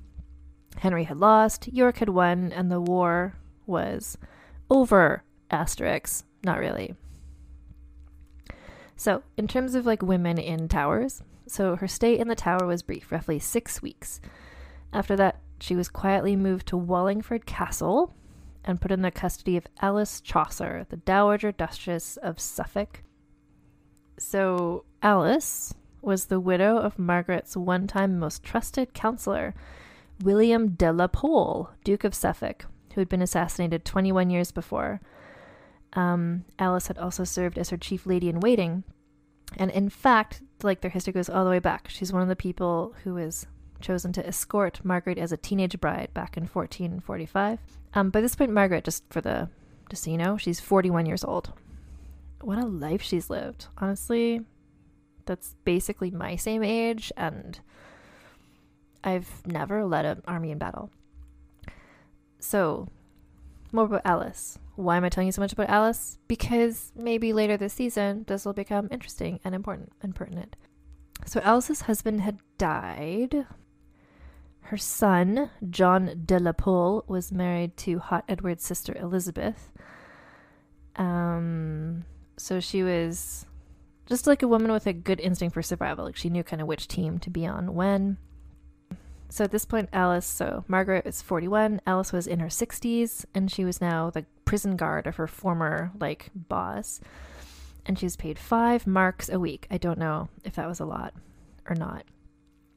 Henry 0.78 1.04
had 1.04 1.18
lost, 1.18 1.68
York 1.68 1.98
had 1.98 2.08
won, 2.08 2.52
and 2.52 2.70
the 2.70 2.80
war 2.80 3.36
was 3.66 4.18
over. 4.70 5.22
Asterix. 5.50 6.24
Not 6.44 6.58
really. 6.58 6.94
So, 8.96 9.22
in 9.36 9.46
terms 9.46 9.74
of 9.74 9.86
like 9.86 10.02
women 10.02 10.38
in 10.38 10.68
towers, 10.68 11.22
so 11.46 11.76
her 11.76 11.88
stay 11.88 12.18
in 12.18 12.28
the 12.28 12.34
tower 12.34 12.66
was 12.66 12.82
brief, 12.82 13.12
roughly 13.12 13.38
six 13.38 13.82
weeks. 13.82 14.20
After 14.92 15.14
that, 15.16 15.40
she 15.62 15.76
was 15.76 15.88
quietly 15.88 16.34
moved 16.34 16.66
to 16.66 16.76
Wallingford 16.76 17.46
Castle 17.46 18.16
and 18.64 18.80
put 18.80 18.90
in 18.90 19.02
the 19.02 19.12
custody 19.12 19.56
of 19.56 19.66
Alice 19.80 20.20
Chaucer, 20.20 20.86
the 20.88 20.96
Dowager 20.96 21.52
Duchess 21.52 22.16
of 22.16 22.40
Suffolk. 22.40 23.04
So, 24.18 24.84
Alice 25.02 25.72
was 26.00 26.26
the 26.26 26.40
widow 26.40 26.78
of 26.78 26.98
Margaret's 26.98 27.56
one 27.56 27.86
time 27.86 28.18
most 28.18 28.42
trusted 28.42 28.92
counselor, 28.92 29.54
William 30.24 30.70
de 30.70 30.92
la 30.92 31.06
Pole, 31.06 31.70
Duke 31.84 32.02
of 32.02 32.14
Suffolk, 32.14 32.66
who 32.94 33.00
had 33.00 33.08
been 33.08 33.22
assassinated 33.22 33.84
21 33.84 34.30
years 34.30 34.50
before. 34.50 35.00
Um, 35.92 36.44
Alice 36.58 36.88
had 36.88 36.98
also 36.98 37.22
served 37.22 37.56
as 37.56 37.70
her 37.70 37.76
chief 37.76 38.04
lady 38.04 38.28
in 38.28 38.40
waiting. 38.40 38.82
And 39.56 39.70
in 39.70 39.90
fact, 39.90 40.42
like 40.64 40.80
their 40.80 40.90
history 40.90 41.12
goes 41.12 41.28
all 41.28 41.44
the 41.44 41.50
way 41.50 41.60
back. 41.60 41.88
She's 41.88 42.12
one 42.12 42.22
of 42.22 42.28
the 42.28 42.34
people 42.34 42.96
who 43.04 43.14
was 43.14 43.46
chosen 43.82 44.12
to 44.14 44.26
escort 44.26 44.80
Margaret 44.84 45.18
as 45.18 45.32
a 45.32 45.36
teenage 45.36 45.80
bride 45.80 46.08
back 46.14 46.36
in 46.36 46.44
1445. 46.44 47.58
Um, 47.94 48.10
by 48.10 48.20
this 48.20 48.34
point, 48.34 48.52
Margaret, 48.52 48.84
just 48.84 49.04
for 49.10 49.20
the, 49.20 49.48
just 49.90 50.04
so 50.04 50.10
you 50.10 50.18
know, 50.18 50.36
she's 50.36 50.60
41 50.60 51.06
years 51.06 51.24
old. 51.24 51.52
What 52.40 52.58
a 52.58 52.66
life 52.66 53.02
she's 53.02 53.28
lived. 53.28 53.66
Honestly, 53.78 54.42
that's 55.26 55.54
basically 55.64 56.10
my 56.10 56.36
same 56.36 56.62
age, 56.62 57.12
and 57.16 57.60
I've 59.04 59.46
never 59.46 59.84
led 59.84 60.04
an 60.04 60.22
army 60.26 60.50
in 60.50 60.58
battle. 60.58 60.90
So, 62.40 62.88
more 63.70 63.84
about 63.84 64.02
Alice. 64.04 64.58
Why 64.74 64.96
am 64.96 65.04
I 65.04 65.08
telling 65.08 65.26
you 65.26 65.32
so 65.32 65.40
much 65.40 65.52
about 65.52 65.68
Alice? 65.68 66.18
Because 66.28 66.92
maybe 66.96 67.32
later 67.32 67.56
this 67.56 67.74
season, 67.74 68.24
this 68.26 68.44
will 68.44 68.52
become 68.52 68.88
interesting 68.90 69.38
and 69.44 69.54
important 69.54 69.92
and 70.02 70.14
pertinent. 70.14 70.56
So, 71.26 71.40
Alice's 71.44 71.82
husband 71.82 72.22
had 72.22 72.38
died. 72.58 73.46
Her 74.62 74.76
son, 74.76 75.50
John 75.70 76.22
de 76.24 76.38
la 76.38 76.52
Pole, 76.52 77.04
was 77.06 77.32
married 77.32 77.76
to 77.78 77.98
Hot 77.98 78.24
Edward's 78.28 78.64
sister, 78.64 78.96
Elizabeth. 78.98 79.70
Um, 80.96 82.04
so 82.36 82.60
she 82.60 82.82
was 82.82 83.46
just 84.06 84.26
like 84.26 84.42
a 84.42 84.48
woman 84.48 84.72
with 84.72 84.86
a 84.86 84.92
good 84.92 85.20
instinct 85.20 85.54
for 85.54 85.62
survival. 85.62 86.04
Like 86.04 86.16
she 86.16 86.30
knew 86.30 86.42
kind 86.42 86.60
of 86.62 86.68
which 86.68 86.88
team 86.88 87.18
to 87.20 87.30
be 87.30 87.46
on 87.46 87.74
when. 87.74 88.18
So 89.32 89.44
at 89.44 89.50
this 89.50 89.64
point, 89.64 89.88
Alice, 89.94 90.26
so 90.26 90.62
Margaret 90.68 91.06
is 91.06 91.22
41, 91.22 91.80
Alice 91.86 92.12
was 92.12 92.26
in 92.26 92.40
her 92.40 92.48
60s, 92.48 93.24
and 93.34 93.50
she 93.50 93.64
was 93.64 93.80
now 93.80 94.10
the 94.10 94.26
prison 94.44 94.76
guard 94.76 95.06
of 95.06 95.16
her 95.16 95.26
former, 95.26 95.90
like, 95.98 96.28
boss. 96.34 97.00
And 97.86 97.98
she 97.98 98.04
was 98.04 98.14
paid 98.14 98.38
five 98.38 98.86
marks 98.86 99.30
a 99.30 99.40
week. 99.40 99.66
I 99.70 99.78
don't 99.78 99.98
know 99.98 100.28
if 100.44 100.56
that 100.56 100.68
was 100.68 100.80
a 100.80 100.84
lot 100.84 101.14
or 101.66 101.74
not. 101.74 102.04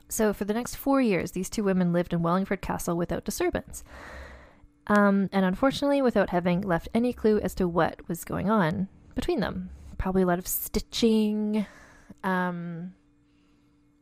So 0.07 0.33
for 0.33 0.45
the 0.45 0.53
next 0.53 0.75
four 0.75 1.01
years, 1.01 1.31
these 1.31 1.49
two 1.49 1.63
women 1.63 1.93
lived 1.93 2.13
in 2.13 2.21
Wallingford 2.21 2.61
Castle 2.61 2.95
without 2.95 3.25
disturbance. 3.25 3.83
Um, 4.87 5.29
and 5.31 5.45
unfortunately, 5.45 6.01
without 6.01 6.29
having 6.29 6.61
left 6.61 6.89
any 6.93 7.11
clue 7.11 7.39
as 7.39 7.55
to 7.55 7.67
what 7.67 8.07
was 8.07 8.23
going 8.23 8.49
on 8.49 8.87
between 9.15 9.39
them. 9.39 9.71
Probably 9.97 10.21
a 10.21 10.25
lot 10.27 10.39
of 10.39 10.47
stitching. 10.47 11.65
Um, 12.23 12.93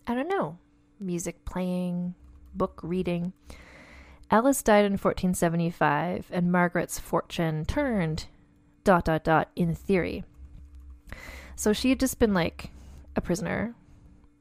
I 0.06 0.16
don't 0.16 0.28
know. 0.28 0.58
Music 1.00 1.46
playing, 1.46 2.16
book 2.54 2.80
reading. 2.84 3.32
Alice 4.30 4.64
died 4.64 4.86
in 4.86 4.94
1475, 4.94 6.28
and 6.32 6.52
Margaret's 6.52 7.00
fortune 7.00 7.66
turned, 7.66 8.26
dot, 8.84 9.06
dot, 9.06 9.24
dot, 9.24 9.50
in 9.56 9.76
theory. 9.76 10.24
So 11.56 11.72
she 11.72 11.90
had 11.90 12.00
just 12.00 12.20
been 12.20 12.34
like 12.34 12.72
a 13.16 13.22
prisoner, 13.22 13.76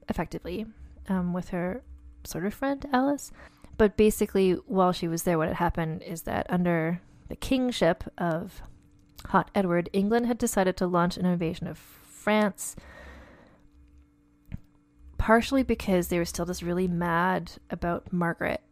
effectively, 0.09 0.67
um, 1.09 1.33
with 1.33 1.51
her 1.51 1.83
sort 2.25 2.47
of 2.47 2.55
friend, 2.55 2.89
Alice. 2.93 3.33
But 3.79 3.97
basically, 3.97 4.53
while 4.53 4.93
she 4.93 5.09
was 5.09 5.23
there, 5.25 5.39
what 5.39 5.49
had 5.49 5.57
happened 5.57 6.03
is 6.03 6.23
that 6.23 6.47
under 6.49 7.01
the 7.29 7.37
kingship 7.37 8.05
of 8.19 8.63
Hot 9.27 9.51
Edward, 9.55 9.89
England 9.93 10.27
had 10.27 10.39
decided 10.39 10.77
to 10.77 10.87
launch 10.87 11.17
an 11.17 11.27
invasion 11.27 11.67
of 11.67 11.79
France, 11.79 12.77
partially 15.19 15.63
because 15.63 16.09
they 16.09 16.19
were 16.19 16.25
still 16.25 16.47
just 16.47 16.63
really 16.63 16.89
mad 16.89 17.53
about 17.71 18.13
Margaret, 18.13 18.63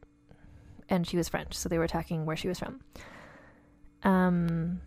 and 0.89 1.07
she 1.07 1.17
was 1.17 1.29
French, 1.29 1.55
so 1.55 1.69
they 1.69 1.79
were 1.79 1.85
attacking 1.85 2.27
where 2.27 2.37
she 2.37 2.49
was 2.49 2.59
from. 2.59 2.81
Um, 4.03 4.81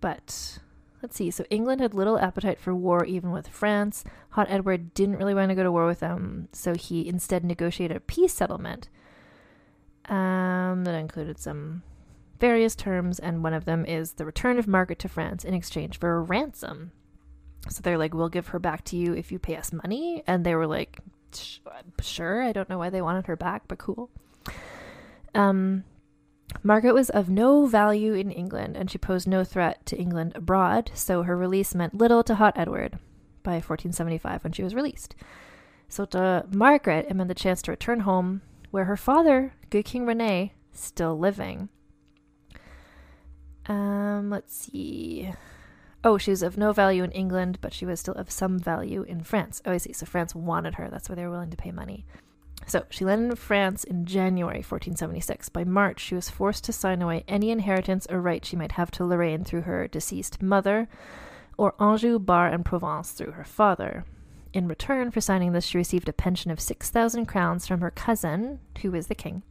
but 0.00 0.58
let's 1.04 1.16
see. 1.16 1.30
So 1.30 1.44
England 1.50 1.82
had 1.82 1.92
little 1.92 2.18
appetite 2.18 2.58
for 2.58 2.74
war, 2.74 3.04
even 3.04 3.30
with 3.30 3.46
France. 3.46 4.04
Hot 4.30 4.46
Edward 4.48 4.94
didn't 4.94 5.18
really 5.18 5.34
want 5.34 5.50
to 5.50 5.54
go 5.54 5.62
to 5.62 5.70
war 5.70 5.86
with 5.86 6.00
them, 6.00 6.48
so 6.52 6.74
he 6.74 7.06
instead 7.06 7.44
negotiated 7.44 7.98
a 7.98 8.00
peace 8.00 8.32
settlement 8.32 8.88
um, 10.08 10.84
that 10.84 10.94
included 10.94 11.38
some 11.38 11.82
various 12.40 12.74
terms, 12.74 13.18
and 13.18 13.44
one 13.44 13.52
of 13.52 13.66
them 13.66 13.84
is 13.84 14.12
the 14.12 14.24
return 14.24 14.58
of 14.58 14.66
Margaret 14.66 14.98
to 15.00 15.08
France 15.10 15.44
in 15.44 15.52
exchange 15.52 15.98
for 15.98 16.16
a 16.16 16.20
ransom. 16.22 16.92
So 17.68 17.82
they're 17.82 17.98
like, 17.98 18.14
we'll 18.14 18.30
give 18.30 18.48
her 18.48 18.58
back 18.58 18.82
to 18.84 18.96
you 18.96 19.12
if 19.12 19.30
you 19.30 19.38
pay 19.38 19.56
us 19.56 19.74
money. 19.74 20.22
And 20.26 20.44
they 20.44 20.54
were 20.54 20.66
like, 20.66 21.00
sure. 22.00 22.42
I 22.42 22.52
don't 22.52 22.70
know 22.70 22.78
why 22.78 22.88
they 22.88 23.02
wanted 23.02 23.26
her 23.26 23.36
back, 23.36 23.68
but 23.68 23.78
cool. 23.78 24.08
Um, 25.34 25.84
Margaret 26.62 26.94
was 26.94 27.10
of 27.10 27.28
no 27.28 27.66
value 27.66 28.14
in 28.14 28.30
England, 28.30 28.76
and 28.76 28.90
she 28.90 28.98
posed 28.98 29.28
no 29.28 29.44
threat 29.44 29.84
to 29.86 29.96
England 29.96 30.32
abroad, 30.34 30.90
so 30.94 31.22
her 31.22 31.36
release 31.36 31.74
meant 31.74 31.94
little 31.94 32.22
to 32.24 32.36
Hot 32.36 32.54
Edward 32.56 32.98
by 33.42 33.54
1475 33.54 34.44
when 34.44 34.52
she 34.52 34.62
was 34.62 34.74
released. 34.74 35.14
So 35.88 36.04
to 36.06 36.46
Margaret, 36.50 37.06
it 37.08 37.14
meant 37.14 37.28
the 37.28 37.34
chance 37.34 37.60
to 37.62 37.70
return 37.70 38.00
home, 38.00 38.42
where 38.70 38.86
her 38.86 38.96
father, 38.96 39.54
good 39.70 39.84
King 39.84 40.06
Rene, 40.06 40.52
still 40.72 41.18
living. 41.18 41.68
Um, 43.66 44.30
let's 44.30 44.54
see. 44.54 45.32
Oh, 46.02 46.18
she 46.18 46.30
was 46.30 46.42
of 46.42 46.58
no 46.58 46.72
value 46.72 47.02
in 47.02 47.12
England, 47.12 47.58
but 47.60 47.72
she 47.72 47.86
was 47.86 48.00
still 48.00 48.14
of 48.14 48.30
some 48.30 48.58
value 48.58 49.02
in 49.02 49.22
France. 49.22 49.62
Oh, 49.64 49.72
I 49.72 49.78
see. 49.78 49.92
So 49.92 50.04
France 50.04 50.34
wanted 50.34 50.74
her. 50.74 50.88
That's 50.90 51.08
why 51.08 51.14
they 51.14 51.24
were 51.24 51.30
willing 51.30 51.50
to 51.50 51.56
pay 51.56 51.70
money. 51.70 52.04
So 52.66 52.84
she 52.90 53.04
landed 53.04 53.30
in 53.30 53.36
France 53.36 53.84
in 53.84 54.06
January 54.06 54.58
1476. 54.58 55.48
By 55.50 55.64
March, 55.64 56.00
she 56.00 56.14
was 56.14 56.30
forced 56.30 56.64
to 56.64 56.72
sign 56.72 57.02
away 57.02 57.24
any 57.28 57.50
inheritance 57.50 58.06
or 58.08 58.20
right 58.20 58.44
she 58.44 58.56
might 58.56 58.72
have 58.72 58.90
to 58.92 59.04
Lorraine 59.04 59.44
through 59.44 59.62
her 59.62 59.86
deceased 59.86 60.42
mother, 60.42 60.88
or 61.56 61.74
Anjou, 61.80 62.18
Bar, 62.18 62.48
and 62.48 62.64
Provence 62.64 63.12
through 63.12 63.32
her 63.32 63.44
father. 63.44 64.04
In 64.52 64.68
return 64.68 65.10
for 65.10 65.20
signing 65.20 65.52
this, 65.52 65.66
she 65.66 65.78
received 65.78 66.08
a 66.08 66.12
pension 66.12 66.50
of 66.50 66.60
6,000 66.60 67.26
crowns 67.26 67.66
from 67.66 67.80
her 67.80 67.90
cousin, 67.90 68.60
who 68.82 68.92
was 68.92 69.08
the 69.08 69.14
king, 69.14 69.42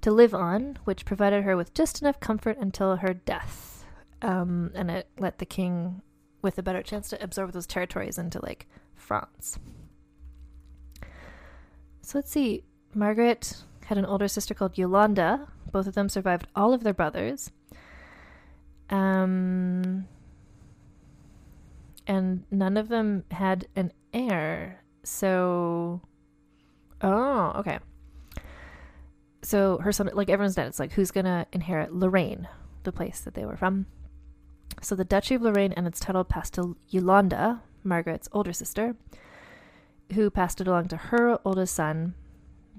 to 0.00 0.10
live 0.10 0.34
on, 0.34 0.78
which 0.84 1.04
provided 1.04 1.44
her 1.44 1.56
with 1.56 1.74
just 1.74 2.02
enough 2.02 2.20
comfort 2.20 2.58
until 2.58 2.96
her 2.96 3.14
death. 3.14 3.86
Um, 4.20 4.72
and 4.74 4.90
it 4.90 5.08
let 5.18 5.38
the 5.38 5.46
king 5.46 6.02
with 6.42 6.58
a 6.58 6.62
better 6.62 6.82
chance 6.82 7.08
to 7.10 7.22
absorb 7.22 7.52
those 7.52 7.66
territories 7.66 8.18
into 8.18 8.40
like 8.44 8.66
France. 8.94 9.58
So 12.08 12.16
let's 12.16 12.30
see. 12.30 12.64
Margaret 12.94 13.64
had 13.84 13.98
an 13.98 14.06
older 14.06 14.28
sister 14.28 14.54
called 14.54 14.78
Yolanda. 14.78 15.48
Both 15.72 15.86
of 15.86 15.94
them 15.94 16.08
survived 16.08 16.46
all 16.56 16.72
of 16.72 16.82
their 16.82 16.94
brothers. 16.94 17.50
Um, 18.88 20.08
and 22.06 22.44
none 22.50 22.78
of 22.78 22.88
them 22.88 23.24
had 23.30 23.68
an 23.76 23.92
heir. 24.14 24.82
So, 25.04 26.00
oh, 27.02 27.52
okay 27.56 27.78
so 29.48 29.78
her 29.78 29.92
son, 29.92 30.10
like 30.12 30.28
everyone's 30.28 30.56
dead. 30.56 30.66
It's 30.66 30.78
like 30.78 30.92
who's 30.92 31.10
gonna 31.10 31.46
inherit 31.52 31.94
Lorraine, 31.94 32.48
the 32.82 32.92
place 32.92 33.20
that 33.20 33.32
they 33.32 33.46
were 33.46 33.56
from. 33.56 33.86
So 34.82 34.94
the 34.94 35.04
Duchy 35.04 35.34
of 35.34 35.42
Lorraine 35.42 35.72
and 35.72 35.86
its 35.86 36.00
title 36.00 36.24
passed 36.24 36.54
to 36.54 36.76
Yolanda, 36.88 37.62
Margaret's 37.82 38.28
older 38.32 38.52
sister, 38.52 38.94
who 40.14 40.30
passed 40.30 40.60
it 40.60 40.68
along 40.68 40.88
to 40.88 40.96
her 40.96 41.38
oldest 41.44 41.74
son. 41.74 42.14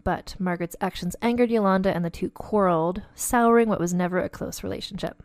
But 0.04 0.36
Margaret's 0.40 0.76
actions 0.82 1.16
angered 1.22 1.52
Yolanda, 1.52 1.94
and 1.94 2.04
the 2.04 2.10
two 2.10 2.30
quarreled, 2.30 3.02
souring 3.16 3.70
what 3.70 3.80
was 3.80 3.94
never 3.94 4.20
a 4.20 4.30
close 4.30 4.64
relationship. 4.64 5.22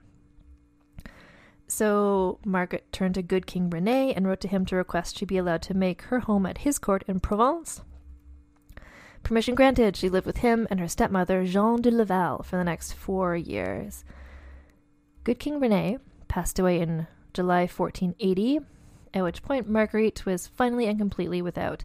So 1.67 2.39
Margaret 2.45 2.93
turned 2.93 3.15
to 3.15 3.23
good 3.23 3.47
King 3.47 3.71
Rene 3.71 4.13
and 4.13 4.27
wrote 4.27 4.41
to 4.41 4.49
him 4.49 4.67
to 4.67 4.77
request 4.77 5.19
she 5.19 5.25
be 5.25 5.39
allowed 5.39 5.63
to 5.63 5.75
make 5.75 6.03
her 6.03 6.21
home 6.21 6.45
at 6.45 6.59
his 6.59 6.79
court 6.79 7.05
in 7.09 7.21
Provence, 7.21 7.81
Permission 9.25 9.55
granted, 9.55 9.97
she 9.97 10.11
lived 10.11 10.27
with 10.27 10.39
him 10.39 10.69
and 10.71 10.79
her 10.79 10.87
stepmother, 10.87 11.47
Jean 11.47 11.81
de 11.81 11.91
Laval, 11.91 12.43
for 12.43 12.59
the 12.59 12.65
next 12.65 12.93
four 12.93 13.35
years. 13.35 14.05
Good 15.25 15.39
King 15.39 15.59
Rene 15.59 15.97
passed 16.29 16.59
away 16.59 16.79
in 16.79 17.07
July 17.33 17.63
1480, 17.63 18.61
at 19.15 19.23
which 19.23 19.43
point 19.43 19.69
Marguerite 19.69 20.27
was 20.27 20.47
finally 20.47 20.87
and 20.87 20.99
completely 20.99 21.41
without 21.41 21.85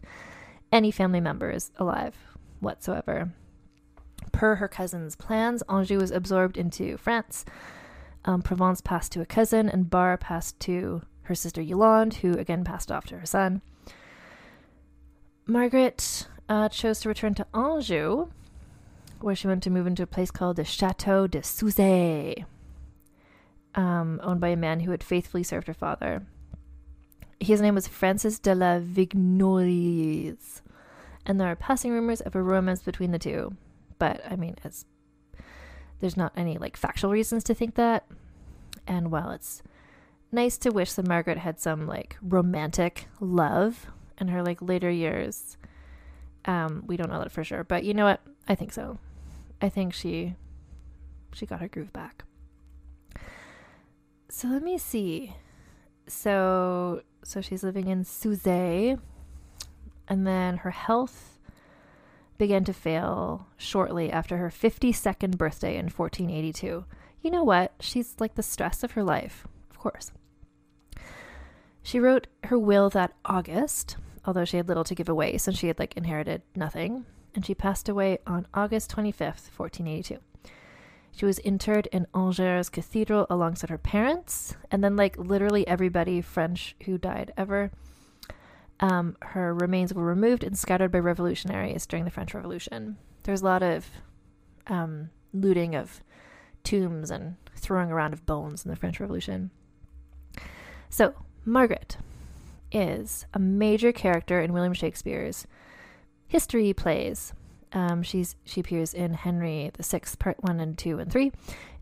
any 0.72 0.90
family 0.90 1.20
members 1.20 1.70
alive 1.78 2.16
whatsoever. 2.58 3.32
Per 4.32 4.56
her 4.56 4.68
cousin's 4.68 5.16
plans, 5.16 5.62
Anjou 5.68 5.98
was 5.98 6.10
absorbed 6.10 6.56
into 6.56 6.96
France. 6.96 7.44
Um, 8.24 8.42
Provence 8.42 8.80
passed 8.80 9.12
to 9.12 9.20
a 9.20 9.26
cousin, 9.26 9.68
and 9.68 9.88
Bar 9.88 10.18
passed 10.18 10.60
to 10.60 11.02
her 11.22 11.34
sister 11.34 11.62
Yolande, 11.62 12.16
who 12.16 12.32
again 12.32 12.64
passed 12.64 12.92
off 12.92 13.06
to 13.06 13.18
her 13.18 13.26
son. 13.26 13.62
Margaret 15.46 16.28
uh, 16.48 16.68
chose 16.68 17.00
to 17.00 17.08
return 17.08 17.34
to 17.34 17.46
Anjou, 17.54 18.28
where 19.20 19.34
she 19.34 19.46
went 19.46 19.62
to 19.62 19.70
move 19.70 19.86
into 19.86 20.02
a 20.02 20.06
place 20.06 20.30
called 20.30 20.56
the 20.56 20.64
Chateau 20.64 21.26
de 21.26 21.40
Souzay, 21.40 22.44
um, 23.74 24.20
owned 24.22 24.40
by 24.40 24.48
a 24.48 24.56
man 24.56 24.80
who 24.80 24.90
had 24.90 25.02
faithfully 25.02 25.42
served 25.42 25.66
her 25.66 25.74
father. 25.74 26.26
His 27.40 27.60
name 27.60 27.74
was 27.74 27.88
Francis 27.88 28.38
de 28.38 28.54
la 28.54 28.78
Vignories, 28.78 30.60
and 31.24 31.40
there 31.40 31.48
are 31.48 31.56
passing 31.56 31.90
rumors 31.90 32.20
of 32.20 32.36
a 32.36 32.42
romance 32.42 32.82
between 32.82 33.12
the 33.12 33.18
two. 33.18 33.56
But 33.98 34.20
I 34.30 34.36
mean, 34.36 34.56
there's 36.00 36.16
not 36.16 36.32
any 36.36 36.58
like 36.58 36.76
factual 36.76 37.10
reasons 37.10 37.42
to 37.44 37.54
think 37.54 37.74
that. 37.76 38.06
And 38.86 39.10
while 39.10 39.30
it's 39.30 39.62
nice 40.32 40.58
to 40.58 40.70
wish 40.70 40.92
that 40.92 41.08
Margaret 41.08 41.38
had 41.38 41.58
some 41.60 41.86
like 41.86 42.16
romantic 42.22 43.06
love 43.20 43.86
in 44.18 44.28
her 44.28 44.42
like 44.42 44.60
later 44.60 44.90
years, 44.90 45.56
um, 46.44 46.84
we 46.86 46.96
don't 46.96 47.10
know 47.10 47.20
that 47.20 47.32
for 47.32 47.44
sure, 47.44 47.64
but 47.64 47.84
you 47.84 47.94
know 47.94 48.04
what? 48.04 48.20
I 48.48 48.54
think 48.54 48.72
so. 48.72 48.98
I 49.62 49.68
think 49.68 49.94
she 49.94 50.34
she 51.32 51.46
got 51.46 51.60
her 51.60 51.68
groove 51.68 51.92
back. 51.92 52.24
So 54.28 54.48
let 54.48 54.62
me 54.62 54.78
see. 54.78 55.34
So 56.10 57.02
so 57.22 57.40
she's 57.40 57.62
living 57.62 57.88
in 57.88 58.04
Souzay, 58.04 58.98
and 60.08 60.26
then 60.26 60.58
her 60.58 60.70
health 60.70 61.38
began 62.38 62.64
to 62.64 62.72
fail 62.72 63.46
shortly 63.56 64.10
after 64.10 64.38
her 64.38 64.48
52nd 64.48 65.36
birthday 65.36 65.76
in 65.76 65.86
1482. 65.86 66.84
You 67.22 67.30
know 67.30 67.44
what? 67.44 67.72
She's 67.80 68.16
like 68.18 68.34
the 68.34 68.42
stress 68.42 68.82
of 68.82 68.92
her 68.92 69.04
life, 69.04 69.46
of 69.70 69.78
course. 69.78 70.10
She 71.82 72.00
wrote 72.00 72.26
her 72.44 72.58
will 72.58 72.88
that 72.90 73.12
August, 73.24 73.96
although 74.24 74.44
she 74.44 74.56
had 74.56 74.68
little 74.68 74.84
to 74.84 74.94
give 74.94 75.08
away 75.08 75.36
since 75.38 75.58
she 75.58 75.68
had 75.68 75.78
like 75.78 75.96
inherited 75.96 76.42
nothing, 76.56 77.04
and 77.34 77.44
she 77.44 77.54
passed 77.54 77.88
away 77.88 78.18
on 78.26 78.46
August 78.54 78.90
25th, 78.90 79.50
1482. 79.56 80.18
She 81.20 81.26
was 81.26 81.38
interred 81.40 81.86
in 81.92 82.06
Angers 82.14 82.70
Cathedral 82.70 83.26
alongside 83.28 83.68
her 83.68 83.76
parents, 83.76 84.56
and 84.70 84.82
then 84.82 84.96
like 84.96 85.18
literally 85.18 85.68
everybody 85.68 86.22
French 86.22 86.74
who 86.86 86.96
died 86.96 87.30
ever. 87.36 87.72
Um, 88.80 89.18
her 89.20 89.52
remains 89.52 89.92
were 89.92 90.06
removed 90.06 90.42
and 90.42 90.56
scattered 90.56 90.90
by 90.90 90.98
revolutionaries 91.00 91.84
during 91.84 92.06
the 92.06 92.10
French 92.10 92.32
Revolution. 92.32 92.96
There 93.24 93.32
was 93.32 93.42
a 93.42 93.44
lot 93.44 93.62
of 93.62 93.90
um, 94.66 95.10
looting 95.34 95.74
of 95.74 96.02
tombs 96.64 97.10
and 97.10 97.36
throwing 97.54 97.90
around 97.90 98.14
of 98.14 98.24
bones 98.24 98.64
in 98.64 98.70
the 98.70 98.76
French 98.76 98.98
Revolution. 98.98 99.50
So, 100.88 101.12
Margaret, 101.44 101.98
is 102.72 103.26
a 103.34 103.38
major 103.38 103.92
character 103.92 104.40
in 104.40 104.54
William 104.54 104.72
Shakespeare's 104.72 105.46
history 106.28 106.72
plays. 106.72 107.34
Um, 107.72 108.02
she's 108.02 108.36
she 108.44 108.60
appears 108.60 108.94
in 108.94 109.14
Henry 109.14 109.70
VI, 109.80 110.00
Part 110.18 110.42
One 110.42 110.60
and 110.60 110.76
Two 110.76 110.98
and 110.98 111.10
Three, 111.10 111.32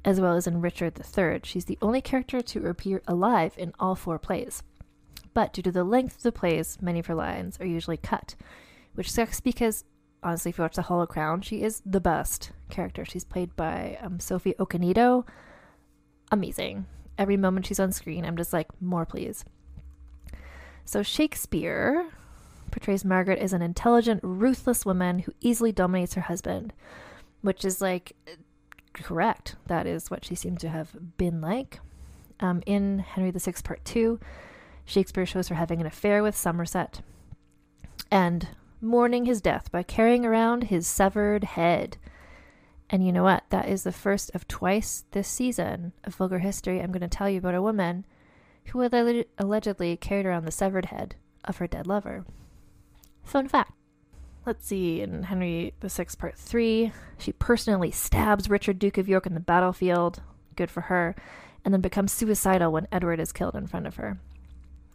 as 0.05 0.21
well 0.21 0.35
as 0.35 0.47
in 0.47 0.61
Richard 0.61 0.99
III. 0.99 1.41
She's 1.45 1.65
the 1.65 1.79
only 1.81 2.01
character 2.01 2.41
to 2.41 2.67
appear 2.67 3.03
alive 3.07 3.55
in 3.57 3.73
all 3.79 3.95
four 3.95 4.19
plays. 4.19 4.63
But 5.35 5.53
due 5.53 5.63
to 5.63 5.73
the 5.73 5.85
length 5.85 6.17
of 6.17 6.23
the 6.23 6.33
plays, 6.33 6.79
many 6.81 6.99
of 6.99 7.07
her 7.07 7.15
lines 7.15 7.59
are 7.61 7.67
usually 7.67 7.97
cut, 7.97 8.35
which 8.95 9.11
sucks 9.11 9.41
because 9.41 9.85
honestly, 10.23 10.51
if 10.51 10.59
you 10.59 10.63
watch 10.63 10.75
The 10.77 10.83
Hollow 10.83 11.07
Crown, 11.07 11.43
she 11.43 11.63
is 11.63 11.83
the 11.87 12.01
best 12.01 12.51
character. 12.71 13.05
She's 13.05 13.25
played 13.25 13.55
by 13.57 13.99
um, 14.01 14.21
Sophie 14.21 14.55
Okonedo. 14.59 15.27
Amazing. 16.31 16.87
Every 17.17 17.37
moment 17.37 17.67
she's 17.67 17.81
on 17.81 17.93
screen, 17.93 18.25
I'm 18.25 18.37
just 18.37 18.53
like, 18.53 18.69
more 18.81 19.07
please. 19.07 19.45
So 20.85 21.03
Shakespeare 21.03 22.07
portrays 22.71 23.05
Margaret 23.05 23.39
as 23.39 23.53
an 23.53 23.63
intelligent, 23.63 24.21
ruthless 24.23 24.87
woman 24.87 25.21
who 25.21 25.33
easily 25.41 25.73
dominates 25.73 26.15
her 26.15 26.23
husband, 26.23 26.73
which 27.43 27.65
is 27.65 27.81
like 27.81 28.15
correct. 28.93 29.57
That 29.67 29.87
is 29.87 30.11
what 30.11 30.25
she 30.25 30.35
seems 30.35 30.61
to 30.61 30.69
have 30.69 31.17
been 31.17 31.41
like. 31.41 31.81
Um, 32.41 32.63
in 32.67 33.01
Henry 33.01 33.31
VI, 33.31 33.55
Part 33.65 33.85
2, 33.85 34.21
Shakespeare 34.85 35.27
shows 35.27 35.49
her 35.49 35.55
having 35.55 35.81
an 35.81 35.87
affair 35.87 36.23
with 36.23 36.37
Somerset 36.37 37.03
and 38.11 38.49
mourning 38.81 39.27
his 39.27 39.41
death 39.41 39.71
by 39.73 39.83
carrying 39.83 40.25
around 40.25 40.65
his 40.65 40.87
severed 40.87 41.45
head. 41.45 41.97
And 42.89 43.05
you 43.05 43.13
know 43.13 43.25
what? 43.25 43.45
That 43.51 43.69
is 43.69 43.83
the 43.83 43.93
first 43.93 44.31
of 44.35 44.49
twice 44.49 45.05
this 45.11 45.29
season 45.29 45.93
of 46.05 46.15
Vulgar 46.15 46.39
History 46.39 46.81
I'm 46.81 46.93
going 46.93 47.01
to 47.01 47.09
tell 47.09 47.29
you 47.29 47.39
about 47.39 47.55
a 47.55 47.63
woman 47.63 48.07
who 48.67 48.83
allegedly 49.39 49.97
carried 49.97 50.27
around 50.27 50.45
the 50.45 50.51
severed 50.51 50.87
head 50.87 51.17
of 51.45 51.59
her 51.59 51.67
dead 51.67 51.87
lover. 51.87 52.25
Fun 53.29 53.47
fact. 53.47 53.73
Let's 54.47 54.67
see, 54.67 55.03
in 55.03 55.25
Henry 55.25 55.75
VI, 55.83 56.07
Part 56.19 56.39
3, 56.39 56.91
she 57.19 57.33
personally 57.33 57.91
stabs 57.91 58.49
Richard, 58.49 58.79
Duke 58.79 58.97
of 58.97 59.07
York, 59.07 59.27
in 59.27 59.35
the 59.35 59.41
battlefield. 59.41 60.23
Good 60.57 60.71
for 60.71 60.81
her. 60.83 61.15
And 61.63 61.75
then 61.75 61.83
becomes 61.83 62.11
suicidal 62.11 62.73
when 62.73 62.89
Edward 62.91 63.21
is 63.21 63.33
killed 63.33 63.55
in 63.55 63.67
front 63.67 63.87
of 63.87 63.97
her. 63.97 64.19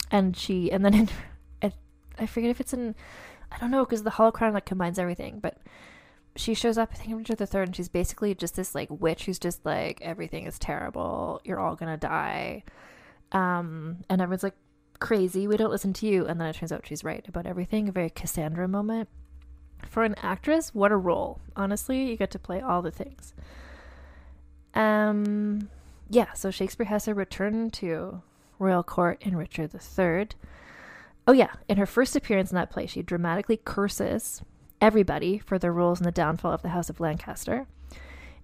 And 0.09 0.35
she, 0.35 0.71
and 0.71 0.83
then 0.83 0.95
in, 0.95 1.09
I, 1.61 1.71
I 2.17 2.25
forget 2.25 2.49
if 2.49 2.59
it's 2.59 2.73
in, 2.73 2.95
I 3.51 3.59
don't 3.59 3.69
know, 3.69 3.85
because 3.85 4.01
the 4.01 4.09
Hollow 4.09 4.31
Crown 4.31 4.53
like 4.53 4.65
combines 4.65 4.97
everything, 4.97 5.39
but 5.39 5.57
she 6.35 6.55
shows 6.55 6.79
up, 6.79 6.89
I 6.91 6.95
think, 6.95 7.11
in 7.11 7.17
Richard 7.17 7.39
III, 7.39 7.61
and 7.61 7.75
she's 7.75 7.89
basically 7.89 8.33
just 8.33 8.55
this 8.55 8.73
like 8.73 8.89
witch 8.89 9.25
who's 9.25 9.37
just 9.37 9.63
like, 9.63 10.01
everything 10.01 10.47
is 10.47 10.57
terrible. 10.57 11.39
You're 11.43 11.59
all 11.59 11.75
gonna 11.75 11.97
die. 11.97 12.63
Um, 13.31 13.97
and 14.09 14.19
everyone's 14.19 14.41
like, 14.41 14.55
crazy. 14.99 15.47
We 15.47 15.57
don't 15.57 15.71
listen 15.71 15.93
to 15.93 16.07
you. 16.07 16.25
And 16.25 16.39
then 16.39 16.47
it 16.47 16.55
turns 16.55 16.71
out 16.71 16.85
she's 16.85 17.03
right 17.03 17.25
about 17.27 17.45
everything. 17.45 17.87
A 17.87 17.91
very 17.91 18.09
Cassandra 18.09 18.67
moment. 18.67 19.09
For 19.87 20.03
an 20.03 20.15
actress, 20.21 20.73
what 20.73 20.91
a 20.91 20.97
role. 20.97 21.39
Honestly, 21.55 22.09
you 22.09 22.17
get 22.17 22.31
to 22.31 22.39
play 22.39 22.61
all 22.61 22.81
the 22.81 22.91
things. 22.91 23.33
Um, 24.73 25.69
yeah, 26.09 26.33
so 26.33 26.51
Shakespeare 26.51 26.87
has 26.87 27.05
her 27.05 27.13
return 27.13 27.69
to 27.71 28.21
royal 28.59 28.83
court 28.83 29.21
in 29.21 29.35
Richard 29.35 29.71
III. 29.73 30.29
Oh, 31.27 31.31
yeah, 31.31 31.53
in 31.69 31.77
her 31.77 31.85
first 31.85 32.15
appearance 32.15 32.51
in 32.51 32.55
that 32.55 32.69
play, 32.69 32.85
she 32.85 33.01
dramatically 33.01 33.57
curses 33.57 34.41
everybody 34.81 35.37
for 35.37 35.57
their 35.57 35.71
roles 35.71 35.99
in 35.99 36.05
the 36.05 36.11
downfall 36.11 36.51
of 36.51 36.61
the 36.61 36.69
House 36.69 36.89
of 36.89 36.99
Lancaster. 36.99 37.67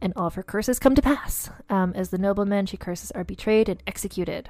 And 0.01 0.13
all 0.15 0.27
of 0.27 0.35
her 0.35 0.43
curses 0.43 0.79
come 0.79 0.95
to 0.95 1.01
pass. 1.01 1.49
Um, 1.69 1.91
as 1.93 2.09
the 2.09 2.17
noblemen 2.17 2.65
she 2.65 2.77
curses 2.77 3.11
are 3.11 3.25
betrayed 3.25 3.67
and 3.67 3.83
executed. 3.85 4.49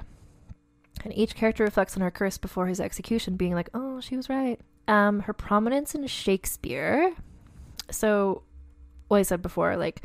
And 1.04 1.16
each 1.16 1.34
character 1.34 1.64
reflects 1.64 1.96
on 1.96 2.02
her 2.02 2.10
curse 2.10 2.38
before 2.38 2.66
his 2.66 2.80
execution, 2.80 3.36
being 3.36 3.54
like, 3.54 3.70
oh, 3.72 4.00
she 4.00 4.16
was 4.16 4.28
right. 4.28 4.60
Um, 4.86 5.20
her 5.20 5.32
prominence 5.32 5.94
in 5.94 6.06
Shakespeare. 6.06 7.14
So, 7.90 8.42
what 9.08 9.18
I 9.18 9.22
said 9.22 9.42
before, 9.42 9.76
like, 9.76 10.02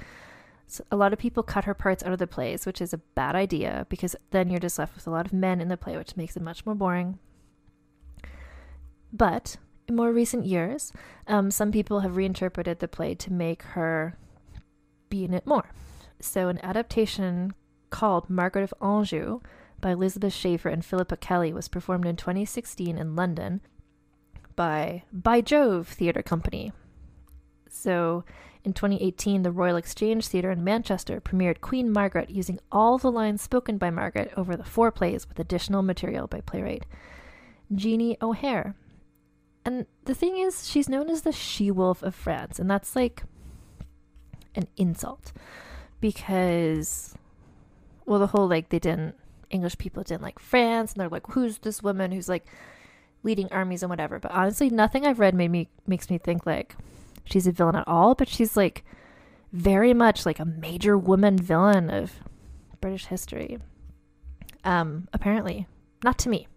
so 0.67 0.83
a 0.91 0.95
lot 0.95 1.13
of 1.13 1.19
people 1.19 1.43
cut 1.43 1.65
her 1.65 1.73
parts 1.73 2.03
out 2.03 2.13
of 2.13 2.19
the 2.19 2.27
plays, 2.27 2.65
which 2.65 2.81
is 2.81 2.93
a 2.93 2.97
bad 2.97 3.35
idea 3.35 3.85
because 3.89 4.15
then 4.31 4.49
you're 4.49 4.59
just 4.59 4.79
left 4.79 4.95
with 4.95 5.05
a 5.05 5.11
lot 5.11 5.25
of 5.25 5.33
men 5.33 5.61
in 5.61 5.67
the 5.67 5.77
play, 5.77 5.95
which 5.95 6.17
makes 6.17 6.35
it 6.35 6.41
much 6.41 6.65
more 6.65 6.75
boring. 6.75 7.19
But 9.13 9.57
in 9.87 9.95
more 9.95 10.11
recent 10.11 10.45
years, 10.45 10.91
um, 11.27 11.51
some 11.51 11.71
people 11.71 11.99
have 11.99 12.17
reinterpreted 12.17 12.79
the 12.79 12.87
play 12.87 13.13
to 13.15 13.31
make 13.31 13.61
her 13.63 14.17
be 15.09 15.23
in 15.23 15.33
it 15.33 15.45
more. 15.45 15.69
So, 16.19 16.47
an 16.47 16.59
adaptation 16.63 17.53
called 17.91 18.29
Margaret 18.29 18.63
of 18.63 18.73
Anjou 18.81 19.41
by 19.85 19.91
Elizabeth 19.91 20.33
Schafer 20.33 20.73
and 20.73 20.83
Philippa 20.83 21.15
Kelly 21.15 21.53
was 21.53 21.67
performed 21.67 22.07
in 22.07 22.15
2016 22.15 22.97
in 22.97 23.15
London 23.15 23.61
by 24.55 25.03
By 25.13 25.41
Jove 25.41 25.89
Theatre 25.89 26.23
Company. 26.23 26.73
So, 27.69 28.23
in 28.63 28.73
2018, 28.73 29.43
the 29.43 29.51
Royal 29.51 29.75
Exchange 29.75 30.25
Theatre 30.25 30.49
in 30.49 30.63
Manchester 30.63 31.21
premiered 31.21 31.61
Queen 31.61 31.93
Margaret 31.93 32.31
using 32.31 32.59
all 32.71 32.97
the 32.97 33.11
lines 33.11 33.43
spoken 33.43 33.77
by 33.77 33.91
Margaret 33.91 34.31
over 34.35 34.55
the 34.55 34.63
four 34.63 34.89
plays 34.89 35.29
with 35.29 35.37
additional 35.37 35.83
material 35.83 36.25
by 36.25 36.41
playwright 36.41 36.87
Jeanie 37.71 38.17
O'Hare. 38.23 38.73
And 39.63 39.85
the 40.05 40.15
thing 40.15 40.39
is, 40.39 40.67
she's 40.67 40.89
known 40.89 41.11
as 41.11 41.21
the 41.21 41.31
she 41.31 41.69
wolf 41.69 42.01
of 42.01 42.15
France, 42.15 42.57
and 42.57 42.67
that's 42.67 42.95
like 42.95 43.21
an 44.55 44.67
insult 44.77 45.31
because, 46.01 47.13
well, 48.07 48.17
the 48.17 48.25
whole 48.25 48.47
like 48.47 48.69
they 48.69 48.79
didn't 48.79 49.13
English 49.49 49.77
people 49.77 50.03
didn't 50.03 50.21
like 50.21 50.39
France, 50.39 50.93
and 50.93 51.01
they're 51.01 51.09
like, 51.09 51.27
who's 51.31 51.59
this 51.59 51.83
woman 51.83 52.11
who's 52.11 52.29
like 52.29 52.45
leading 53.23 53.51
armies 53.51 53.83
and 53.83 53.89
whatever. 53.89 54.19
But 54.19 54.31
honestly, 54.31 54.69
nothing 54.69 55.05
I've 55.05 55.19
read 55.19 55.35
made 55.35 55.51
me 55.51 55.69
makes 55.87 56.09
me 56.09 56.17
think 56.17 56.45
like 56.45 56.75
she's 57.25 57.47
a 57.47 57.51
villain 57.51 57.75
at 57.75 57.87
all. 57.87 58.15
But 58.15 58.29
she's 58.29 58.55
like 58.55 58.85
very 59.51 59.93
much 59.93 60.25
like 60.25 60.39
a 60.39 60.45
major 60.45 60.97
woman 60.97 61.37
villain 61.37 61.89
of 61.89 62.13
British 62.79 63.05
history. 63.07 63.57
Um, 64.63 65.07
apparently, 65.11 65.67
not 66.03 66.17
to 66.19 66.29
me. 66.29 66.47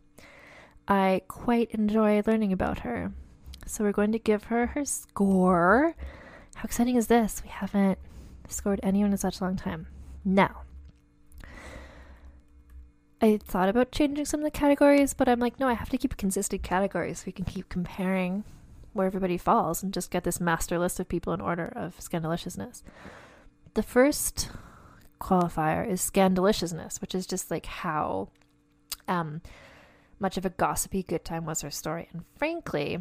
I 0.87 1.23
quite 1.29 1.71
enjoy 1.73 2.23
learning 2.27 2.53
about 2.53 2.81
her. 2.81 3.13
So 3.67 3.85
we're 3.85 3.93
going 3.93 4.13
to 4.13 4.19
give 4.19 4.45
her 4.45 4.69
her 4.69 4.85
score. 4.85 5.95
How 6.55 6.65
exciting 6.65 6.97
is 6.97 7.09
this? 7.09 7.43
We 7.43 7.51
haven't 7.51 7.99
scored 8.49 8.81
anyone 8.83 9.13
in 9.13 9.19
such 9.19 9.41
a 9.41 9.45
long 9.45 9.57
time. 9.57 9.87
Now, 10.25 10.63
I 13.21 13.39
thought 13.43 13.69
about 13.69 13.91
changing 13.91 14.27
some 14.27 14.41
of 14.41 14.45
the 14.45 14.51
categories, 14.51 15.13
but 15.13 15.29
I'm 15.29 15.41
like, 15.41 15.59
no, 15.59 15.67
I 15.69 15.75
have 15.75 15.89
to 15.91 15.99
keep 15.99 16.17
consistent 16.17 16.63
categories 16.63 17.19
so 17.21 17.25
we 17.27 17.33
can 17.33 17.45
keep 17.45 17.69
comparing 17.69 18.45
where 18.93 19.07
everybody 19.07 19.37
falls 19.37 19.83
and 19.83 19.93
just 19.93 20.11
get 20.11 20.25
this 20.25 20.41
master 20.41 20.79
list 20.79 21.01
of 21.01 21.09
people 21.09 21.33
in 21.33 21.41
order 21.41 21.73
of 21.75 21.99
scandaliciousness. 21.99 22.83
The 23.75 23.83
first 23.83 24.51
qualifier 25.21 25.89
is 25.89 26.01
scandaliciousness, 26.01 27.01
which 27.01 27.15
is 27.15 27.27
just 27.27 27.51
like 27.51 27.67
how 27.67 28.29
um, 29.09 29.43
much 30.21 30.37
of 30.37 30.47
a 30.47 30.51
gossipy 30.51 31.03
good 31.03 31.25
time 31.25 31.45
was 31.45 31.63
her 31.63 31.71
story. 31.71 32.09
And 32.13 32.25
frankly, 32.37 32.99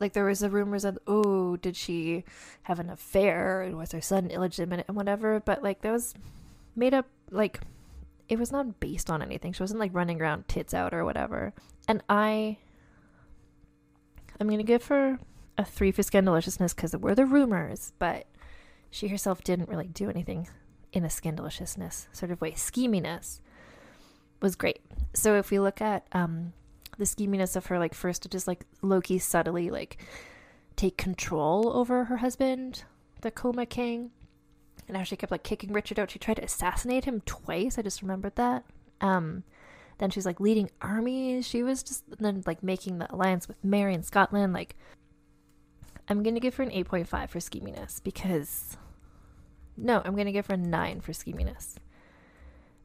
like 0.00 0.12
there 0.12 0.24
was 0.24 0.40
the 0.40 0.50
rumors 0.50 0.84
of, 0.84 0.98
oh, 1.06 1.56
did 1.56 1.76
she 1.76 2.24
have 2.62 2.78
an 2.78 2.90
affair 2.90 3.62
and 3.62 3.78
was 3.78 3.92
her 3.92 4.00
son 4.00 4.30
illegitimate 4.30 4.84
and 4.86 4.96
whatever, 4.96 5.40
but 5.40 5.62
like 5.62 5.80
that 5.80 5.92
was 5.92 6.14
made 6.76 6.92
up 6.92 7.06
like 7.30 7.60
it 8.28 8.38
was 8.38 8.52
not 8.52 8.80
based 8.80 9.10
on 9.10 9.22
anything. 9.22 9.52
She 9.52 9.62
wasn't 9.62 9.80
like 9.80 9.94
running 9.94 10.20
around 10.20 10.48
tits 10.48 10.74
out 10.74 10.94
or 10.94 11.04
whatever. 11.04 11.52
And 11.88 12.02
I 12.08 12.58
I'm 14.40 14.48
gonna 14.48 14.62
give 14.62 14.86
her 14.86 15.18
a 15.58 15.64
three 15.64 15.92
for 15.92 16.02
scandaliciousness 16.02 16.74
because 16.74 16.92
there 16.92 17.00
were 17.00 17.14
the 17.14 17.26
rumors, 17.26 17.92
but 17.98 18.26
she 18.90 19.08
herself 19.08 19.42
didn't 19.44 19.68
really 19.68 19.88
do 19.88 20.08
anything 20.10 20.48
in 20.92 21.04
a 21.04 21.08
scandaliciousness 21.08 22.06
sort 22.12 22.30
of 22.32 22.40
way. 22.40 22.52
Scheminess 22.52 23.40
was 24.40 24.56
great. 24.56 24.80
So 25.14 25.36
if 25.36 25.50
we 25.50 25.58
look 25.58 25.80
at 25.80 26.06
um, 26.12 26.52
the 26.98 27.04
scheminess 27.04 27.56
of 27.56 27.66
her, 27.66 27.78
like 27.78 27.94
first 27.94 28.22
to 28.22 28.28
just 28.28 28.46
like 28.46 28.66
lowkey 28.82 29.20
subtly 29.20 29.70
like 29.70 29.98
take 30.76 30.96
control 30.96 31.70
over 31.74 32.04
her 32.04 32.18
husband, 32.18 32.84
the 33.20 33.30
Coma 33.30 33.66
King, 33.66 34.10
and 34.88 34.96
how 34.96 35.02
she 35.02 35.16
kept 35.16 35.32
like 35.32 35.42
kicking 35.42 35.72
Richard 35.72 35.98
out. 35.98 36.10
She 36.10 36.18
tried 36.18 36.36
to 36.36 36.44
assassinate 36.44 37.04
him 37.04 37.22
twice. 37.24 37.78
I 37.78 37.82
just 37.82 38.02
remembered 38.02 38.36
that. 38.36 38.64
Um, 39.00 39.44
then 39.98 40.10
she's 40.10 40.26
like 40.26 40.40
leading 40.40 40.70
armies. 40.80 41.46
She 41.46 41.62
was 41.62 41.82
just 41.82 42.04
then 42.18 42.42
like 42.46 42.62
making 42.62 42.98
the 42.98 43.12
alliance 43.12 43.48
with 43.48 43.62
Mary 43.64 43.94
in 43.94 44.02
Scotland. 44.02 44.52
Like, 44.52 44.76
I'm 46.08 46.22
gonna 46.22 46.40
give 46.40 46.56
her 46.56 46.62
an 46.62 46.70
8.5 46.70 47.28
for 47.28 47.38
scheminess 47.38 48.02
because 48.02 48.76
no, 49.76 50.02
I'm 50.04 50.16
gonna 50.16 50.32
give 50.32 50.46
her 50.46 50.54
a 50.54 50.58
nine 50.58 51.00
for 51.00 51.12
scheminess 51.12 51.76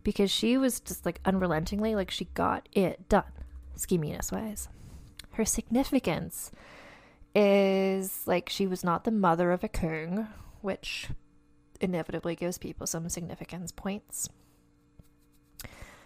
because 0.03 0.31
she 0.31 0.57
was 0.57 0.79
just 0.79 1.05
like 1.05 1.19
unrelentingly 1.25 1.95
like 1.95 2.11
she 2.11 2.25
got 2.33 2.69
it 2.71 3.09
done, 3.09 3.23
scheminess 3.75 4.31
wise. 4.31 4.69
Her 5.31 5.45
significance 5.45 6.51
is 7.35 8.25
like 8.25 8.49
she 8.49 8.65
was 8.65 8.83
not 8.83 9.03
the 9.03 9.11
mother 9.11 9.51
of 9.51 9.63
a 9.63 9.67
king, 9.67 10.27
which 10.61 11.09
inevitably 11.81 12.35
gives 12.35 12.57
people 12.57 12.87
some 12.87 13.09
significance 13.09 13.71
points. 13.71 14.29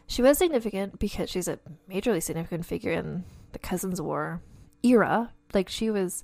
She 0.07 0.21
was 0.21 0.37
significant 0.37 0.99
because 0.99 1.29
she's 1.29 1.47
a 1.47 1.59
majorly 1.89 2.21
significant 2.21 2.65
figure 2.65 2.91
in 2.91 3.23
the 3.53 3.59
Cousins 3.59 4.01
War 4.01 4.41
era. 4.83 5.31
Like 5.53 5.69
she 5.69 5.89
was 5.89 6.23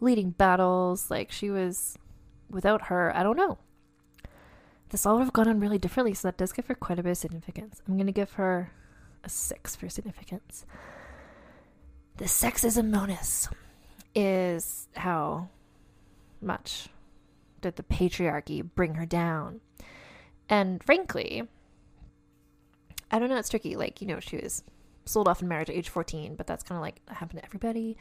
leading 0.00 0.30
battles, 0.30 1.10
like 1.10 1.30
she 1.30 1.50
was 1.50 1.98
without 2.50 2.86
her, 2.86 3.14
I 3.14 3.22
don't 3.22 3.36
know. 3.36 3.58
This 4.90 5.04
all 5.04 5.16
would 5.16 5.24
have 5.24 5.32
gone 5.32 5.48
on 5.48 5.60
really 5.60 5.78
differently, 5.78 6.14
so 6.14 6.28
that 6.28 6.38
does 6.38 6.52
give 6.52 6.66
her 6.68 6.74
quite 6.74 6.98
a 6.98 7.02
bit 7.02 7.10
of 7.10 7.18
significance. 7.18 7.82
I'm 7.86 7.96
gonna 7.96 8.12
give 8.12 8.32
her 8.32 8.70
a 9.24 9.28
six 9.28 9.74
for 9.74 9.88
significance. 9.88 10.64
The 12.18 12.26
sexism 12.26 12.92
bonus 12.92 13.48
is 14.14 14.88
how 14.94 15.48
much 16.40 16.88
did 17.60 17.76
the 17.76 17.82
patriarchy 17.82 18.68
bring 18.74 18.94
her 18.94 19.06
down. 19.06 19.60
And 20.48 20.82
frankly, 20.82 21.42
I 23.10 23.18
don't 23.18 23.28
know, 23.28 23.36
it's 23.36 23.48
tricky. 23.48 23.76
Like, 23.76 24.00
you 24.00 24.06
know, 24.06 24.20
she 24.20 24.36
was 24.36 24.62
sold 25.04 25.28
off 25.28 25.42
in 25.42 25.48
marriage 25.48 25.70
at 25.70 25.76
age 25.76 25.88
14, 25.88 26.34
but 26.36 26.46
that's 26.46 26.62
kind 26.62 26.76
of 26.76 26.82
like 26.82 27.00
happened 27.08 27.40
to 27.40 27.44
everybody. 27.44 27.96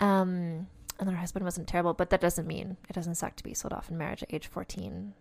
Um, 0.00 0.68
and 0.98 1.10
her 1.10 1.16
husband 1.16 1.44
wasn't 1.44 1.68
terrible, 1.68 1.94
but 1.94 2.10
that 2.10 2.20
doesn't 2.20 2.46
mean 2.46 2.76
it 2.88 2.92
doesn't 2.92 3.16
suck 3.16 3.36
to 3.36 3.44
be 3.44 3.54
sold 3.54 3.72
off 3.72 3.90
in 3.90 3.98
marriage 3.98 4.22
at 4.22 4.32
age 4.32 4.46
14. 4.46 5.14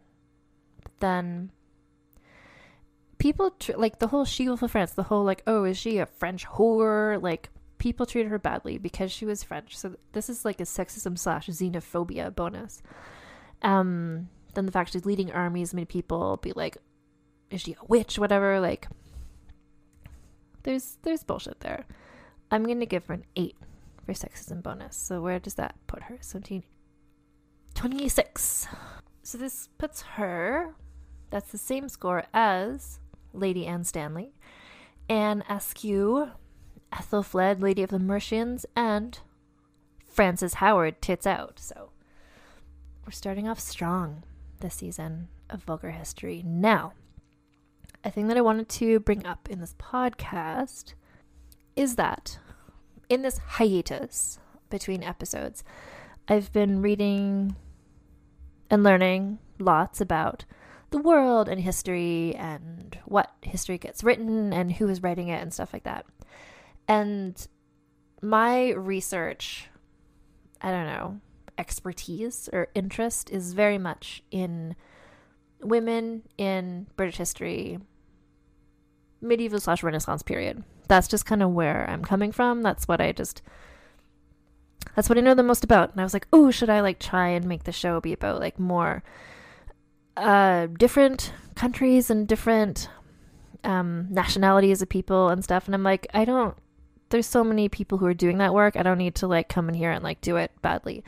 But 0.82 0.92
then 1.00 1.52
people, 3.18 3.52
tr- 3.52 3.74
like 3.78 4.00
the 4.00 4.08
whole 4.08 4.26
She 4.26 4.48
Wolf 4.48 4.64
of 4.64 4.72
France, 4.72 4.92
the 4.92 5.04
whole 5.04 5.24
like, 5.24 5.44
oh, 5.46 5.64
is 5.64 5.78
she 5.78 5.98
a 5.98 6.06
French 6.06 6.46
whore? 6.46 7.22
Like, 7.22 7.50
people 7.78 8.06
treated 8.06 8.30
her 8.30 8.40
badly 8.40 8.78
because 8.78 9.12
she 9.12 9.26
was 9.26 9.44
French. 9.44 9.78
So 9.78 9.96
this 10.14 10.30
is 10.30 10.46
like 10.46 10.60
a 10.60 10.64
sexism 10.64 11.18
slash 11.18 11.48
xenophobia 11.48 12.34
bonus. 12.34 12.82
Um, 13.62 14.30
then 14.54 14.66
the 14.66 14.72
fact 14.72 14.94
she's 14.94 15.06
leading 15.06 15.32
armies 15.32 15.74
made 15.74 15.90
people 15.90 16.38
be 16.38 16.54
like, 16.54 16.78
is 17.50 17.62
she 17.62 17.74
a 17.74 17.86
witch? 17.88 18.20
Whatever. 18.20 18.60
Like, 18.60 18.88
there's 20.64 20.98
there's 21.04 21.24
bullshit 21.24 21.60
there. 21.62 21.86
I'm 22.52 22.64
gonna 22.66 22.86
give 22.86 23.06
her 23.08 23.14
an 23.14 23.26
eight 23.36 23.56
for 24.06 24.14
sexism 24.14 24.64
bonus. 24.64 24.96
So 24.96 25.22
where 25.22 25.40
does 25.40 25.56
that 25.56 25.76
put 25.88 26.04
her? 26.04 26.18
17, 26.22 26.64
26. 27.76 28.68
So 29.24 29.38
this 29.38 29.70
puts 29.78 30.02
her. 30.02 30.74
That's 31.30 31.52
the 31.52 31.58
same 31.58 31.90
score 31.90 32.24
as 32.34 33.00
Lady 33.34 33.66
Anne 33.66 33.84
Stanley, 33.84 34.34
Anne 35.10 35.44
Askew, 35.50 36.32
Ethelfled, 36.94 37.62
Lady 37.62 37.84
of 37.84 37.90
the 37.90 38.00
Mercians, 38.00 38.66
and 38.76 39.20
Frances 40.06 40.56
Howard, 40.56 41.02
Tits 41.02 41.28
Out. 41.28 41.60
So 41.60 41.92
we're 43.08 43.12
starting 43.12 43.48
off 43.48 43.58
strong 43.58 44.22
this 44.60 44.76
season 44.76 45.30
of 45.50 45.64
Vulgar 45.64 45.92
History. 45.92 46.44
Now, 46.46 46.92
a 48.04 48.12
thing 48.12 48.28
that 48.28 48.36
I 48.36 48.42
wanted 48.42 48.68
to 48.68 49.00
bring 49.00 49.26
up 49.26 49.48
in 49.50 49.62
this 49.62 49.76
podcast 49.80 50.94
is 51.78 51.96
that 51.96 52.38
in 53.08 53.22
this 53.22 53.38
hiatus 53.38 54.40
between 54.70 55.04
episodes, 55.04 55.64
I've 56.28 56.52
been 56.52 56.82
reading 56.82 57.56
and 58.70 58.84
learning 58.84 59.40
lots 59.58 60.02
about 60.02 60.44
the 60.90 60.98
world 60.98 61.48
and 61.48 61.62
history 61.62 62.36
and 62.36 62.98
what 63.06 63.32
history 63.42 63.78
gets 63.78 64.04
written 64.04 64.52
and 64.52 64.74
who 64.74 64.90
is 64.90 65.02
writing 65.02 65.30
it 65.30 65.42
and 65.42 65.54
stuff 65.54 65.72
like 65.72 65.84
that. 65.84 66.06
And 66.90 67.48
my 68.22 68.72
research, 68.72 69.70
I 70.62 70.72
don't 70.72 70.88
know, 70.88 71.22
expertise 71.58 72.50
or 72.54 72.68
interest 72.76 73.30
is 73.30 73.54
very 73.54 73.78
much 73.78 74.24
in 74.32 74.76
women 75.62 76.24
in 76.38 76.88
British 76.96 77.18
history, 77.18 77.80
medieval 79.22 79.60
slash 79.60 79.84
Renaissance 79.84 80.24
period. 80.24 80.64
That's 80.88 81.08
just 81.08 81.26
kind 81.26 81.44
of 81.44 81.52
where 81.52 81.90
I'm 81.90 82.04
coming 82.04 82.32
from. 82.32 82.62
That's 82.62 82.88
what 82.88 83.02
I 83.02 83.12
just 83.12 83.42
that's 84.96 85.10
what 85.10 85.18
I 85.18 85.22
know 85.22 85.36
the 85.36 85.44
most 85.44 85.64
about. 85.64 85.92
And 85.92 86.02
I 86.02 86.04
was 86.04 86.14
like, 86.14 86.28
oh, 86.34 86.50
should 86.50 86.70
I 86.70 86.82
like 86.82 87.00
try 87.00 87.30
and 87.30 87.46
make 87.46 87.64
the 87.64 87.72
show 87.72 88.00
be 88.00 88.14
about 88.14 88.40
like 88.40 88.60
more 88.60 89.04
uh 90.16 90.68
different 90.80 91.34
countries 91.56 92.10
and 92.10 92.28
different 92.28 92.90
um 93.64 94.08
nationalities 94.10 94.82
of 94.82 94.90
people 94.90 95.30
and 95.30 95.44
stuff. 95.44 95.66
And 95.66 95.76
I'm 95.76 95.84
like, 95.84 96.08
I 96.14 96.26
don't 96.26 96.56
there's 97.10 97.28
so 97.28 97.44
many 97.44 97.70
people 97.70 97.98
who 97.98 98.06
are 98.06 98.14
doing 98.14 98.38
that 98.40 98.54
work. 98.54 98.76
I 98.76 98.84
don't 98.84 98.98
need 98.98 99.16
to 99.16 99.28
like 99.28 99.50
come 99.50 99.70
in 99.70 99.76
here 99.76 99.92
and 99.92 100.04
like 100.04 100.22
do 100.22 100.36
it 100.38 100.52
badly. 100.62 101.04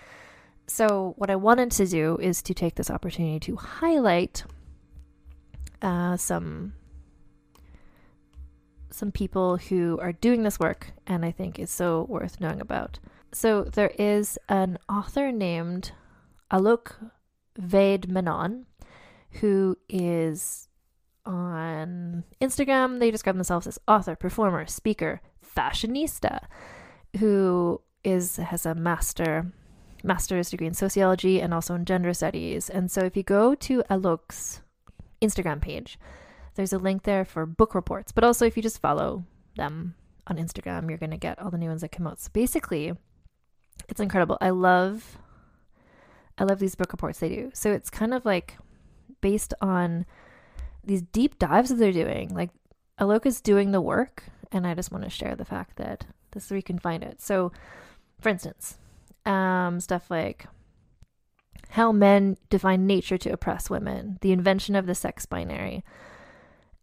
So 0.70 1.16
what 1.18 1.32
I 1.32 1.36
wanted 1.36 1.72
to 1.72 1.88
do 1.88 2.18
is 2.22 2.44
to 2.44 2.54
take 2.54 2.76
this 2.76 2.92
opportunity 2.92 3.40
to 3.40 3.56
highlight 3.56 4.44
uh, 5.82 6.16
some 6.16 6.74
some 8.92 9.12
people 9.12 9.58
who 9.58 9.98
are 10.02 10.12
doing 10.12 10.44
this 10.44 10.60
work 10.60 10.92
and 11.08 11.26
I 11.26 11.32
think 11.32 11.58
is 11.58 11.72
so 11.72 12.06
worth 12.10 12.40
knowing 12.40 12.62
about. 12.62 13.00
So 13.32 13.64
there 13.64 13.92
is 13.98 14.38
an 14.48 14.78
author 14.88 15.32
named 15.32 15.92
Alok 16.52 16.94
Vaid 17.58 18.10
Menon 18.10 18.66
who 19.42 19.76
is 19.88 20.68
on 21.26 22.26
Instagram. 22.42 23.00
They 23.00 23.12
describe 23.12 23.36
themselves 23.36 23.68
as 23.68 23.80
author, 23.88 24.16
performer, 24.16 24.68
speaker, 24.68 25.22
fashionista, 25.44 26.42
who 27.18 27.82
is 28.04 28.38
has 28.38 28.66
a 28.66 28.76
master 28.76 29.52
master's 30.04 30.50
degree 30.50 30.68
in 30.68 30.74
sociology 30.74 31.42
and 31.42 31.54
also 31.54 31.76
in 31.76 31.86
gender 31.86 32.14
studies. 32.14 32.70
And 32.70 32.90
so 32.90 33.02
if 33.02 33.18
you 33.18 33.24
go 33.24 33.56
to 33.56 33.84
Alok's 33.90 34.62
Instagram 35.22 35.62
page, 35.62 36.00
there's 36.56 36.74
a 36.74 36.78
link 36.78 37.04
there 37.04 37.26
for 37.26 37.46
book 37.46 37.76
reports. 37.76 38.12
But 38.12 38.24
also 38.24 38.46
if 38.46 38.56
you 38.56 38.64
just 38.64 38.82
follow 38.82 39.26
them 39.56 39.96
on 40.28 40.38
Instagram, 40.38 40.90
you're 40.90 40.98
going 40.98 41.12
to 41.12 41.18
get 41.18 41.40
all 41.40 41.52
the 41.52 41.58
new 41.58 41.70
ones 41.70 41.82
that 41.82 41.92
come 41.92 42.08
out. 42.08 42.20
So 42.20 42.30
basically, 42.34 42.94
it's 43.88 44.00
incredible. 44.00 44.38
I 44.42 44.50
love 44.52 45.18
I 46.38 46.46
love 46.46 46.60
these 46.60 46.76
book 46.76 46.94
reports 46.94 47.20
they 47.20 47.30
do. 47.30 47.52
So 47.54 47.72
it's 47.72 47.90
kind 47.90 48.14
of 48.14 48.26
like 48.26 48.58
based 49.20 49.54
on 49.62 50.06
these 50.84 51.02
deep 51.02 51.38
dives 51.38 51.70
that 51.70 51.76
they're 51.76 51.92
doing. 51.92 52.34
Like 52.34 52.52
Alok 53.00 53.26
is 53.26 53.42
doing 53.42 53.72
the 53.72 53.82
work, 53.82 54.24
and 54.52 54.66
I 54.66 54.74
just 54.74 54.92
want 54.92 55.04
to 55.04 55.10
share 55.10 55.36
the 55.36 55.46
fact 55.46 55.76
that 55.78 56.06
this 56.32 56.46
is 56.46 56.52
where 56.52 56.58
you 56.58 56.64
can 56.64 56.80
find 56.80 57.04
it. 57.04 57.22
So, 57.22 57.52
for 58.22 58.30
instance, 58.30 58.78
um, 59.26 59.80
stuff 59.80 60.10
like 60.10 60.46
how 61.70 61.92
men 61.92 62.38
define 62.50 62.88
nature 62.88 63.18
to 63.18 63.30
oppress 63.30 63.70
women, 63.70 64.18
the 64.22 64.32
invention 64.32 64.76
of 64.76 64.88
the 64.88 64.96
sex 64.96 65.26
binary. 65.26 65.84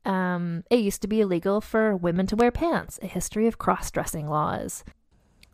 Um, 0.05 0.63
it 0.71 0.79
used 0.79 1.03
to 1.03 1.09
be 1.09 1.21
illegal 1.21 1.61
for 1.61 1.97
women 1.97 2.29
to 2.29 2.37
wear 2.37 2.53
pants, 2.53 2.99
a 3.03 3.07
history 3.07 3.49
of 3.49 3.59
cross 3.59 3.91
dressing 3.91 4.29
laws, 4.29 4.85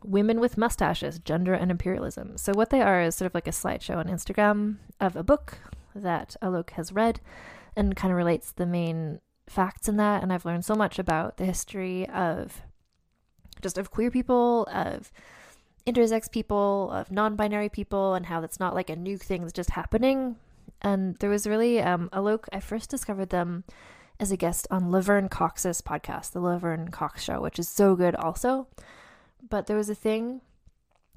women 0.04 0.40
with 0.40 0.58
mustaches, 0.58 1.18
gender 1.18 1.54
and 1.54 1.70
imperialism. 1.70 2.36
So, 2.36 2.52
what 2.52 2.68
they 2.68 2.82
are 2.82 3.00
is 3.00 3.14
sort 3.14 3.26
of 3.26 3.34
like 3.34 3.46
a 3.46 3.50
slideshow 3.50 3.96
on 3.96 4.08
Instagram 4.08 4.76
of 5.00 5.16
a 5.16 5.22
book 5.22 5.58
that 5.94 6.36
Alok 6.42 6.70
has 6.70 6.92
read 6.92 7.20
and 7.74 7.96
kind 7.96 8.12
of 8.12 8.18
relates 8.18 8.52
the 8.52 8.66
main 8.66 9.20
facts 9.48 9.88
in 9.88 9.96
that. 9.96 10.22
And 10.22 10.32
I've 10.32 10.44
learned 10.44 10.64
so 10.64 10.74
much 10.74 10.98
about 10.98 11.38
the 11.38 11.46
history 11.46 12.06
of 12.08 12.62
just 13.62 13.78
of 13.78 13.90
queer 13.90 14.10
people, 14.10 14.66
of 14.72 15.12
intersex 15.86 16.30
people, 16.30 16.90
of 16.92 17.10
non 17.10 17.36
binary 17.36 17.68
people, 17.68 18.14
and 18.14 18.26
how 18.26 18.40
that's 18.40 18.60
not 18.60 18.74
like 18.74 18.90
a 18.90 18.96
new 18.96 19.16
thing 19.18 19.42
that's 19.42 19.52
just 19.52 19.70
happening. 19.70 20.36
And 20.80 21.16
there 21.16 21.30
was 21.30 21.46
really, 21.46 21.80
um, 21.80 22.08
Alok, 22.12 22.44
I 22.52 22.60
first 22.60 22.90
discovered 22.90 23.30
them 23.30 23.64
as 24.18 24.30
a 24.30 24.36
guest 24.36 24.66
on 24.70 24.90
Laverne 24.90 25.28
Cox's 25.28 25.80
podcast, 25.80 26.32
The 26.32 26.40
Laverne 26.40 26.88
Cox 26.88 27.22
Show, 27.22 27.40
which 27.40 27.58
is 27.58 27.68
so 27.68 27.94
good 27.96 28.14
also. 28.14 28.68
But 29.48 29.66
there 29.66 29.76
was 29.76 29.90
a 29.90 29.94
thing, 29.94 30.40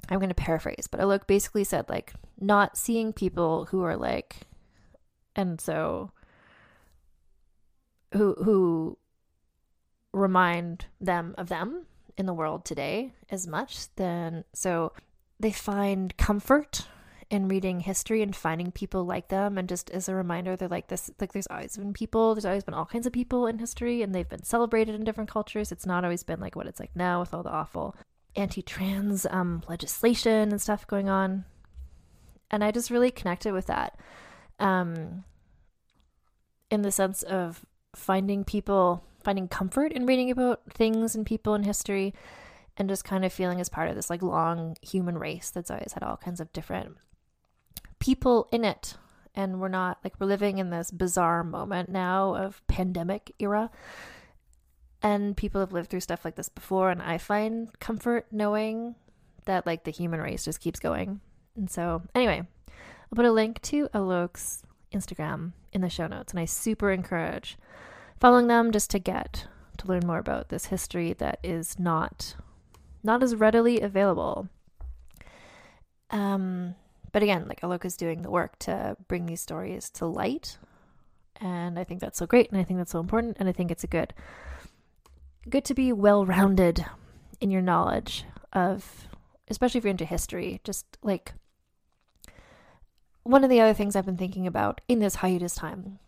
I'm 0.08 0.18
going 0.18 0.28
to 0.28 0.34
paraphrase, 0.34 0.88
but 0.90 1.00
Alok 1.00 1.26
basically 1.26 1.64
said, 1.64 1.88
like, 1.88 2.14
not 2.40 2.76
seeing 2.76 3.12
people 3.12 3.66
who 3.66 3.82
are 3.82 3.96
like, 3.96 4.36
and 5.34 5.60
so, 5.60 6.10
who, 8.12 8.34
who 8.34 8.98
remind 10.12 10.86
them 11.00 11.34
of 11.38 11.48
them 11.48 11.86
in 12.18 12.26
the 12.26 12.34
world 12.34 12.64
today 12.64 13.12
as 13.30 13.46
much 13.46 13.94
then 13.96 14.44
so 14.54 14.92
they 15.38 15.52
find 15.52 16.16
comfort 16.16 16.86
in 17.28 17.48
reading 17.48 17.80
history 17.80 18.22
and 18.22 18.36
finding 18.36 18.70
people 18.70 19.04
like 19.04 19.28
them. 19.28 19.58
And 19.58 19.68
just 19.68 19.90
as 19.90 20.08
a 20.08 20.14
reminder 20.14 20.56
they're 20.56 20.68
like 20.68 20.88
this 20.88 21.10
like 21.20 21.32
there's 21.32 21.48
always 21.48 21.76
been 21.76 21.92
people 21.92 22.34
there's 22.34 22.44
always 22.44 22.64
been 22.64 22.74
all 22.74 22.86
kinds 22.86 23.06
of 23.06 23.12
people 23.12 23.46
in 23.46 23.58
history 23.58 24.02
and 24.02 24.14
they've 24.14 24.28
been 24.28 24.44
celebrated 24.44 24.94
in 24.94 25.04
different 25.04 25.30
cultures. 25.30 25.72
It's 25.72 25.86
not 25.86 26.04
always 26.04 26.22
been 26.22 26.40
like 26.40 26.56
what 26.56 26.66
it's 26.66 26.80
like 26.80 26.94
now 26.94 27.20
with 27.20 27.34
all 27.34 27.42
the 27.42 27.50
awful 27.50 27.96
anti-trans 28.36 29.26
um, 29.30 29.62
legislation 29.68 30.50
and 30.50 30.60
stuff 30.60 30.86
going 30.86 31.08
on. 31.08 31.44
And 32.50 32.62
i 32.62 32.70
just 32.70 32.90
really 32.90 33.10
connected 33.10 33.52
with 33.52 33.66
that 33.66 33.98
um, 34.60 35.24
in 36.70 36.82
the 36.82 36.92
sense 36.92 37.24
of 37.24 37.66
finding 37.96 38.44
people 38.44 39.02
finding 39.26 39.48
comfort 39.48 39.90
in 39.90 40.06
reading 40.06 40.30
about 40.30 40.60
things 40.70 41.16
and 41.16 41.26
people 41.26 41.56
in 41.56 41.64
history 41.64 42.14
and 42.76 42.88
just 42.88 43.04
kind 43.04 43.24
of 43.24 43.32
feeling 43.32 43.60
as 43.60 43.68
part 43.68 43.88
of 43.88 43.96
this 43.96 44.08
like 44.08 44.22
long 44.22 44.76
human 44.82 45.18
race 45.18 45.50
that's 45.50 45.68
always 45.68 45.94
had 45.94 46.04
all 46.04 46.16
kinds 46.16 46.38
of 46.38 46.52
different 46.52 46.96
people 47.98 48.46
in 48.52 48.64
it. 48.64 48.94
And 49.34 49.60
we're 49.60 49.66
not 49.66 49.98
like 50.04 50.14
we're 50.20 50.28
living 50.28 50.58
in 50.58 50.70
this 50.70 50.92
bizarre 50.92 51.42
moment 51.42 51.88
now 51.88 52.36
of 52.36 52.64
pandemic 52.68 53.32
era. 53.40 53.68
And 55.02 55.36
people 55.36 55.60
have 55.60 55.72
lived 55.72 55.90
through 55.90 56.00
stuff 56.00 56.24
like 56.24 56.36
this 56.36 56.48
before 56.48 56.90
and 56.90 57.02
i 57.02 57.18
find 57.18 57.76
comfort 57.80 58.26
knowing 58.30 58.94
that 59.46 59.66
like 59.66 59.82
the 59.82 59.90
human 59.90 60.20
race 60.20 60.44
just 60.44 60.60
keeps 60.60 60.78
going. 60.78 61.20
And 61.56 61.68
so 61.68 62.02
anyway 62.14 62.46
i'll 62.68 63.16
put 63.16 63.24
a 63.24 63.32
link 63.32 63.60
to 63.62 63.88
alok's 63.94 64.62
instagram 64.92 65.52
in 65.72 65.80
the 65.80 65.88
show 65.88 66.06
notes 66.06 66.32
and 66.32 66.40
i 66.40 66.44
super 66.44 66.90
encourage 66.90 67.56
following 68.20 68.46
them 68.46 68.72
just 68.72 68.90
to 68.90 68.98
get 68.98 69.46
to 69.78 69.86
learn 69.86 70.06
more 70.06 70.18
about 70.18 70.48
this 70.48 70.66
history 70.66 71.12
that 71.14 71.38
is 71.42 71.78
not 71.78 72.36
not 73.02 73.22
as 73.22 73.36
readily 73.36 73.80
available. 73.80 74.48
Um, 76.10 76.74
but 77.12 77.22
again, 77.22 77.46
like 77.46 77.60
Alok 77.60 77.84
is 77.84 77.96
doing 77.96 78.22
the 78.22 78.30
work 78.30 78.58
to 78.60 78.96
bring 79.06 79.26
these 79.26 79.40
stories 79.40 79.90
to 79.90 80.06
light. 80.06 80.58
And 81.40 81.78
I 81.78 81.84
think 81.84 82.00
that's 82.00 82.18
so 82.18 82.26
great 82.26 82.50
and 82.50 82.60
I 82.60 82.64
think 82.64 82.78
that's 82.78 82.92
so 82.92 83.00
important 83.00 83.36
and 83.38 83.48
I 83.48 83.52
think 83.52 83.70
it's 83.70 83.84
a 83.84 83.88
good 83.88 84.12
good 85.48 85.64
to 85.64 85.74
be 85.74 85.92
well-rounded 85.92 86.84
in 87.40 87.52
your 87.52 87.62
knowledge 87.62 88.24
of 88.52 89.06
especially 89.48 89.78
if 89.78 89.84
you're 89.84 89.92
into 89.92 90.04
history, 90.04 90.60
just 90.64 90.84
like 91.02 91.34
one 93.22 93.44
of 93.44 93.50
the 93.50 93.60
other 93.60 93.74
things 93.74 93.94
I've 93.94 94.06
been 94.06 94.16
thinking 94.16 94.46
about 94.46 94.80
in 94.88 94.98
this 94.98 95.16
hiatus 95.16 95.54
time 95.54 95.98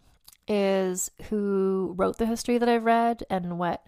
is 0.48 1.10
who 1.28 1.94
wrote 1.96 2.18
the 2.18 2.26
history 2.26 2.58
that 2.58 2.68
I've 2.68 2.84
read 2.84 3.22
and 3.30 3.58
what 3.58 3.84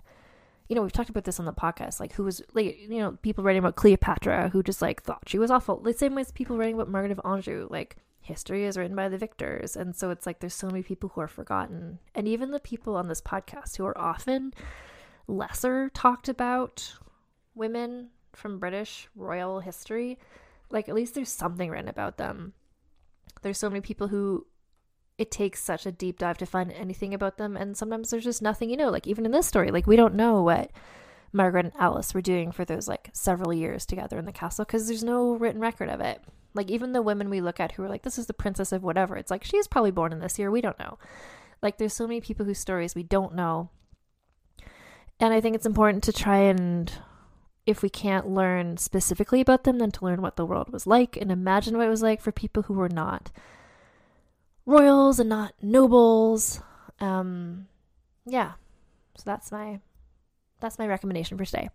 you 0.69 0.77
know, 0.77 0.83
we've 0.83 0.93
talked 0.93 1.11
about 1.11 1.25
this 1.25 1.41
on 1.41 1.47
the 1.47 1.53
podcast, 1.53 1.99
like 1.99 2.13
who 2.13 2.23
was 2.23 2.41
like 2.55 2.79
you 2.89 3.01
know, 3.01 3.19
people 3.23 3.43
writing 3.43 3.59
about 3.59 3.75
Cleopatra 3.75 4.51
who 4.51 4.63
just 4.63 4.81
like 4.81 5.03
thought 5.03 5.25
she 5.27 5.39
was 5.39 5.51
awful. 5.51 5.81
The 5.81 5.93
same 5.93 6.15
way 6.15 6.21
as 6.21 6.31
people 6.31 6.57
writing 6.57 6.77
about 6.77 6.89
Margaret 6.89 7.11
of 7.11 7.21
Anjou, 7.25 7.67
like 7.71 7.97
history 8.21 8.65
is 8.65 8.79
written 8.79 8.95
by 8.95 9.09
the 9.09 9.19
victors. 9.19 9.75
And 9.75 9.97
so 9.97 10.11
it's 10.11 10.27
like 10.27 10.39
there's 10.39 10.55
so 10.55 10.69
many 10.69 10.83
people 10.83 11.11
who 11.13 11.21
are 11.21 11.29
forgotten. 11.29 11.99
And 12.15 12.29
even 12.29 12.53
the 12.53 12.61
people 12.61 12.95
on 12.95 13.09
this 13.09 13.21
podcast 13.21 13.77
who 13.77 13.87
are 13.87 13.99
often 13.99 14.55
lesser 15.27 15.91
talked 15.91 16.29
about 16.29 16.95
women 17.57 18.11
from 18.33 18.61
British 18.61 19.09
royal 19.17 19.59
history, 19.59 20.19
like 20.71 20.89
at 20.89 20.95
least 20.95 21.15
there's 21.15 21.31
something 21.31 21.69
written 21.69 21.89
about 21.89 22.17
them. 22.17 22.53
There's 23.43 23.59
so 23.59 23.71
many 23.71 23.81
people 23.81 24.07
who 24.07 24.47
it 25.21 25.31
takes 25.31 25.63
such 25.63 25.85
a 25.85 25.93
deep 25.93 26.19
dive 26.19 26.39
to 26.39 26.47
find 26.47 26.73
anything 26.73 27.13
about 27.13 27.37
them 27.37 27.55
and 27.55 27.77
sometimes 27.77 28.09
there's 28.09 28.25
just 28.25 28.41
nothing 28.41 28.71
you 28.71 28.77
know 28.77 28.89
like 28.89 29.07
even 29.07 29.27
in 29.27 29.33
this 29.33 29.47
story 29.47 29.71
like 29.71 29.87
we 29.87 29.95
don't 29.95 30.15
know 30.15 30.43
what 30.43 30.71
margaret 31.31 31.67
and 31.67 31.77
alice 31.79 32.15
were 32.15 32.23
doing 32.23 32.51
for 32.51 32.65
those 32.65 32.89
like 32.89 33.11
several 33.13 33.53
years 33.53 33.85
together 33.85 34.19
in 34.19 34.25
the 34.25 34.33
castle 34.33 34.65
because 34.65 34.89
there's 34.89 35.05
no 35.05 35.33
written 35.35 35.61
record 35.61 35.89
of 35.89 36.01
it. 36.01 36.23
Like 36.55 36.71
even 36.71 36.93
the 36.93 37.03
women 37.03 37.31
we 37.31 37.41
look 37.41 37.61
at 37.61 37.73
who 37.73 37.85
are 37.85 37.89
like 37.89 38.03
this 38.03 38.19
is 38.19 38.27
the 38.27 38.35
princess 38.35 38.73
of 38.73 38.83
whatever 38.83 39.17
it's 39.17 39.31
like 39.31 39.45
she's 39.45 39.69
probably 39.69 39.93
born 39.93 40.13
in 40.13 40.21
this 40.21 40.39
year 40.39 40.51
we 40.51 40.63
don't 40.63 40.79
know. 40.79 40.99
Like 41.63 41.77
there's 41.77 41.93
so 41.93 42.07
many 42.07 42.21
people 42.21 42.47
whose 42.47 42.59
stories 42.59 42.95
we 42.95 43.03
don't 43.03 43.35
know. 43.35 43.69
And 45.21 45.35
i 45.35 45.41
think 45.41 45.55
it's 45.55 45.67
important 45.67 46.03
to 46.05 46.13
try 46.13 46.39
and 46.39 46.91
if 47.67 47.83
we 47.83 47.91
can't 47.91 48.27
learn 48.27 48.79
specifically 48.79 49.43
about 49.43 49.65
them 49.65 49.79
then 49.79 49.91
to 49.93 50.05
learn 50.05 50.23
what 50.23 50.37
the 50.37 50.47
world 50.47 50.73
was 50.73 50.87
like 50.87 51.17
and 51.17 51.31
imagine 51.31 51.77
what 51.77 51.87
it 51.87 51.91
was 51.91 52.03
like 52.03 52.23
for 52.23 52.33
people 52.33 52.65
who 52.65 52.75
were 52.75 52.89
not 52.89 53.31
royals 54.71 55.19
and 55.19 55.29
not 55.29 55.53
nobles. 55.61 56.63
Um, 57.01 57.67
yeah, 58.25 58.53
so 59.17 59.25
that's 59.27 59.51
my 59.51 59.81
that's 60.61 60.79
my 60.79 60.87
recommendation 60.87 61.37
for 61.37 61.45
today. 61.45 61.69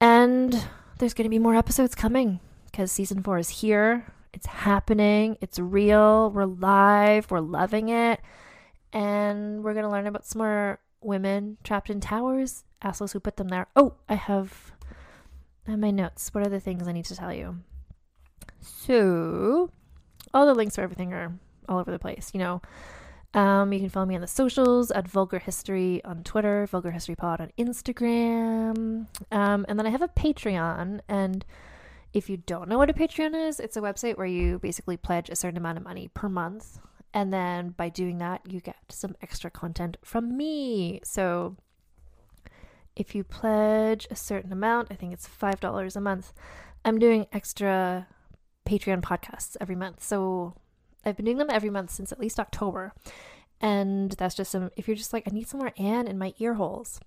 And 0.00 0.52
there's 0.98 1.14
going 1.14 1.24
to 1.24 1.30
be 1.30 1.38
more 1.38 1.54
episodes 1.54 1.94
coming 1.94 2.40
because 2.66 2.92
season 2.92 3.22
four 3.22 3.38
is 3.38 3.48
here. 3.48 4.12
It's 4.32 4.46
happening. 4.46 5.38
It's 5.40 5.58
real. 5.58 6.30
We're 6.30 6.44
live. 6.44 7.30
We're 7.30 7.40
loving 7.40 7.88
it. 7.88 8.20
And 8.92 9.64
we're 9.64 9.72
going 9.72 9.84
to 9.84 9.90
learn 9.90 10.06
about 10.06 10.26
some 10.26 10.40
more 10.40 10.80
women 11.00 11.56
trapped 11.64 11.90
in 11.90 12.00
towers, 12.00 12.64
assholes 12.82 13.12
who 13.12 13.20
put 13.20 13.36
them 13.36 13.48
there. 13.48 13.66
Oh, 13.76 13.94
I 14.08 14.14
have, 14.14 14.72
I 15.66 15.72
have 15.72 15.80
my 15.80 15.90
notes. 15.90 16.32
What 16.32 16.46
are 16.46 16.50
the 16.50 16.60
things 16.60 16.86
I 16.86 16.92
need 16.92 17.04
to 17.06 17.16
tell 17.16 17.32
you? 17.32 17.58
So, 18.60 19.70
all 20.32 20.46
the 20.46 20.54
links 20.54 20.76
for 20.76 20.82
everything 20.82 21.12
are 21.12 21.32
all 21.68 21.78
over 21.78 21.90
the 21.90 21.98
place, 21.98 22.30
you 22.32 22.40
know. 22.40 22.62
Um, 23.34 23.72
you 23.72 23.80
can 23.80 23.88
follow 23.88 24.06
me 24.06 24.14
on 24.14 24.20
the 24.20 24.28
socials 24.28 24.92
at 24.92 25.08
Vulgar 25.08 25.40
History 25.40 26.02
on 26.04 26.22
Twitter, 26.22 26.66
Vulgar 26.66 26.92
History 26.92 27.16
Pod 27.16 27.40
on 27.40 27.50
Instagram. 27.58 29.08
Um, 29.32 29.66
and 29.68 29.76
then 29.76 29.86
I 29.86 29.90
have 29.90 30.02
a 30.02 30.08
Patreon. 30.08 31.00
And 31.08 31.44
if 32.12 32.30
you 32.30 32.36
don't 32.36 32.68
know 32.68 32.78
what 32.78 32.90
a 32.90 32.94
Patreon 32.94 33.34
is, 33.48 33.58
it's 33.58 33.76
a 33.76 33.80
website 33.80 34.16
where 34.16 34.26
you 34.26 34.60
basically 34.60 34.96
pledge 34.96 35.28
a 35.30 35.36
certain 35.36 35.56
amount 35.56 35.78
of 35.78 35.84
money 35.84 36.08
per 36.14 36.28
month. 36.28 36.78
And 37.12 37.32
then 37.32 37.70
by 37.70 37.88
doing 37.88 38.18
that, 38.18 38.40
you 38.48 38.60
get 38.60 38.76
some 38.88 39.16
extra 39.20 39.50
content 39.50 39.96
from 40.04 40.36
me. 40.36 41.00
So 41.02 41.56
if 42.94 43.16
you 43.16 43.24
pledge 43.24 44.06
a 44.10 44.16
certain 44.16 44.52
amount, 44.52 44.88
I 44.92 44.94
think 44.94 45.12
it's 45.12 45.28
$5 45.28 45.96
a 45.96 46.00
month, 46.00 46.32
I'm 46.84 46.98
doing 47.00 47.26
extra 47.32 48.06
Patreon 48.66 49.00
podcasts 49.00 49.56
every 49.60 49.74
month. 49.74 50.02
So 50.02 50.54
I've 51.04 51.16
been 51.16 51.24
doing 51.24 51.38
them 51.38 51.50
every 51.50 51.70
month 51.70 51.90
since 51.90 52.12
at 52.12 52.20
least 52.20 52.40
October. 52.40 52.92
And 53.60 54.12
that's 54.12 54.34
just 54.34 54.50
some, 54.50 54.70
if 54.76 54.88
you're 54.88 54.96
just 54.96 55.12
like, 55.12 55.24
I 55.26 55.34
need 55.34 55.48
some 55.48 55.60
more 55.60 55.72
Ann 55.78 56.06
in 56.06 56.18
my 56.18 56.34
ear 56.38 56.54
holes, 56.54 57.00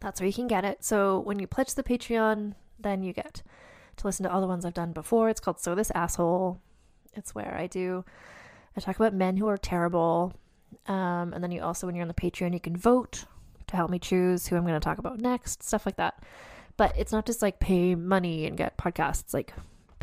that's 0.00 0.20
where 0.20 0.26
you 0.26 0.34
can 0.34 0.48
get 0.48 0.64
it. 0.64 0.84
So 0.84 1.20
when 1.20 1.38
you 1.38 1.46
pledge 1.46 1.74
the 1.74 1.82
Patreon, 1.82 2.54
then 2.78 3.02
you 3.02 3.12
get 3.12 3.42
to 3.96 4.06
listen 4.06 4.24
to 4.24 4.32
all 4.32 4.40
the 4.40 4.46
ones 4.46 4.64
I've 4.64 4.74
done 4.74 4.92
before. 4.92 5.28
It's 5.28 5.40
called 5.40 5.60
So 5.60 5.74
This 5.74 5.92
Asshole. 5.92 6.60
It's 7.14 7.34
where 7.34 7.56
I 7.56 7.68
do, 7.68 8.04
I 8.76 8.80
talk 8.80 8.96
about 8.96 9.14
men 9.14 9.36
who 9.36 9.48
are 9.48 9.56
terrible. 9.56 10.32
Um, 10.86 11.32
and 11.32 11.42
then 11.42 11.52
you 11.52 11.62
also, 11.62 11.86
when 11.86 11.94
you're 11.94 12.02
on 12.02 12.08
the 12.08 12.14
Patreon, 12.14 12.52
you 12.52 12.60
can 12.60 12.76
vote 12.76 13.24
to 13.68 13.76
help 13.76 13.90
me 13.90 13.98
choose 13.98 14.46
who 14.46 14.56
I'm 14.56 14.66
going 14.66 14.74
to 14.74 14.80
talk 14.80 14.98
about 14.98 15.20
next, 15.20 15.62
stuff 15.62 15.86
like 15.86 15.96
that. 15.96 16.22
But 16.76 16.92
it's 16.98 17.12
not 17.12 17.24
just 17.24 17.40
like 17.40 17.60
pay 17.60 17.94
money 17.94 18.46
and 18.46 18.56
get 18.56 18.76
podcasts. 18.76 19.32
Like 19.32 19.54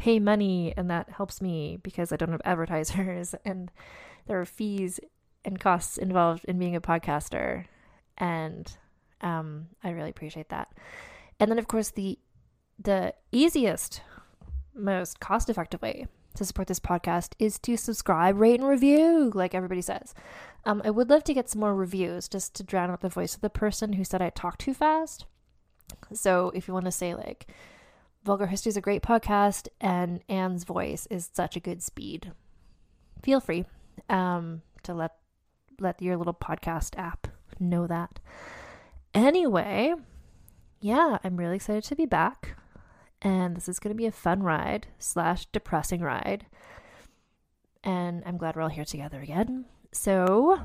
pay 0.02 0.18
money 0.18 0.74
and 0.76 0.90
that 0.90 1.08
helps 1.12 1.44
me 1.44 1.78
because 1.84 2.12
I 2.12 2.16
don't 2.16 2.32
have 2.32 2.42
advertisers 2.44 3.36
and 3.46 3.72
there 4.26 4.42
are 4.42 4.46
fees 4.46 5.00
and 5.46 5.60
costs 5.60 5.96
involved 5.98 6.44
in 6.46 6.58
being 6.58 6.76
a 6.76 6.82
podcaster 6.82 7.66
and 8.18 8.76
um, 9.22 9.68
I 9.84 9.92
really 9.92 10.10
appreciate 10.10 10.50
that. 10.50 10.70
And 11.40 11.52
then 11.52 11.60
of 11.60 11.68
course 11.68 11.92
the 11.92 12.18
the 12.80 13.14
easiest 13.32 14.02
most 14.74 15.20
cost 15.20 15.52
effective 15.52 15.84
way 15.84 16.08
to 16.34 16.46
support 16.46 16.68
this 16.68 16.80
podcast 16.80 17.34
is 17.38 17.60
to 17.60 17.78
subscribe, 17.78 18.40
rate, 18.40 18.60
and 18.60 18.68
review, 18.68 19.32
like 19.36 19.54
everybody 19.54 19.82
says. 19.82 20.16
Um, 20.66 20.82
I 20.84 20.90
would 20.90 21.12
love 21.12 21.24
to 21.26 21.34
get 21.34 21.50
some 21.50 21.60
more 21.60 21.76
reviews 21.76 22.28
just 22.28 22.56
to 22.56 22.64
drown 22.64 22.90
out 22.90 23.02
the 23.02 23.10
voice 23.10 23.36
of 23.36 23.42
the 23.42 23.52
person 23.52 23.94
who 23.94 24.04
said 24.04 24.20
I 24.20 24.32
talk 24.32 24.58
too 24.58 24.74
fast. 24.74 25.26
So 26.12 26.52
if 26.56 26.68
you 26.68 26.74
want 26.74 26.86
to 26.86 26.92
say 26.92 27.14
like 27.14 27.48
Vulgar 28.24 28.46
History 28.46 28.70
is 28.70 28.78
a 28.78 28.82
great 28.82 29.02
podcast, 29.02 29.68
and 29.80 30.22
Ann's 30.30 30.64
voice 30.64 31.08
is 31.10 31.32
such 31.34 31.56
a 31.56 31.60
good 31.60 31.82
speed. 31.82 32.32
Feel 33.24 33.40
free 33.40 33.66
um, 34.10 34.62
to 34.84 34.94
let 34.94 35.16
let 35.80 36.00
your 36.00 36.16
little 36.18 36.34
podcast 36.34 36.96
app 37.00 37.28
know 37.60 37.88
that. 37.88 38.20
Anyway, 39.16 39.96
yeah, 40.80 41.18
I'm 41.24 41.36
really 41.36 41.56
excited 41.56 41.84
to 41.86 41.96
be 41.96 42.06
back, 42.06 42.56
and 43.24 43.58
this 43.58 43.68
is 43.68 43.80
going 43.80 43.96
to 43.96 43.98
be 43.98 44.06
a 44.06 44.12
fun 44.12 44.44
ride 44.44 44.86
slash 45.00 45.48
depressing 45.48 46.02
ride, 46.02 46.46
and 47.84 48.22
I'm 48.24 48.38
glad 48.38 48.56
we're 48.56 48.62
all 48.62 48.70
here 48.70 48.86
together 48.86 49.20
again. 49.20 49.66
So, 49.92 50.62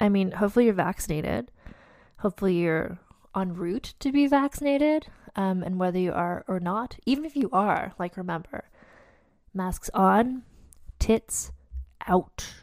I 0.00 0.08
mean, 0.08 0.32
hopefully 0.32 0.64
you're 0.64 0.74
vaccinated. 0.74 1.52
Hopefully 2.18 2.56
you're 2.56 2.98
en 3.36 3.54
route 3.54 3.94
to 4.00 4.10
be 4.10 4.26
vaccinated 4.26 5.06
um, 5.36 5.62
and 5.62 5.78
whether 5.78 5.98
you 5.98 6.12
are 6.12 6.44
or 6.48 6.60
not, 6.60 6.98
even 7.06 7.24
if 7.24 7.36
you 7.36 7.48
are, 7.52 7.92
like 7.98 8.16
remember, 8.16 8.64
masks 9.54 9.90
on, 9.94 10.42
tits 10.98 11.52
out. 12.06 12.62